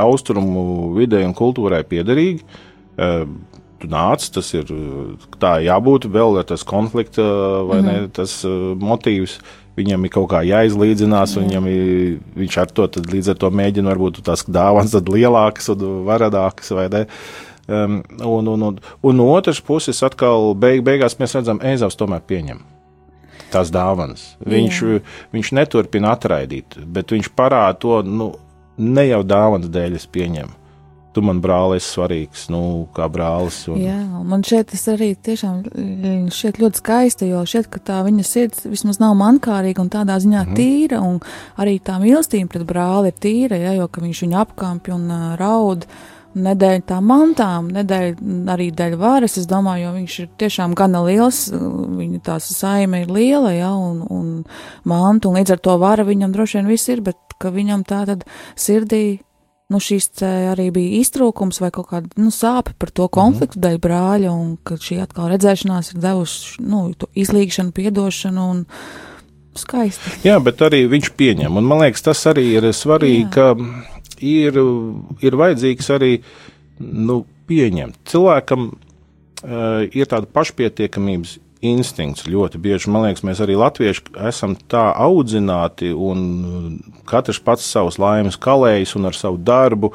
austrumu 0.01 0.95
videi 0.97 1.27
un 1.29 1.35
kultūrai 1.37 1.83
piederīgi. 1.85 2.41
Tu 3.77 3.91
nāc, 3.93 4.25
tas 4.33 4.49
ir 4.57 4.71
tā 5.41 5.59
jābūt, 5.65 6.09
vēl 6.13 6.39
tas 6.49 6.65
konflikta 6.65 7.25
vai 7.69 7.83
ne, 7.85 7.97
tas 8.09 8.39
uh, 8.49 8.73
motīvs. 8.81 9.39
Viņam 9.77 10.07
ir 10.09 10.13
kaut 10.15 10.31
kā 10.31 10.41
jāizlīdzinās, 10.49 11.35
un 11.37 11.51
viņam 11.51 11.67
ir, 11.69 12.15
viņš 12.39 12.55
ar 12.63 12.71
to 12.73 12.87
līdz 12.97 13.35
ar 13.35 13.43
to 13.43 13.51
mēģina 13.53 13.93
varbūt 13.93 14.23
tās 14.25 14.47
dāvāns 14.49 14.95
tad 14.97 15.11
lielākas 15.13 15.69
un 15.75 15.85
varadākas 16.07 16.73
vai 16.73 16.87
ne. 16.95 17.03
Um, 17.67 17.99
un, 18.23 18.49
un, 18.55 18.65
un, 18.71 18.81
un 19.03 19.19
no 19.19 19.27
otras 19.35 19.61
puses, 19.61 20.01
atkal 20.07 20.55
beig, 20.57 20.81
beigās 20.87 21.19
mēs 21.21 21.37
redzam, 21.37 21.61
Ēzavs 21.61 21.99
tomēr 21.99 22.25
pieņem 22.25 22.63
tās 23.53 23.71
dāvanas. 23.75 24.35
Viņš, 24.47 24.83
viņš 25.35 25.53
neturpina 25.59 26.15
atraidīt, 26.17 26.79
bet 26.83 27.13
viņš 27.15 27.31
parāda 27.37 27.79
to, 27.83 27.99
nu, 28.07 28.31
ne 28.79 29.07
jau 29.09 29.23
dāvanas 29.27 29.73
dēļ 29.73 29.99
es 29.99 30.07
pieņemu. 30.13 30.66
Tu 31.17 31.23
man 31.25 31.39
brāli 31.41 31.79
esi 31.81 31.95
svarīgs, 31.95 32.43
nu, 32.53 32.59
kā 32.93 33.07
brālis. 33.09 33.63
Un, 33.73 33.79
Jā, 33.81 33.97
man 34.29 34.43
šeit 34.45 34.67
tas 34.69 34.83
arī 34.93 35.15
tiešām 35.17 35.63
mm, 35.65 36.27
šķiet 36.29 36.59
ļoti 36.61 36.81
skaisti, 36.83 37.29
jo 37.31 37.41
šķiet, 37.49 37.71
ka 37.73 37.81
tā 37.89 38.03
viņa 38.05 38.25
sirds 38.29 38.67
vismaz 38.69 39.01
nav 39.01 39.15
mankārīga 39.17 39.81
un 39.81 39.89
tādā 39.95 40.19
ziņā 40.21 40.43
mm 40.43 40.51
-hmm. 40.51 40.59
tīra, 40.61 41.01
un 41.01 41.17
arī 41.57 41.79
tā 41.81 41.97
mīlestība 42.03 42.53
pret 42.53 42.67
brāli 42.69 43.15
ir 43.15 43.17
tīra, 43.17 43.57
ja, 43.57 43.73
jo 43.79 43.89
ka 43.89 44.05
viņš 44.05 44.23
viņu 44.27 44.37
apkampj 44.43 44.93
un 44.93 45.09
uh, 45.11 45.33
raud. 45.41 45.89
nedēļ 46.37 46.81
tā 46.85 47.01
mantām, 47.01 47.71
nedēļ 47.73 48.17
arī 48.53 48.69
dēļ 48.77 48.97
varas, 49.01 49.39
es 49.39 49.47
domāju, 49.49 49.87
jo 49.87 49.93
viņš 49.93 50.19
ir 50.21 50.29
tiešām 50.37 50.75
gana 50.77 51.01
liels, 51.01 51.49
viņa 51.97 52.21
tās 52.21 52.53
saime 52.53 53.01
ir 53.01 53.09
liela, 53.09 53.53
ja, 53.53 53.73
un, 53.73 54.03
un 54.11 54.45
mantu, 54.85 55.31
un 55.31 55.37
līdz 55.41 55.53
ar 55.53 55.59
to 55.59 55.79
vara 55.79 56.05
viņam 56.05 56.33
droši 56.33 56.59
vien 56.59 56.69
viss 56.69 56.89
ir, 56.89 57.01
bet 57.01 57.17
ka 57.39 57.49
viņam 57.49 57.85
tā 57.89 58.05
tad 58.05 58.25
sirdī, 58.55 59.21
nu 59.73 59.81
šīs 59.83 60.11
arī 60.23 60.69
bija 60.75 61.01
iztrūkums 61.03 61.59
vai 61.63 61.73
kaut 61.75 61.91
kāda, 61.91 62.11
nu, 62.21 62.31
sāpe 62.35 62.75
par 62.79 62.93
to 62.95 63.09
konfliktu 63.13 63.61
dēļ 63.63 63.81
brāļa, 63.83 64.31
un 64.31 64.55
ka 64.67 64.79
šī 64.81 65.01
atkal 65.03 65.31
redzēšanās 65.33 65.93
ir 65.95 66.03
devusi, 66.05 66.63
nu, 66.63 66.87
izlīgšanu, 67.19 67.75
piedošanu 67.77 68.49
un 68.53 68.65
skaisti. 69.59 70.19
Jā, 70.27 70.39
bet 70.45 70.63
arī 70.63 70.85
viņš 70.93 71.13
pieņem. 71.19 71.59
Un 71.59 71.67
man 71.67 71.83
liekas, 71.83 72.05
tas 72.07 72.23
arī 72.31 72.47
ir 72.59 72.69
svarīgi, 72.77 73.25
Jā. 73.25 73.33
ka 73.35 74.23
ir, 74.23 74.61
ir 75.25 75.39
vajadzīgs 75.41 75.91
arī 75.97 76.13
nu, 76.79 77.23
pieņemt. 77.49 77.99
Cilvēkam 78.11 78.69
uh, 78.71 79.83
ir 79.91 80.11
tāda 80.11 80.29
pašpietiekamības 80.31 81.39
instinkts 81.65 82.27
ļoti 82.29 82.61
bieži. 82.61 82.91
Man 82.93 83.07
liekas, 83.07 83.25
mēs 83.27 83.41
arī 83.45 83.57
latvieši 83.59 84.17
esam 84.29 84.57
tā 84.69 84.91
audzināti, 84.93 85.93
un 85.93 86.79
katrs 87.09 87.41
pats 87.41 87.67
savus 87.73 88.01
laimes 88.03 88.39
kalējs 88.41 88.97
un 88.99 89.11
ar 89.11 89.17
savu 89.17 89.41
darbu. 89.41 89.93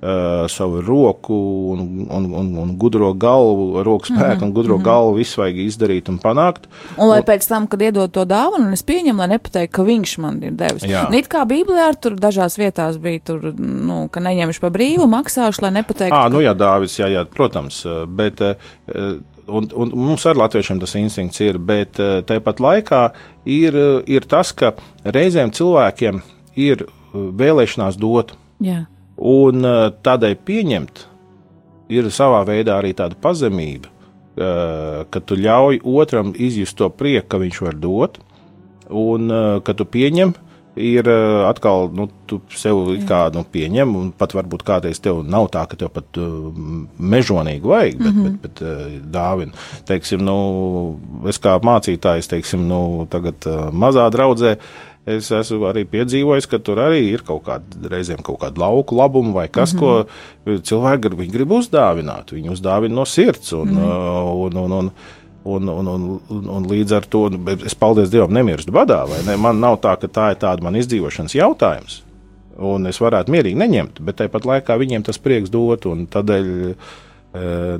Uh, 0.00 0.46
savu 0.48 0.78
roku 0.80 1.34
un, 1.74 1.80
un, 2.08 2.24
un, 2.32 2.46
un 2.56 2.70
gudro 2.80 3.10
galvu, 3.12 3.82
roku 3.84 4.06
spēku 4.08 4.24
mm 4.24 4.40
-hmm. 4.40 4.44
un 4.44 4.52
gudro 4.52 4.76
mm 4.76 4.80
-hmm. 4.80 4.84
galvu 4.84 5.12
visu 5.14 5.40
vajag 5.40 5.56
izdarīt 5.56 6.08
un 6.08 6.18
panākt. 6.18 6.62
Un 6.96 7.08
lai 7.08 7.20
pēc 7.20 7.48
tam, 7.48 7.66
kad 7.66 7.82
iedod 7.82 8.10
to 8.10 8.24
dāvanu, 8.24 8.66
un 8.66 8.72
es 8.72 8.82
pieņemu, 8.82 9.18
lai 9.18 9.28
nepateiktu, 9.28 9.76
ka 9.76 9.82
viņš 9.82 10.18
man 10.18 10.42
ir 10.42 10.52
devis. 10.52 10.82
Jā. 10.82 11.10
Nīt 11.10 11.28
kā 11.28 11.44
Bībelē, 11.44 12.00
tur 12.00 12.16
dažās 12.16 12.58
vietās 12.58 12.96
bija, 12.96 13.20
tur, 13.24 13.54
nu, 13.58 14.08
ka 14.08 14.20
neņemšu 14.20 14.60
par 14.60 14.70
brīvu, 14.70 15.06
maksāšu, 15.06 15.62
lai 15.62 15.70
nepateiktu. 15.70 16.16
Ah, 16.16 16.32
nu 16.32 16.40
jā, 16.40 16.54
Dāvids, 16.54 16.98
jā, 16.98 17.06
jā, 17.06 17.24
protams, 17.24 17.84
bet 18.08 18.40
eh, 18.40 18.54
un, 19.50 19.66
un 19.74 19.92
mums 20.06 20.24
ar 20.30 20.38
latviešiem 20.38 20.80
tas 20.82 20.94
instinkts 21.00 21.42
ir, 21.44 21.58
bet 21.58 22.00
eh, 22.00 22.20
tāpat 22.26 22.62
laikā 22.62 23.02
ir, 23.50 23.76
ir 24.06 24.26
tas, 24.30 24.54
ka 24.56 24.74
reizēm 25.04 25.52
cilvēkiem 25.56 26.22
ir 26.60 26.86
vēlēšanās 27.14 27.98
dot, 28.00 28.34
Jā. 28.62 28.84
un 29.16 29.64
eh, 29.66 29.86
tādēļ 30.04 30.36
pieņemt 30.46 31.06
ir 31.90 32.10
savā 32.14 32.42
veidā 32.48 32.78
arī 32.78 32.92
tāda 32.96 33.18
pazemība, 33.20 33.90
eh, 33.90 35.02
ka 35.10 35.20
tu 35.20 35.38
ļauj 35.38 35.82
otram 35.84 36.34
izjust 36.36 36.78
to 36.78 36.90
prieku, 36.90 37.28
ka 37.28 37.42
viņš 37.42 37.60
var 37.66 37.80
dot, 37.80 38.20
un 38.90 39.30
eh, 39.30 39.58
ka 39.64 39.74
tu 39.74 39.84
pieņem. 39.86 40.34
Ir 40.78 41.08
eh, 41.10 41.44
atkal, 41.48 41.88
nu, 41.94 42.06
tu 42.30 42.38
sev 42.54 42.84
kā 43.08 43.24
nu, 43.34 43.42
pieņem, 43.42 43.94
un 43.98 44.12
pat 44.14 44.36
varbūt 44.38 44.62
kādreiz 44.66 45.00
tev 45.02 45.24
nav 45.26 45.48
tā, 45.50 45.64
ka 45.66 45.78
tev 45.80 45.90
pat 45.94 46.20
uh, 46.22 46.52
mežonīgi 46.94 47.66
vajag, 47.66 47.98
bet, 47.98 48.12
mm 48.12 48.20
-hmm. 48.20 48.36
bet, 48.38 48.60
bet 48.60 48.62
uh, 48.62 49.00
dāvina. 49.02 49.66
Teiksim, 49.88 50.22
nu, 50.22 50.36
es 51.26 51.42
kā 51.42 51.58
mācītājs, 51.58 52.30
teiksim, 52.30 52.68
nu, 52.70 53.08
tagad 53.10 53.50
uh, 53.50 53.66
mazā 53.74 54.06
draudzē, 54.14 54.56
es 55.06 55.30
esmu 55.32 55.66
arī 55.66 55.84
piedzīvojis, 55.90 56.46
ka 56.46 56.58
tur 56.58 56.78
arī 56.78 57.02
ir 57.10 57.22
kaut 57.26 57.42
kāda 57.48 57.90
reizēm 57.90 58.22
kaut 58.22 58.38
kāda 58.40 58.60
lauku 58.60 58.94
labuma 58.94 59.32
vai 59.32 59.48
kas, 59.48 59.74
mm 59.74 59.80
-hmm. 59.80 60.06
ko 60.46 60.58
cilvēki 60.62 61.00
grib, 61.00 61.32
grib 61.32 61.50
uzdāvināt. 61.50 62.30
Viņi 62.32 62.52
uzdāvina 62.52 62.94
no 62.94 63.04
sirds. 63.04 63.52
Un, 63.52 63.68
mm 63.68 63.78
-hmm. 63.78 64.46
un, 64.46 64.56
un, 64.56 64.72
un, 64.72 64.72
Un, 64.72 64.92
un, 65.44 65.68
un, 65.68 65.88
un, 65.88 66.48
un 66.56 66.68
līdz 66.68 66.96
ar 66.98 67.06
to 67.08 67.24
es, 67.54 67.76
paldies 67.78 68.12
Dievam, 68.12 68.32
nemirstu 68.34 68.74
badā. 68.74 69.02
Ne? 69.26 69.36
Man 69.40 69.60
nav 69.62 69.78
tā, 69.84 69.96
ka 70.00 70.10
tā 70.10 70.30
ir 70.34 70.40
tāda 70.42 70.64
man 70.66 70.78
izdzīvošanas 70.80 71.36
jautājums. 71.38 72.00
Un 72.60 72.84
es 72.90 73.00
varētu 73.00 73.32
mierīgi 73.32 73.56
neņemt, 73.56 74.02
bet 74.04 74.18
tāpat 74.20 74.44
laikā 74.48 74.76
viņiem 74.80 75.06
tas 75.06 75.20
prieks 75.22 75.52
dot. 75.52 75.86
Tādēļ 76.12 76.50
e, 76.50 76.74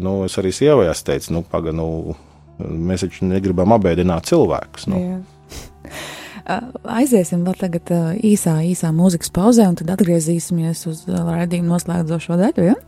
nu, 0.00 0.14
es 0.24 0.38
arī 0.40 0.54
sievai 0.56 0.88
teicu, 0.88 1.34
nu, 1.36 1.44
paga, 1.44 1.74
nu, 1.76 2.16
mēs 2.60 3.04
taču 3.04 3.28
negribam 3.28 3.76
apbēdināt 3.76 4.30
cilvēkus. 4.30 4.88
Nu. 4.88 5.02
Jā. 5.04 5.20
Aiziesim 7.00 7.44
vēl 7.46 7.54
tagad 7.60 7.92
uh, 7.94 8.10
īsā, 8.26 8.56
īsā 8.66 8.90
mūzikas 8.96 9.30
pauzē, 9.34 9.68
un 9.70 9.76
tad 9.78 9.92
atgriezīsimies 9.94 10.86
uz 10.90 11.04
uh, 11.06 11.20
raidījumu 11.28 11.76
noslēdzošo 11.76 12.40
daļu. 12.40 12.72
Ja? 12.72 12.78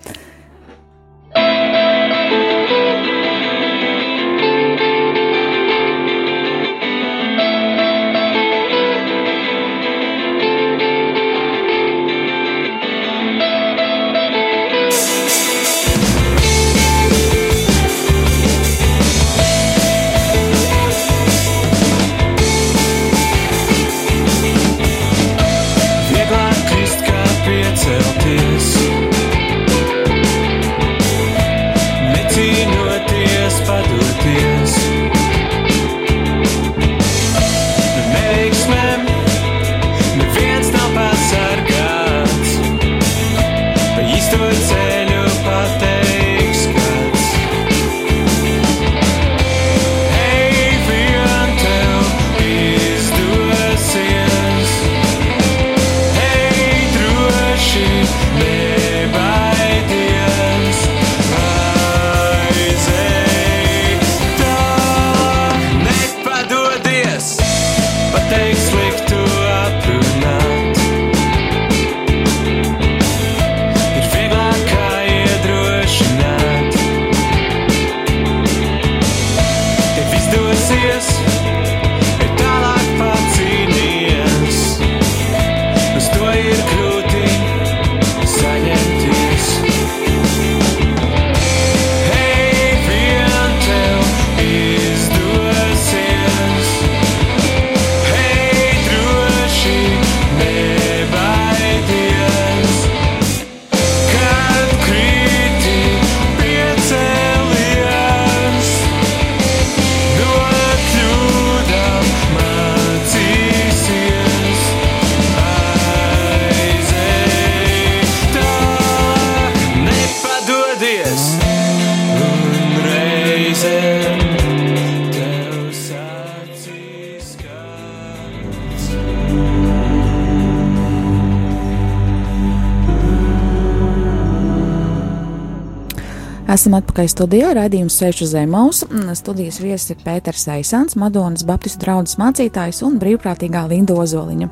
Esam 136.52 136.74
atpakaļ 136.76 137.06
studijā. 137.08 137.50
Radījums 137.56 137.94
sēž 137.96 138.26
uz 138.26 138.32
zemes. 138.34 138.82
Studijas 139.16 139.56
viesis 139.62 139.94
ir 139.94 140.02
Pēters 140.04 140.42
Eisants, 140.52 140.98
Madonas 141.00 141.46
Baptistu 141.48 141.80
draugs 141.86 142.18
mācītājs 142.20 142.82
un 142.84 142.98
brīvprātīgā 143.00 143.62
Linda 143.70 143.96
Ozoliņa. 143.96 144.48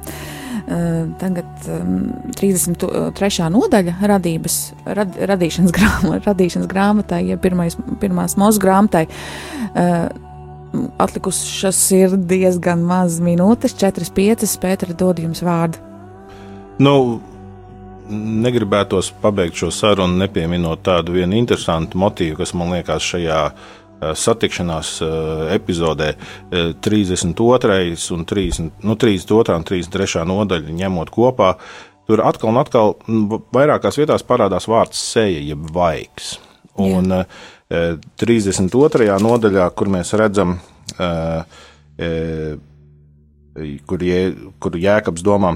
Uh, 0.70 1.10
tagad 1.20 1.68
um, 1.68 2.06
33. 2.38 3.50
nodaļa 3.52 3.98
radības, 4.06 4.58
rad, 4.96 5.18
radīšanas, 5.28 5.74
grāma, 5.76 6.20
radīšanas 6.24 6.70
grāmatai, 6.70 7.20
ja 7.32 7.36
pirmais, 7.42 7.76
pirmās 8.00 8.38
mūsu 8.40 8.62
grāmatai. 8.64 9.04
Uh, 9.74 10.08
Atlikušas 11.02 11.82
ir 11.98 12.14
diezgan 12.30 12.86
maz 12.86 13.18
minūtes, 13.20 13.76
4-5. 13.76 14.46
Pēters 14.62 14.96
dod 14.96 15.20
jums 15.20 15.44
vārdu. 15.44 15.82
Nu, 16.80 16.94
negribētos 18.10 19.12
pabeigt 19.22 19.58
šo 19.60 19.70
sarunu, 19.74 20.18
nepieminot 20.20 20.82
tādu 20.86 21.14
vienu 21.16 21.38
interesantu 21.38 21.98
motīvu, 22.00 22.38
kas 22.40 22.52
man 22.58 22.74
liekas 22.74 23.06
šajā 23.12 23.38
eh, 23.50 23.54
satikšanās 24.22 24.92
eh, 25.06 25.54
epizodē, 25.56 26.10
eh, 26.14 26.72
32. 26.82 27.94
un 28.16 28.26
30, 28.26 28.84
nu, 28.84 28.96
32. 28.96 29.56
un 29.56 29.66
33. 29.70 30.26
nodaļa 30.32 30.76
ņemot 30.82 31.14
kopā. 31.14 31.54
Tur 32.10 32.24
atkal 32.26 32.50
un 32.50 32.58
atkal 32.58 32.94
mm, 33.06 33.42
vairākās 33.54 34.00
vietās 34.00 34.26
parādās 34.26 34.66
vārds 34.70 34.98
seja, 35.12 35.40
jeb 35.52 35.68
vaigs. 35.74 36.38
Un 36.80 37.12
uh, 37.12 37.40
32. 37.70 39.06
nodaļā, 39.22 39.66
kur 39.76 39.90
mēs 39.92 40.14
redzam, 40.18 40.56
kur, 43.90 44.04
jē, 44.06 44.22
kur 44.62 44.78
Jēkabs 44.80 45.22
domā, 45.26 45.52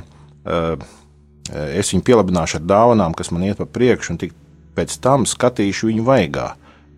es 1.52 1.92
viņu 1.92 2.04
pielabināšu 2.06 2.60
ar 2.60 2.66
dāvanām, 2.66 3.14
kas 3.16 3.30
man 3.34 3.44
iet 3.44 3.60
pa 3.60 3.66
priekšu, 3.68 4.14
un 4.14 4.20
tik 4.22 4.34
pēc 4.74 4.98
tam 5.04 5.26
skatīšu 5.28 5.90
viņu 5.90 6.04
vaigā. 6.06 6.52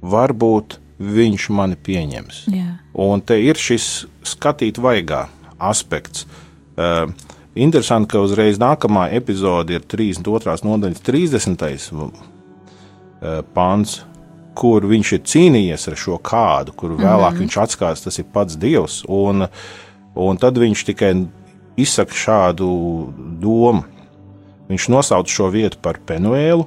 Varbūt 0.07 0.78
viņš 0.99 1.49
mani 1.53 1.76
pieņems. 1.76 2.42
Jā. 2.53 2.68
Un 3.05 3.20
te 3.20 3.38
ir 3.42 3.59
šis 3.61 4.07
skatīt 4.24 4.80
vaigā 4.80 5.26
aspekts. 5.59 6.24
Uh, 6.76 7.11
interesanti, 7.57 8.12
ka 8.12 8.22
uzreiz 8.24 8.61
nākamā 8.61 9.09
epizode 9.16 9.76
ir 9.76 9.84
32. 9.84 10.57
nodaļas 10.64 11.03
30. 11.05 11.66
uh, 11.92 13.40
pāns, 13.57 13.99
kur 14.57 14.86
viņš 14.88 15.12
ir 15.12 15.24
cīnījies 15.28 15.88
ar 15.90 15.99
šo 16.01 16.20
kādu, 16.24 16.72
kur 16.72 16.94
vēlāk 16.97 17.03
mm 17.03 17.34
-hmm. 17.34 17.40
viņš 17.44 17.59
atskās, 17.64 18.05
tas 18.05 18.18
ir 18.18 18.28
pats 18.32 18.57
Dievs. 18.57 19.03
Un, 19.09 19.49
un 20.14 20.40
tad 20.40 20.57
viņš 20.57 20.84
tikai 20.92 21.12
izsaka 21.76 22.12
šādu 22.12 22.68
domu. 23.40 23.84
Viņš 24.71 24.89
nosauca 24.91 25.31
šo 25.31 25.51
vietu 25.55 25.79
par 25.83 26.01
Penuēlu, 26.07 26.67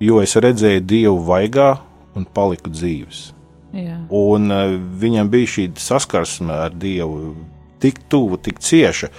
jo 0.00 0.20
es 0.20 0.36
redzēju 0.36 0.84
Dievu 0.84 1.20
vaigā 1.24 1.74
un 2.16 2.26
paliku 2.26 2.72
dzīves. 2.72 3.30
Jā. 3.76 4.00
Un 4.10 4.50
uh, 4.50 4.74
viņam 5.00 5.30
bija 5.30 5.50
šī 5.54 5.66
saskarsme 5.78 6.56
ar 6.66 6.74
Dievu 6.74 7.34
tik 7.80 8.02
tuvu, 8.10 8.40
tik 8.42 8.60
cieša. 8.60 9.10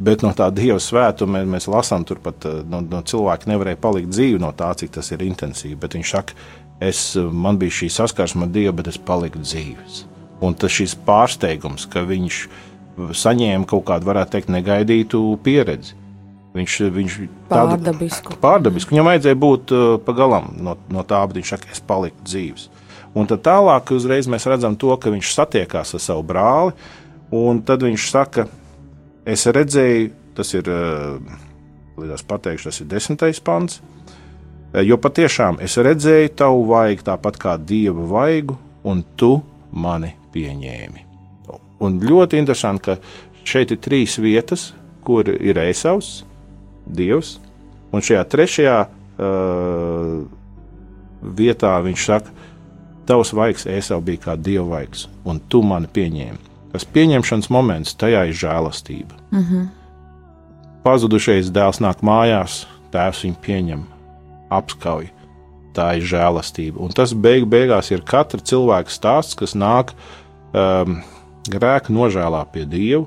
Bet 0.00 0.22
no 0.24 0.30
tā 0.32 0.46
dieva 0.48 0.78
svētuma 0.80 1.42
mēs, 1.44 1.66
lasām, 1.68 2.06
turpat 2.08 2.46
uh, 2.48 2.62
no, 2.64 2.80
no 2.80 3.02
cilvēka 3.04 3.50
nevarēja 3.50 3.80
palikt 3.80 4.14
dzīvi 4.14 4.40
no 4.40 4.48
tā, 4.56 4.72
cik 4.80 4.96
tas 4.96 5.12
ir 5.12 5.22
intensīvi. 5.26 5.76
Bet 5.80 5.96
viņš 5.96 6.14
saka, 6.16 6.36
es, 6.80 7.04
uh, 7.20 7.28
man 7.28 7.60
bija 7.60 7.82
šī 7.82 7.90
saskarsme 8.00 8.48
ar 8.48 8.54
Dievu, 8.54 8.74
bet 8.80 8.90
es 8.92 8.98
paliku 8.98 9.44
dzīves. 9.44 10.04
Un 10.40 10.56
tas 10.56 10.72
šis 10.72 10.96
pārsteigums, 11.06 11.84
ka 11.92 12.02
viņš 12.08 12.42
saņēma 13.20 13.68
kaut 13.68 13.86
kādu, 13.88 14.08
varētu 14.08 14.36
teikt, 14.36 14.52
negaidītu 14.52 15.20
pieredzi. 15.44 15.99
Viņš, 16.50 16.76
tādu- 17.46 17.76
Pārdabisku. 17.76 18.34
Pārdabisku. 18.42 18.90
Viņam 18.90 19.06
vajadzēja 19.06 19.38
būt 19.38 19.74
uh, 19.74 19.82
pagalam 20.02 20.48
no, 20.58 20.74
no 20.90 21.04
tā, 21.06 21.20
bet 21.30 21.38
viņš 21.38 21.52
saka, 21.54 21.70
es 21.70 21.82
paliku 21.86 22.24
dzīves. 22.26 22.68
Un 23.14 23.26
tad 23.30 23.42
tālāk 23.46 23.90
uzreiz 23.94 24.26
mēs 24.30 24.46
redzam 24.50 24.74
to, 24.78 24.90
ka 24.98 25.10
viņš 25.14 25.30
satiekās 25.34 25.94
ar 25.94 26.02
savu 26.02 26.24
brāli, 26.26 26.74
un 27.34 27.62
tad 27.66 27.82
viņš 27.86 28.08
saka, 28.10 28.46
es 29.26 29.46
redzēju, 29.46 30.10
tas 30.38 30.52
ir, 30.54 30.70
līdz 31.98 32.26
pateikšu, 32.30 32.70
tas 32.70 32.80
ir 32.82 32.88
desmitais 32.90 33.42
pants, 33.42 33.80
jo 34.86 34.98
patiešām 35.02 35.58
es 35.62 35.74
redzēju 35.78 36.34
tavu 36.38 36.64
vaigu 36.70 37.06
tāpat 37.10 37.38
kā 37.42 37.56
dieva 37.58 38.06
vaigu, 38.10 38.58
un 38.86 39.02
tu 39.18 39.36
mani 39.70 40.14
pieņēmi. 40.34 41.06
Un 41.82 41.98
ļoti 42.04 42.38
interesanti, 42.38 42.82
ka 42.90 43.46
šeit 43.46 43.74
ir 43.74 43.80
trīs 43.82 44.18
vietas, 44.22 44.70
kur 45.02 45.26
ir 45.30 45.58
Esaus, 45.62 46.20
Dievs, 46.96 47.38
un 47.92 48.04
šajā 48.04 48.24
trešajā 48.32 48.76
uh, 48.86 50.20
vietā 51.22 51.74
viņš 51.84 52.06
saka, 52.06 52.32
tavs 53.08 53.34
vaigs 53.34 53.66
Esau 53.66 54.00
bija 54.04 54.24
kā 54.28 54.36
dieva 54.38 54.66
vaigs, 54.76 55.08
un 55.24 55.40
tu 55.50 55.62
mani 55.66 55.90
pieņēmi. 55.90 56.50
Tas 56.70 56.86
pieņemšanas 56.86 57.50
moments, 57.50 57.96
tajā 57.98 58.28
ir 58.30 58.36
žēlastība. 58.38 59.16
Mm 59.30 59.44
-hmm. 59.44 59.68
Pazudušais 60.84 61.50
dēls 61.50 61.80
nāk 61.82 62.02
mājās, 62.06 62.66
tēvs 62.92 63.24
viņu 63.24 63.40
pieņem, 63.42 63.82
apskauj. 64.50 65.10
Tā 65.74 65.96
ir 65.96 66.02
žēlastība. 66.02 66.78
Un 66.82 66.88
tas 66.88 67.12
beig 67.12 67.44
beigās 67.46 67.90
ir 67.90 68.02
katra 68.02 68.40
cilvēka 68.40 68.90
stāsts, 68.90 69.34
kas 69.34 69.54
nāk 69.54 69.92
um, 70.52 71.02
grēka 71.50 71.92
nožēlā 71.94 72.44
pie 72.52 72.64
Dieva 72.64 73.06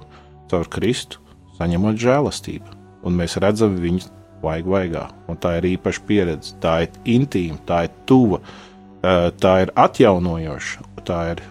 caur 0.52 0.70
Kristu, 0.70 1.20
saņemot 1.58 2.00
žēlastību. 2.00 2.73
Un 3.04 3.18
mēs 3.20 3.38
redzam 3.42 3.76
viņu 3.80 4.08
vajag 4.44 4.70
vaigā. 4.70 5.08
Un 5.32 5.40
tā 5.40 5.58
ir 5.60 5.70
īpaša 5.76 6.06
pieredze, 6.08 6.56
tā 6.64 6.84
ir 6.86 7.00
intīma, 7.16 7.60
tā 7.68 7.86
ir 7.88 7.94
tuva, 8.10 8.40
uh, 8.40 9.30
tā 9.40 9.54
ir 9.66 9.74
atjaunojoša, 9.76 10.88
tā 11.08 11.20
ir 11.34 11.44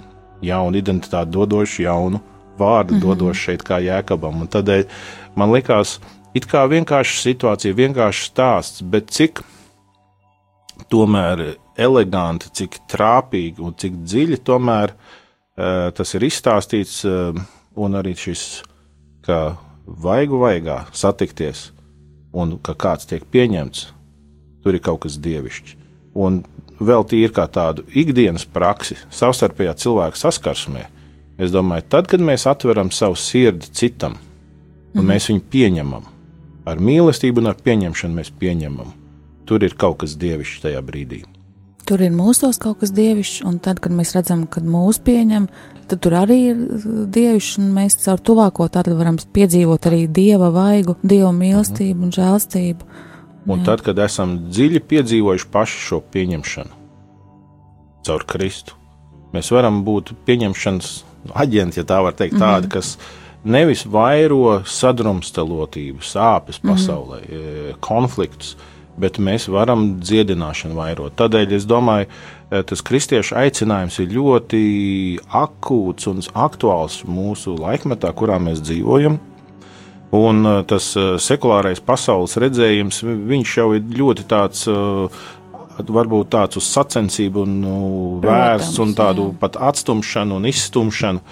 jauna 0.42 0.80
identitāte, 0.80 1.32
dodoša 1.32 1.82
jaunu 1.86 2.20
vārdu, 2.58 2.94
mm 2.94 2.98
-hmm. 2.98 3.06
dodoša 3.06 3.40
šeit 3.40 3.62
kā 3.62 3.80
jēkabam. 3.80 4.42
Un 4.42 4.48
tādēļ 4.48 4.84
man 5.36 5.52
likās, 5.52 6.00
it 6.34 6.46
kā 6.46 6.66
vienkārša 6.68 7.18
situācija, 7.22 7.74
vienkāršs 7.74 8.28
stāsts, 8.32 8.82
bet 8.82 9.10
cik 9.10 9.42
tomēr 10.90 11.56
eleganti, 11.76 12.50
cik 12.52 12.78
trāpīgi 12.90 13.60
un 13.60 13.74
cik 13.74 13.92
dziļi 13.92 14.38
tomēr 14.44 14.92
uh, 14.92 15.90
tas 15.96 16.14
ir 16.14 16.22
izstāstīts, 16.22 17.04
uh, 17.04 17.34
un 17.76 17.94
arī 17.94 18.14
šis, 18.16 18.62
ka 19.22 19.56
vaigu 19.86 20.40
vaigā 20.42 20.84
satikties, 20.96 21.70
un 22.32 22.56
ka 22.64 22.74
kāds 22.78 23.08
tiek 23.08 23.24
pieņemts, 23.32 23.86
tur 24.62 24.76
ir 24.76 24.84
kaut 24.84 25.02
kas 25.04 25.18
dievišķs. 25.22 25.76
Un 26.14 26.42
vēl 26.82 27.06
tīri 27.08 27.32
kā 27.34 27.46
tādu 27.50 27.84
ikdienas 27.88 28.44
praksi, 28.48 28.96
savstarpējā 29.10 29.74
cilvēka 29.84 30.20
saskarsmē, 30.20 30.86
es 31.38 31.52
domāju, 31.54 31.86
tad, 31.88 32.08
kad 32.10 32.22
mēs 32.22 32.46
atveram 32.50 32.92
savu 32.92 33.18
sirdi 33.18 33.70
citam, 33.72 34.18
un 34.94 35.02
mm. 35.02 35.08
mēs 35.08 35.28
viņu 35.30 35.44
pieņemam, 35.52 36.08
ar 36.68 36.82
mīlestību 36.82 37.42
un 37.42 37.52
ar 37.52 37.60
pieņemšanu 37.64 38.18
mēs 38.20 38.32
pieņemam, 38.38 38.92
tur 39.48 39.64
ir 39.64 39.76
kaut 39.78 40.02
kas 40.02 40.18
dievišķs 40.20 40.66
tajā 40.66 40.82
brīdī. 40.84 41.22
Tur 41.88 42.02
ir 42.04 42.12
mūsos 42.14 42.60
kaut 42.62 42.78
kas 42.82 42.92
dievišķs, 42.94 43.42
un 43.48 43.56
tad, 43.62 43.80
kad 43.82 43.94
mēs 43.94 44.14
redzam, 44.14 44.44
kad 44.50 44.66
mūs 44.66 45.00
pieņem, 45.02 45.48
tad 45.90 46.02
tur 46.04 46.14
arī 46.20 46.38
ir 46.52 46.60
uh, 46.60 46.84
dievišķs, 47.10 47.56
un 47.58 47.72
mēs 47.74 47.98
caur 48.04 48.22
tuvāko 48.22 48.68
tādu 48.72 48.94
varam 48.98 49.18
piedzīvot 49.18 49.88
arī 49.90 50.04
dieva 50.06 50.52
vaigu, 50.54 50.94
dieva 51.02 51.32
mīlestību 51.34 52.06
un 52.06 52.14
žēlstību. 52.14 52.92
Un 53.50 53.58
Jā. 53.58 53.72
tad, 53.72 53.82
kad 53.82 53.98
esam 53.98 54.36
dziļi 54.52 54.84
piedzīvojuši 54.92 55.50
paši 55.50 55.82
šo 55.88 55.98
pieņemšanu 56.14 56.78
caur 58.06 58.24
Kristu, 58.26 58.76
mēs 59.34 59.50
varam 59.54 59.82
būt 59.86 60.12
pieņemšanas 60.26 60.92
aģenti, 61.38 61.80
ja 61.80 61.86
tā 61.86 62.00
var 62.02 62.16
teikt, 62.18 62.38
tādi, 62.40 62.70
kas 62.72 62.96
nevis 63.42 63.84
vairo 63.90 64.60
sadrumstalotību, 64.66 66.02
sāpes 66.06 66.60
pasaulē, 66.62 67.20
e, 67.22 67.74
konfliktus, 67.82 68.56
bet 69.00 69.18
mēs 69.18 69.48
varam 69.48 70.00
dziedināšanu 70.04 70.76
vairot. 70.76 71.14
Tādēļ 71.16 71.52
es 71.56 71.64
domāju, 71.68 72.06
e, 72.50 72.62
tas 72.68 72.82
kristiešu 72.84 73.36
aicinājums 73.40 73.98
ir 74.02 74.12
ļoti 74.16 74.62
akūts 75.32 76.08
un 76.12 76.20
aktuāls 76.34 77.02
mūsu 77.08 77.56
laikmetā, 77.58 78.12
kurā 78.12 78.38
mēs 78.42 78.60
dzīvojam. 78.64 79.20
Un 80.12 80.44
uh, 80.44 80.58
tas 80.68 80.90
uh, 81.00 81.14
sekulārais 81.16 81.80
pasaules 81.80 82.36
redzējums, 82.36 82.98
vi- 83.00 83.14
viņš 83.30 83.54
jau 83.56 83.70
ir 83.72 83.86
ļoti 83.96 84.26
tāds, 84.28 84.66
varbūt 85.88 86.28
tāds 86.34 86.58
uz 86.60 86.66
sacensību 86.68 87.46
un 87.46 87.54
nu, 87.62 87.76
vērsts 88.20 88.76
un 88.76 88.92
Protams, 88.92 88.98
tādu 88.98 89.24
jā. 89.30 89.38
pat 89.40 89.56
atstumšanu 89.56 90.36
un 90.36 90.44
izstumšanu. 90.50 91.22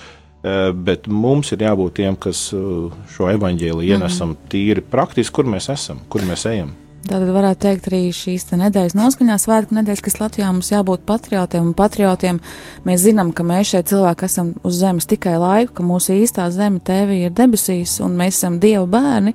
Bet 0.80 1.04
mums 1.12 1.52
ir 1.52 1.60
jābūt 1.66 1.98
tiem, 1.98 2.16
kas 2.16 2.46
šo 2.48 3.26
evaņģēliju 3.28 3.92
ienesam 3.92 4.32
tīri 4.48 4.80
praktiski, 4.80 5.34
kur 5.36 5.44
mēs 5.44 5.68
esam, 5.68 6.00
kur 6.08 6.24
mēs 6.24 6.46
ejam. 6.48 6.72
Tātad 7.00 7.30
varētu 7.32 7.62
teikt 7.64 7.86
arī 7.88 8.00
šīs 8.12 8.44
te 8.50 8.58
nedēļas 8.60 8.94
noskaņā, 8.98 9.38
svētku 9.40 9.76
nedēļas, 9.78 10.02
kas 10.04 10.18
Latvijā 10.20 10.50
mums 10.52 10.68
jābūt 10.68 11.06
patriotiem 11.08 11.70
un 11.70 11.76
patriotiem. 11.78 12.40
Mēs 12.84 13.06
zinām, 13.06 13.30
ka 13.32 13.46
mēs 13.46 13.72
šeit 13.72 13.88
cilvēki 13.88 14.26
esam 14.28 14.52
uz 14.68 14.76
zemes 14.82 15.08
tikai 15.08 15.38
laiku, 15.40 15.72
ka 15.78 15.86
mūsu 15.86 16.18
īstā 16.20 16.50
zeme 16.52 16.82
tevi 16.84 17.22
ir 17.24 17.32
debesīs 17.32 17.96
un 18.04 18.18
mēs 18.20 18.36
esam 18.36 18.60
Dieva 18.60 18.84
bērni 18.90 19.32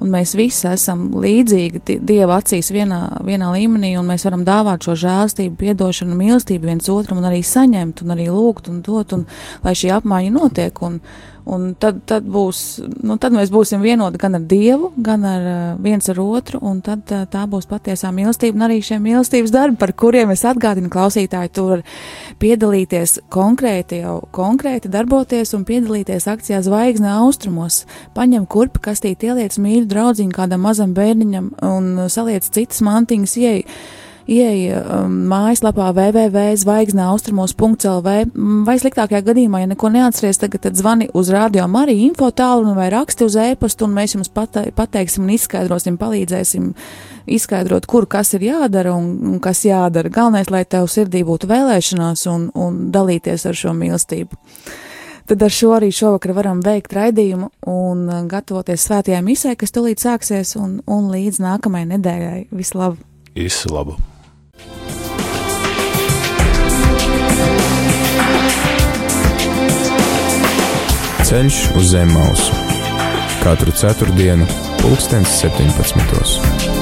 un 0.00 0.10
mēs 0.12 0.34
visi 0.38 0.66
esam 0.70 1.10
līdzīgi 1.22 1.82
di- 1.84 1.98
Dieva 2.06 2.40
acīs 2.40 2.72
vienā, 2.72 3.22
vienā 3.24 3.52
līmenī 3.54 3.94
un 3.98 4.06
mēs 4.06 4.24
varam 4.28 4.44
dāvāt 4.44 4.86
šo 4.86 4.96
žēlstību, 5.04 5.56
piedošanu, 5.56 6.16
mīlestību 6.16 6.70
viens 6.72 6.88
otram 6.88 7.18
un 7.18 7.30
arī 7.30 7.42
saņemt 7.42 8.02
un 8.02 8.16
arī 8.16 8.28
lūgt 8.28 8.68
un 8.68 8.82
dot 8.82 9.12
un 9.12 9.26
lai 9.64 9.72
šī 9.72 9.94
apmaiņa 10.00 10.36
notiek. 10.36 10.82
Un, 10.82 11.00
Un 11.46 11.76
tad, 11.78 12.00
tad, 12.10 12.24
būs, 12.26 12.80
nu, 13.06 13.14
tad 13.22 13.30
mēs 13.30 13.52
būsim 13.54 13.78
vienoti 13.78 14.18
gan 14.18 14.34
ar 14.34 14.42
Dievu, 14.50 14.88
gan 14.98 15.22
ar 15.22 15.44
viens 15.78 16.08
ar 16.10 16.18
otru, 16.18 16.58
un 16.58 16.80
tad 16.82 17.06
tā 17.06 17.44
būs 17.46 17.68
patiesā 17.70 18.10
mīlestība. 18.10 18.58
Un 18.58 18.64
arī 18.66 18.80
šie 18.82 18.98
mīlestības 18.98 19.52
darbi, 19.54 19.78
par 19.78 19.92
kuriem 19.94 20.32
es 20.34 20.42
atgādinu 20.42 20.90
klausītāji, 20.90 21.52
tur 21.54 21.84
piedalīties 22.42 23.20
konkrēti, 23.30 24.00
jau 24.02 24.16
konkrēti 24.34 24.90
darboties 24.90 25.54
un 25.54 25.62
piedalīties 25.68 26.26
akcijā 26.34 26.58
Zvaigzne 26.66 27.12
austrumos. 27.14 27.84
Paņem 28.18 28.48
kurpi, 28.50 28.82
kastīt 28.88 29.22
ieliec 29.28 29.54
mīļu 29.54 29.85
maziņu 29.86 29.94
draudziņu 29.94 30.32
kādam 30.34 30.60
mazam 30.60 30.94
bērniņam 30.94 31.50
un 31.62 31.98
uh, 31.98 32.08
saliec 32.10 32.44
citas 32.50 32.80
mantiņas, 32.82 33.36
ieej, 33.38 33.64
ieej 34.26 34.74
um, 34.74 35.26
mājaslapā 35.30 35.92
www.zvaigznaustrumos.lv 35.94 38.08
vai 38.66 38.78
sliktākajā 38.78 39.22
gadījumā, 39.22 39.60
ja 39.62 39.66
neko 39.70 39.88
neatceries, 39.94 40.38
tagad 40.38 40.60
tad 40.66 40.76
zvani 40.76 41.08
uz 41.14 41.30
radio 41.30 41.68
Mariju 41.68 42.06
info 42.10 42.30
tālu 42.30 42.74
vai 42.74 42.90
raksti 42.90 43.24
uz 43.24 43.36
e-pastu 43.36 43.84
un 43.86 43.94
mēs 43.94 44.14
jums 44.16 44.28
pate 44.28 44.70
pateiksim 44.74 45.24
un 45.24 45.30
izskaidrosim, 45.36 45.98
palīdzēsim 45.98 46.74
izskaidrot, 47.26 47.86
kur 47.86 48.06
kas 48.06 48.34
ir 48.34 48.42
jādara 48.46 48.92
un, 48.94 49.18
un 49.34 49.40
kas 49.40 49.64
jādara. 49.66 50.08
Galvenais, 50.10 50.50
lai 50.50 50.64
tev 50.64 50.86
sirdī 50.90 51.24
būtu 51.26 51.46
vēlēšanās 51.50 52.26
un, 52.30 52.50
un 52.54 52.90
dalīties 52.94 53.46
ar 53.46 53.54
šo 53.54 53.72
mīlestību. 53.74 54.36
Tad 55.26 55.42
ar 55.42 55.50
šo 55.50 55.72
arī 55.74 55.88
šovakar 55.90 56.36
varam 56.36 56.60
veikt 56.62 56.92
raidījumu 56.94 57.48
un 57.66 58.04
uh, 58.06 58.20
gatavoties 58.30 58.84
svētajai 58.86 59.24
misē, 59.26 59.56
kas 59.58 59.74
tūlīt 59.74 60.02
sāksies, 60.02 60.54
un, 60.60 60.78
un 60.86 61.08
līdz 61.10 61.40
nākamajai 61.42 61.90
nedēļai. 61.96 62.42
Vislabāk! 62.54 63.02
Visu 63.34 63.74
labu! 63.74 63.98
Ceļš 71.26 71.58
uz 71.74 71.90
zem 71.90 72.14
mausu 72.14 72.54
katru 73.42 73.74
ceturtdienu, 73.74 74.46
pulkstens 74.80 75.38
17. 75.42 76.75